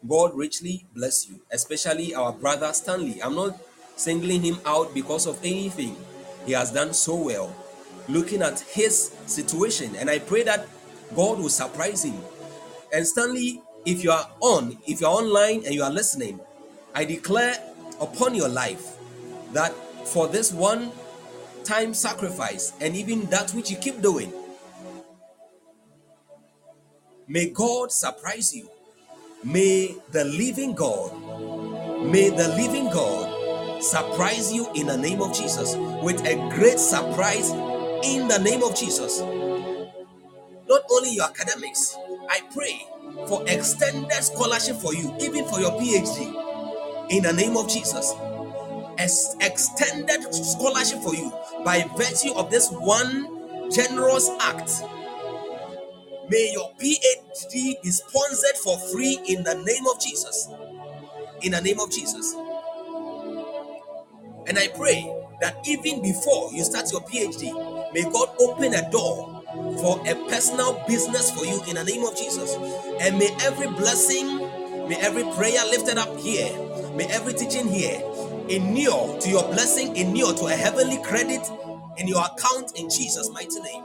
[0.07, 3.21] God richly bless you, especially our brother Stanley.
[3.23, 3.57] I'm not
[3.95, 5.95] singling him out because of anything.
[6.45, 7.55] He has done so well.
[8.07, 10.67] Looking at his situation, and I pray that
[11.15, 12.19] God will surprise him.
[12.93, 16.39] And Stanley, if you are on, if you're online and you are listening,
[16.93, 17.55] I declare
[18.01, 18.97] upon your life
[19.53, 19.73] that
[20.05, 20.91] for this one
[21.63, 24.33] time sacrifice and even that which you keep doing,
[27.27, 28.69] may God surprise you.
[29.43, 31.11] May the living God,
[32.03, 37.51] may the living God surprise you in the name of Jesus with a great surprise
[38.03, 39.21] in the name of Jesus.
[40.67, 41.95] Not only your academics,
[42.27, 42.87] I pray
[43.27, 48.13] for extended scholarship for you, even for your PhD, in the name of Jesus.
[48.97, 51.31] As extended scholarship for you
[51.65, 54.71] by virtue of this one generous act.
[56.29, 60.47] May your PhD be sponsored for free in the name of Jesus.
[61.41, 62.35] In the name of Jesus.
[64.47, 69.34] And I pray that even before you start your PhD, may God open a door
[69.81, 72.55] for a personal business for you in the name of Jesus.
[73.01, 74.39] And may every blessing,
[74.89, 76.51] may every prayer lifted up here,
[76.95, 78.01] may every teaching here
[78.49, 81.41] inure to your blessing, inure to a heavenly credit
[81.97, 83.83] in your account in Jesus' mighty name.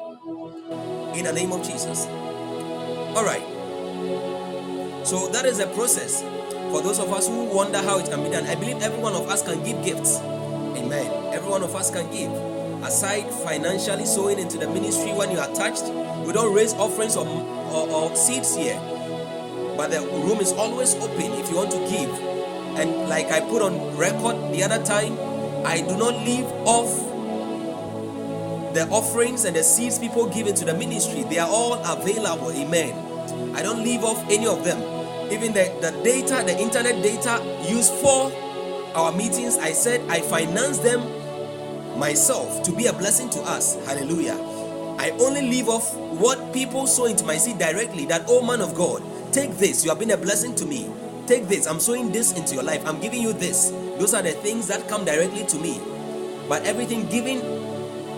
[1.14, 2.06] In the name of Jesus.
[3.00, 3.42] All right.
[5.04, 6.22] So that is a process
[6.70, 8.46] for those of us who wonder how it can be done.
[8.46, 10.18] I believe every one of us can give gifts.
[10.20, 11.34] Amen.
[11.34, 12.30] Every one of us can give
[12.84, 15.84] aside financially sowing into the ministry when you are touched.
[16.26, 18.78] We don't raise offerings or, or, or seeds here,
[19.76, 22.10] but the room is always open if you want to give.
[22.78, 25.18] And like I put on record the other time,
[25.66, 26.88] I do not leave off
[28.74, 31.24] the offerings and the seeds people give into the ministry.
[31.24, 32.52] They are all available.
[32.52, 33.54] Amen.
[33.54, 34.78] I don't leave off any of them.
[35.32, 38.32] Even the, the data, the internet data used for
[38.94, 41.19] our meetings, I said I finance them
[42.00, 43.76] myself to be a blessing to us.
[43.86, 44.34] Hallelujah.
[44.98, 48.06] I only leave off what people sow into my seed directly.
[48.06, 49.02] That, oh man of God,
[49.32, 49.84] take this.
[49.84, 50.90] You have been a blessing to me.
[51.26, 51.66] Take this.
[51.66, 52.82] I'm sowing this into your life.
[52.86, 53.70] I'm giving you this.
[53.98, 55.78] Those are the things that come directly to me.
[56.48, 57.40] But everything given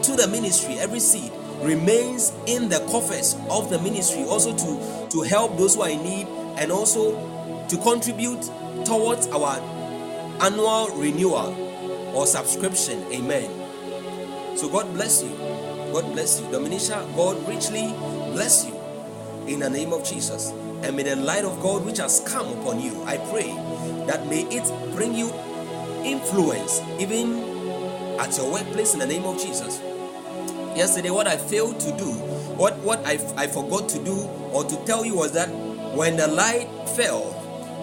[0.02, 5.22] to the ministry, every seed remains in the coffers of the ministry, also to, to
[5.22, 6.26] help those who are in need
[6.56, 7.12] and also
[7.68, 8.42] to contribute
[8.84, 9.59] towards our
[10.40, 11.54] annual renewal
[12.14, 13.02] or subscription.
[13.12, 13.61] Amen.
[14.62, 15.30] So God bless you.
[15.93, 16.48] God bless you.
[16.52, 17.89] Dominica, God richly
[18.30, 18.78] bless you
[19.48, 20.51] in the name of Jesus.
[20.84, 23.51] And may the light of God which has come upon you, I pray
[24.06, 24.62] that may it
[24.94, 25.32] bring you
[26.05, 27.43] influence even
[28.20, 29.80] at your workplace in the name of Jesus.
[30.76, 32.12] Yesterday, what I failed to do,
[32.55, 34.14] what, what I, I forgot to do
[34.52, 35.48] or to tell you was that
[35.97, 37.32] when the light fell,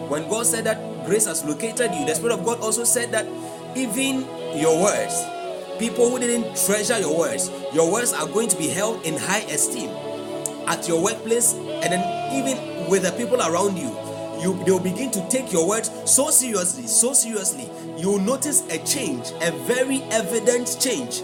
[0.07, 3.27] when God said that grace has located you, the Spirit of God also said that
[3.75, 4.21] even
[4.57, 5.25] your words,
[5.79, 9.39] people who didn't treasure your words, your words are going to be held in high
[9.49, 9.89] esteem
[10.67, 13.97] at your workplace and then even with the people around you.
[14.41, 17.69] You they'll begin to take your words so seriously, so seriously.
[17.97, 21.21] You'll notice a change, a very evident change.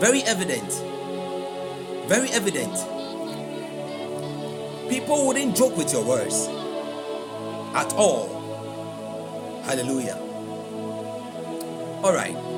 [0.00, 0.68] Very evident.
[2.08, 2.72] Very evident.
[4.88, 6.48] People wouldn't joke with your words
[7.74, 8.28] at all.
[9.64, 10.16] Hallelujah.
[12.02, 12.51] All right.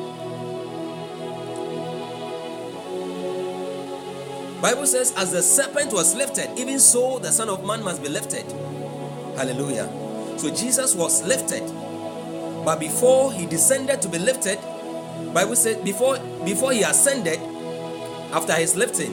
[4.64, 8.08] Bible says, as the serpent was lifted, even so the Son of Man must be
[8.08, 8.50] lifted.
[9.36, 9.86] Hallelujah.
[10.38, 11.62] So Jesus was lifted,
[12.64, 14.58] but before he descended to be lifted,
[15.34, 17.38] Bible says before before he ascended,
[18.32, 19.12] after his lifting,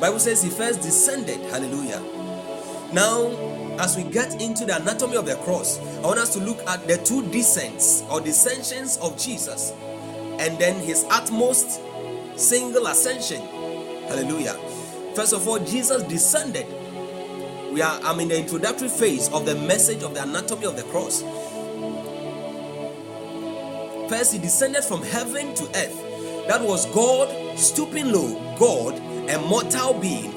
[0.00, 1.40] Bible says he first descended.
[1.50, 2.02] Hallelujah.
[2.92, 3.28] Now,
[3.80, 6.86] as we get into the anatomy of the cross, I want us to look at
[6.86, 9.72] the two descents or descensions of Jesus,
[10.38, 11.80] and then his utmost
[12.36, 13.40] single ascension.
[14.08, 14.54] Hallelujah.
[15.14, 16.66] First of all, Jesus descended.
[17.72, 20.82] We are I'm in the introductory phase of the message of the anatomy of the
[20.84, 21.22] cross.
[24.08, 26.46] First, he descended from heaven to earth.
[26.48, 28.98] That was God stooping low, God,
[29.30, 30.32] a mortal being,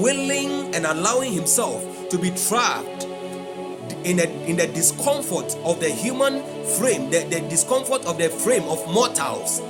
[0.00, 3.04] willing and allowing himself to be trapped
[4.04, 6.42] in, a, in the discomfort of the human
[6.78, 9.60] frame, the, the discomfort of the frame of mortals.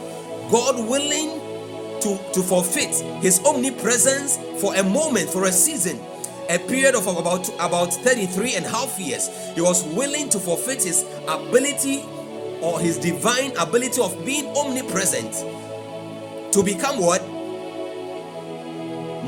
[0.51, 1.41] God willing
[2.03, 6.01] to, to forfeit his omnipresence for a moment, for a season,
[6.49, 9.29] a period of about, about 33 and a half years.
[9.55, 12.05] He was willing to forfeit his ability
[12.61, 15.33] or his divine ability of being omnipresent
[16.53, 17.23] to become what?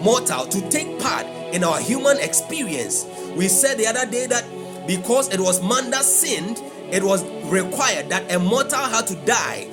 [0.02, 3.06] Mortal, to take part in our human experience.
[3.36, 4.44] We said the other day that
[4.86, 9.68] because it was man that sinned, it was required that a mortal had to die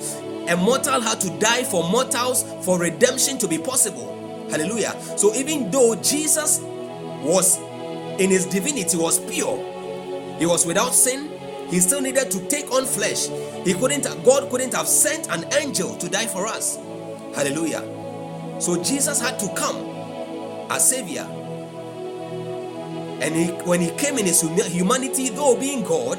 [0.48, 4.14] a mortal had to die for mortals for redemption to be possible.
[4.50, 4.98] Hallelujah.
[5.16, 6.60] So even though Jesus
[7.22, 7.58] was
[8.18, 9.58] in his divinity was pure,
[10.38, 11.30] he was without sin,
[11.68, 13.28] he still needed to take on flesh.
[13.64, 16.76] He couldn't God couldn't have sent an angel to die for us.
[17.34, 17.82] Hallelujah.
[18.58, 19.76] So Jesus had to come
[20.70, 21.26] as savior.
[23.20, 26.18] And he, when he came in his humanity, though being God,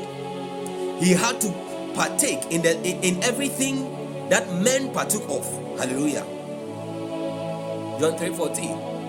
[1.02, 1.52] he had to
[1.96, 3.99] partake in the in, in everything
[4.30, 5.46] that men partook of.
[5.80, 6.26] Hallelujah.
[8.00, 9.00] John 3:14.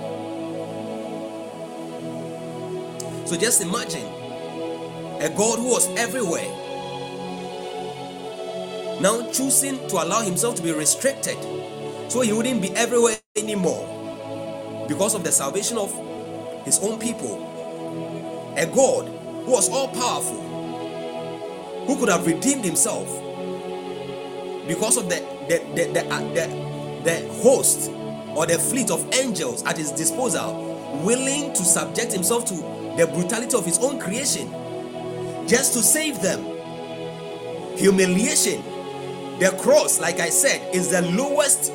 [3.27, 4.07] So just imagine
[5.07, 6.49] a God who was everywhere
[9.01, 11.39] now choosing to allow himself to be restricted
[12.09, 14.09] so he wouldn't be everywhere anymore
[14.89, 15.93] because of the salvation of
[16.65, 17.63] his own people.
[18.57, 19.09] A God
[19.47, 20.63] who was all powerful,
[21.87, 23.09] who could have redeemed himself
[24.71, 25.17] because of the
[25.49, 26.47] the the the, uh, the,
[27.03, 27.91] the host
[28.37, 32.55] or the fleet of angels at his disposal, willing to subject himself to
[32.97, 34.49] the brutality of his own creation
[35.49, 36.45] just to save them.
[37.77, 38.63] Humiliation.
[39.41, 41.73] The cross, like I said, is the lowest,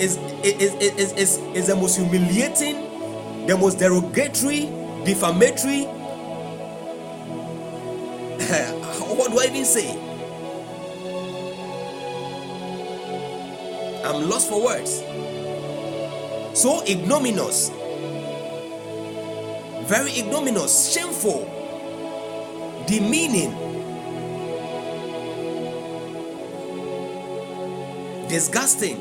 [0.00, 4.70] is is, is, is, is, is the most humiliating, the most derogatory,
[5.04, 5.84] defamatory.
[9.14, 9.99] what do I even say?
[14.04, 15.02] I'm lost for words.
[16.58, 17.70] So ignominious,
[19.84, 21.44] very ignominious, shameful,
[22.86, 23.50] demeaning,
[28.28, 28.96] disgusting,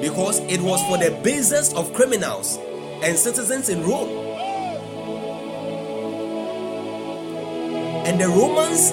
[0.00, 2.58] because it was for the basest of criminals
[3.02, 4.08] and citizens in Rome.
[8.06, 8.90] And the Romans,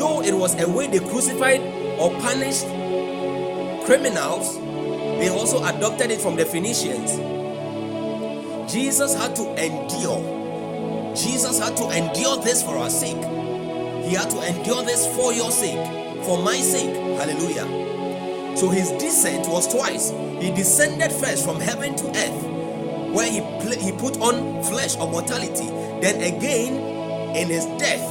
[0.00, 1.60] though it was a way they crucified
[1.98, 2.66] or punished
[3.84, 4.58] criminals,
[5.18, 7.12] they also adopted it from the Phoenicians.
[8.70, 11.14] Jesus had to endure.
[11.14, 13.22] Jesus had to endure this for our sake.
[14.04, 15.86] He had to endure this for your sake,
[16.24, 16.94] for my sake.
[17.18, 18.56] Hallelujah.
[18.56, 20.10] So his descent was twice.
[20.40, 25.10] He descended first from heaven to earth, where he, pl- he put on flesh or
[25.10, 25.66] mortality.
[26.00, 28.10] Then again, in his death,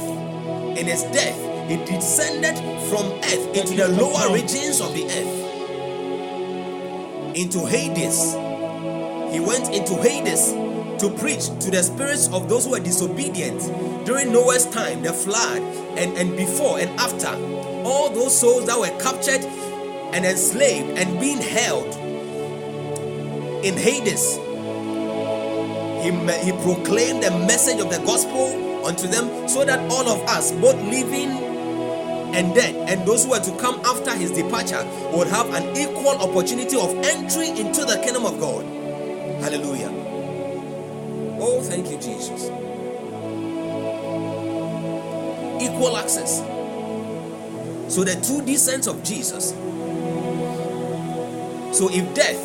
[0.78, 2.56] in his death, he descended
[2.88, 5.43] from earth into the lower regions of the earth
[7.34, 8.32] into Hades.
[9.32, 10.52] He went into Hades
[11.00, 13.60] to preach to the spirits of those who were disobedient
[14.06, 15.60] during Noah's time, the flood,
[15.98, 17.28] and, and before and after.
[17.84, 19.44] All those souls that were captured
[20.14, 21.94] and enslaved and being held
[23.64, 24.36] in Hades.
[26.04, 26.10] He,
[26.44, 30.76] he proclaimed the message of the gospel unto them so that all of us, both
[30.82, 31.43] living
[32.34, 36.18] and dead, and those who are to come after his departure would have an equal
[36.18, 38.64] opportunity of entry into the kingdom of God.
[39.40, 39.90] Hallelujah.
[41.40, 42.44] Oh, thank you, Jesus.
[45.62, 46.38] Equal access.
[47.92, 49.50] So, the two descents of Jesus.
[51.76, 52.40] So, if death,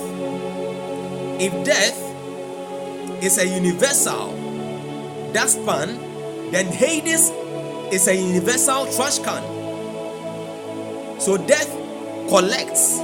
[1.42, 4.34] if death is a universal
[5.34, 7.32] dustpan, then Hades
[7.92, 9.59] is a universal trash can.
[11.20, 11.68] So death
[12.30, 13.00] collects,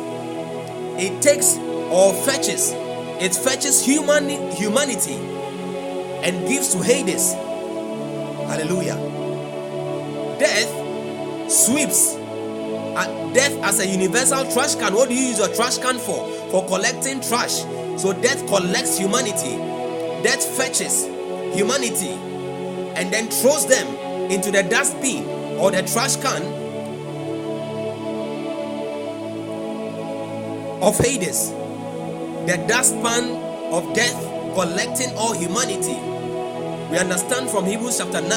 [0.97, 1.57] it takes
[1.91, 2.71] or fetches,
[3.21, 5.15] it fetches human humanity
[6.23, 7.33] and gives to Hades.
[8.47, 8.95] Hallelujah.
[10.39, 12.15] Death sweeps.
[13.33, 14.93] Death as a universal trash can.
[14.93, 16.25] What do you use your trash can for?
[16.51, 17.63] For collecting trash.
[17.99, 19.57] So death collects humanity.
[20.23, 21.05] Death fetches
[21.53, 22.13] humanity
[22.95, 23.87] and then throws them
[24.31, 25.25] into the dustbin
[25.59, 26.64] or the trash can
[30.81, 31.51] of Hades,
[32.45, 33.35] the dustpan
[33.71, 34.21] of death
[34.53, 35.95] collecting all humanity.
[36.91, 38.29] We understand from Hebrews chapter 9,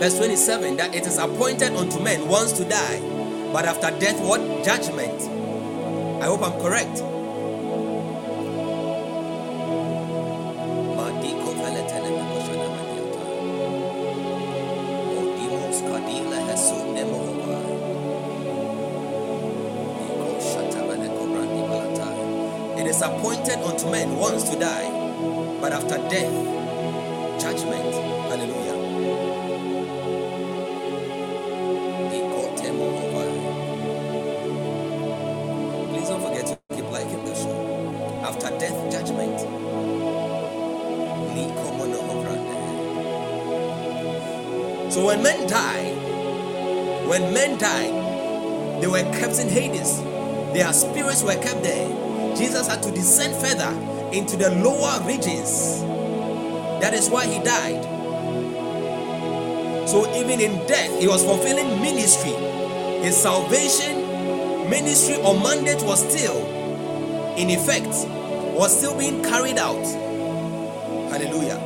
[0.00, 3.00] verse 27, that it is appointed unto men once to die,
[3.52, 4.40] but after death, what?
[4.64, 5.30] Judgment.
[6.22, 7.02] I hope I'm correct.
[23.02, 24.90] Appointed unto men once to die,
[25.60, 26.32] but after death,
[27.40, 27.94] judgment.
[28.30, 28.74] Hallelujah.
[35.90, 38.20] Please don't forget to keep liking the show.
[38.22, 39.40] After death, judgment.
[44.94, 50.00] So when men died, when men died, they were kept in Hades.
[50.52, 51.88] Their spirits were kept there
[52.36, 53.70] Jesus had to descend further
[54.12, 55.80] into the lower regions.
[56.80, 57.84] That is why he died.
[59.88, 62.32] So even in death, he was fulfilling ministry.
[63.02, 66.36] His salvation, ministry, or mandate was still
[67.36, 67.88] in effect,
[68.56, 69.84] was still being carried out.
[71.10, 71.58] Hallelujah.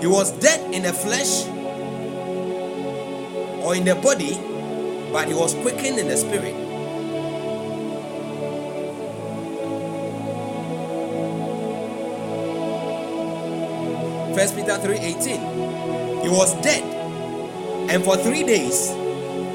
[0.00, 1.46] He was dead in the flesh
[3.64, 4.34] or in the body
[5.12, 6.54] but he was quickened in the spirit.
[14.34, 16.22] First Peter 3:18.
[16.22, 16.82] He was dead,
[17.90, 18.88] and for three days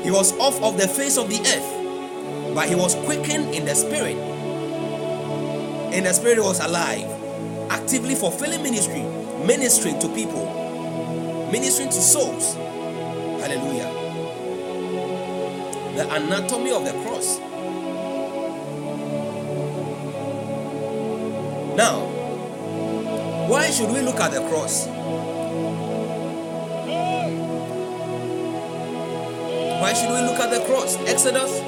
[0.03, 3.73] he was off of the face of the earth, but he was quickened in the
[3.73, 4.17] spirit.
[5.91, 7.09] In the spirit, was alive,
[7.71, 9.01] actively fulfilling ministry,
[9.43, 10.45] ministering to people,
[11.51, 12.53] ministering to souls.
[13.41, 13.96] Hallelujah
[15.97, 17.39] the anatomy of the cross.
[21.75, 22.05] Now,
[23.49, 24.85] why should we look at the cross?
[29.81, 30.97] Why should we look at the cross?
[31.07, 31.61] Exodus.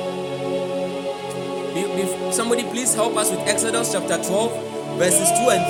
[2.36, 5.66] Somebody please help us with Exodus chapter 12, verses 2 and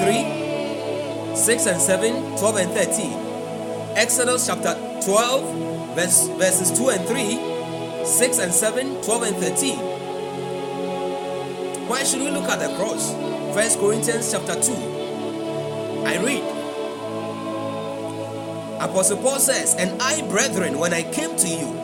[1.31, 3.95] 3, 6 and 7, 12 and 13.
[3.95, 4.75] Exodus chapter
[5.05, 7.48] 12, verse, verses 2 and 3,
[8.09, 9.77] 6 and 7, 12 and 13.
[11.87, 13.13] Why should we look at the cross?
[13.53, 14.73] First Corinthians chapter 2.
[16.05, 16.43] I read.
[18.81, 21.79] Apostle Paul says, And I, brethren, when I came to you,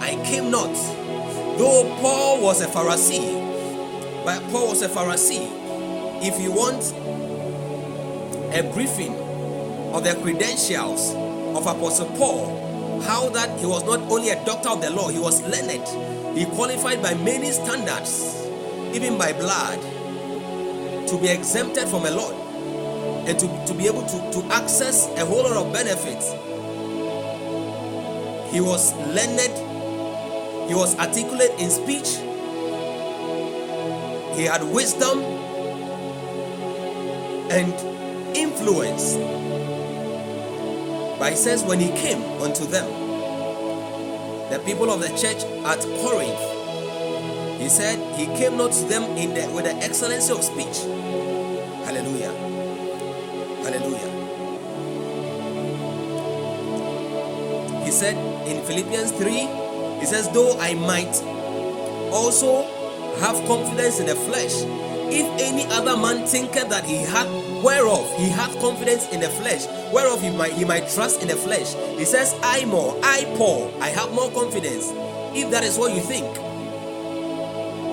[0.00, 0.72] I came not.
[1.58, 5.50] Though Paul was a Pharisee, but Paul was a Pharisee.
[6.22, 6.94] If you want
[8.54, 9.14] a briefing
[9.92, 12.57] of the credentials of Apostle Paul,
[13.02, 15.86] how that he was not only a doctor of the law, he was learned.
[16.36, 18.46] He qualified by many standards,
[18.94, 19.80] even by blood,
[21.08, 22.32] to be exempted from a lot
[23.28, 26.32] and to, to be able to, to access a whole lot of benefits.
[28.52, 29.56] He was learned,
[30.68, 32.16] he was articulate in speech,
[34.36, 35.18] he had wisdom
[37.50, 37.74] and
[38.36, 39.14] influence
[41.18, 42.86] but he says, when he came unto them,
[44.50, 49.34] the people of the church at Corinth, he said he came not to them in
[49.34, 50.78] the, with the excellency of speech.
[51.84, 52.32] Hallelujah.
[53.62, 54.08] Hallelujah.
[57.84, 58.16] He said
[58.46, 59.30] in Philippians 3,
[59.98, 61.20] he says, Though I might
[62.12, 62.62] also
[63.18, 64.52] have confidence in the flesh,
[65.10, 67.26] if any other man thinketh that he had
[67.62, 71.36] whereof he hath confidence in the flesh, whereof he might he might trust in the
[71.36, 71.74] flesh.
[71.96, 74.90] He says, I more, I Paul, I have more confidence.
[75.34, 76.26] If that is what you think.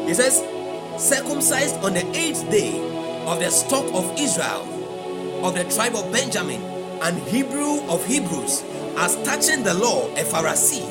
[0.08, 0.44] He says,
[1.02, 2.80] circumcised on the eighth day
[3.26, 4.64] of the stock of Israel,
[5.46, 6.62] of the tribe of Benjamin,
[7.02, 8.64] and Hebrew of Hebrews,
[8.98, 10.86] as touching the law, a Pharisee.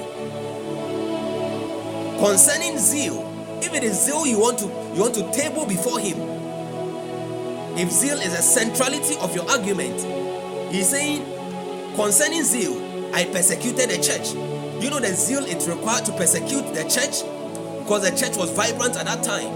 [2.19, 3.23] Concerning zeal,
[3.63, 6.19] if it is zeal you want to you want to table before him,
[7.79, 9.99] if zeal is a centrality of your argument,
[10.71, 11.25] he's saying
[11.95, 12.75] concerning zeal,
[13.15, 14.35] I persecuted the church.
[14.83, 17.23] You know the zeal it required to persecute the church
[17.81, 19.53] because the church was vibrant at that time.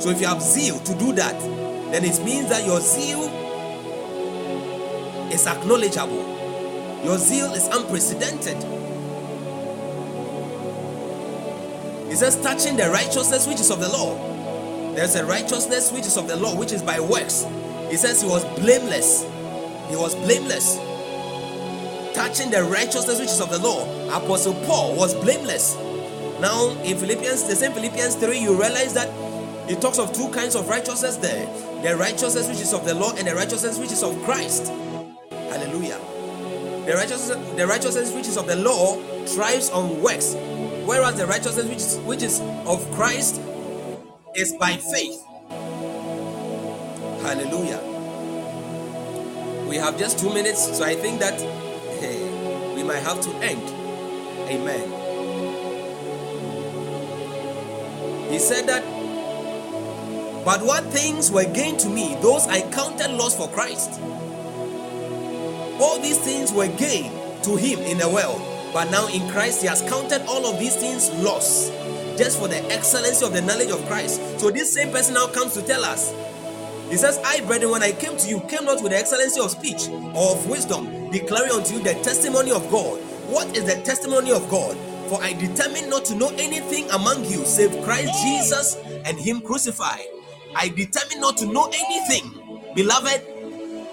[0.00, 1.38] So if you have zeal to do that,
[1.92, 3.24] then it means that your zeal
[5.32, 6.24] is acknowledgeable.
[7.04, 8.56] Your zeal is unprecedented.
[12.08, 14.94] He says, touching the righteousness which is of the law.
[14.94, 17.44] There's a righteousness which is of the law, which is by works.
[17.90, 19.24] He says he was blameless.
[19.88, 20.78] He was blameless.
[22.14, 23.84] Touching the righteousness which is of the law,
[24.16, 25.76] Apostle Paul was blameless.
[26.40, 29.10] Now, in Philippians, the same Philippians 3, you realize that
[29.68, 31.46] he talks of two kinds of righteousness there
[31.82, 34.68] the righteousness which is of the law and the righteousness which is of Christ.
[35.30, 35.98] Hallelujah.
[36.86, 38.96] The righteousness, the righteousness which is of the law
[39.26, 40.34] thrives on works,
[40.84, 43.40] whereas the righteousness which is, which is of Christ
[44.34, 45.22] is by faith.
[47.30, 47.78] Hallelujah.
[49.68, 51.40] We have just two minutes, so I think that
[52.00, 53.62] hey, we might have to end.
[54.50, 54.82] Amen.
[58.32, 58.82] He said that,
[60.44, 64.00] but what things were gained to me, those I counted loss for Christ.
[65.80, 68.42] All these things were gained to him in the world,
[68.72, 71.70] but now in Christ he has counted all of these things loss
[72.18, 74.20] just for the excellency of the knowledge of Christ.
[74.40, 76.12] So this same person now comes to tell us.
[76.90, 79.52] He says, I, brethren, when I came to you, came not with the excellency of
[79.52, 82.98] speech or of wisdom, declaring unto you the testimony of God.
[83.28, 84.76] What is the testimony of God?
[85.08, 90.04] For I determined not to know anything among you save Christ Jesus and Him crucified.
[90.56, 93.22] I determined not to know anything, beloved.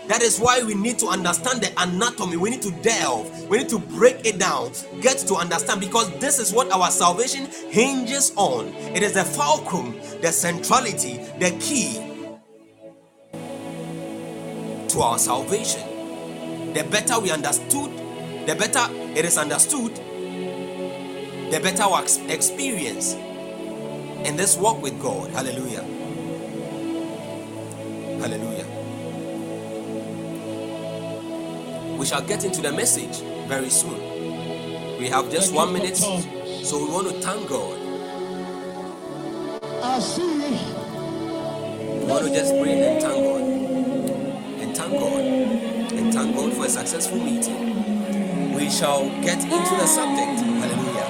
[0.08, 2.38] That is why we need to understand the anatomy.
[2.38, 3.48] We need to delve.
[3.48, 4.72] We need to break it down,
[5.02, 8.70] get to understand, because this is what our salvation hinges on.
[8.96, 12.07] It is the fulcrum, the centrality, the key
[14.90, 15.82] to our salvation.
[16.74, 17.92] The better we understood,
[18.48, 19.96] the better it is understood,
[21.52, 25.32] the better our experience in this walk with God.
[25.32, 25.84] Hallelujah.
[28.22, 28.66] Hallelujah.
[31.98, 34.00] We shall get into the message very soon.
[35.00, 37.80] We have just one minute, so we want to thank God.
[41.88, 43.67] We want to just pray and thank God.
[44.78, 45.26] Thank God.
[45.98, 48.54] And thank God for a successful meeting.
[48.54, 50.38] We shall get into the subject.
[50.38, 51.10] Hallelujah.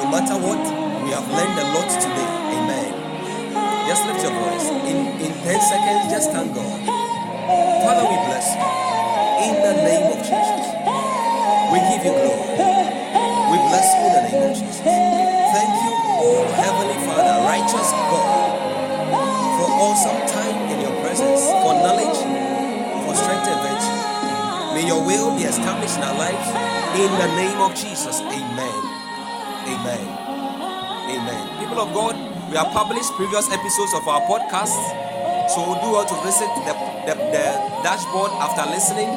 [0.00, 0.64] No matter what,
[1.04, 2.30] we have learned a lot today.
[2.56, 2.90] Amen.
[3.86, 4.68] Just lift your voice.
[4.88, 6.80] In, in 10 seconds, just thank God.
[7.84, 8.64] Father, we bless you.
[9.52, 10.66] In the name of Jesus.
[11.72, 12.56] We give you glory.
[13.52, 14.80] We bless you in the name of Jesus.
[14.80, 15.92] Thank you,
[16.24, 18.48] oh Heavenly Father, righteous God,
[19.60, 22.15] for awesome time in your presence, for knowledge,
[24.76, 26.48] May your will be established in our lives.
[27.00, 28.20] In the name of Jesus.
[28.20, 28.82] Amen.
[29.72, 30.04] Amen.
[31.16, 31.58] Amen.
[31.58, 32.12] People of God,
[32.50, 34.76] we have published previous episodes of our podcast.
[35.48, 36.76] So do well to visit the,
[37.08, 37.44] the, the
[37.80, 39.08] dashboard after listening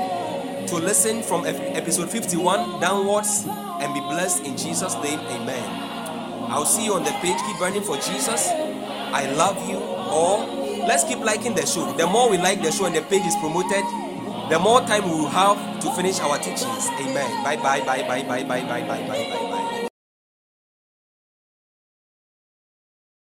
[0.68, 3.44] to listen from episode 51 downwards
[3.84, 5.19] and be blessed in Jesus' name.
[5.19, 5.68] Amen.
[6.48, 7.36] I'll see you on the page.
[7.36, 8.48] Keep burning for Jesus.
[8.48, 9.76] I love you.
[9.76, 10.40] Or
[10.88, 11.91] let's keep liking the show.
[11.98, 13.84] The more we like the show and the page is promoted,
[14.50, 16.88] the more time we will have to finish our teachings.
[17.00, 17.44] Amen.
[17.44, 19.78] Bye bye bye bye bye bye bye bye bye bye bye.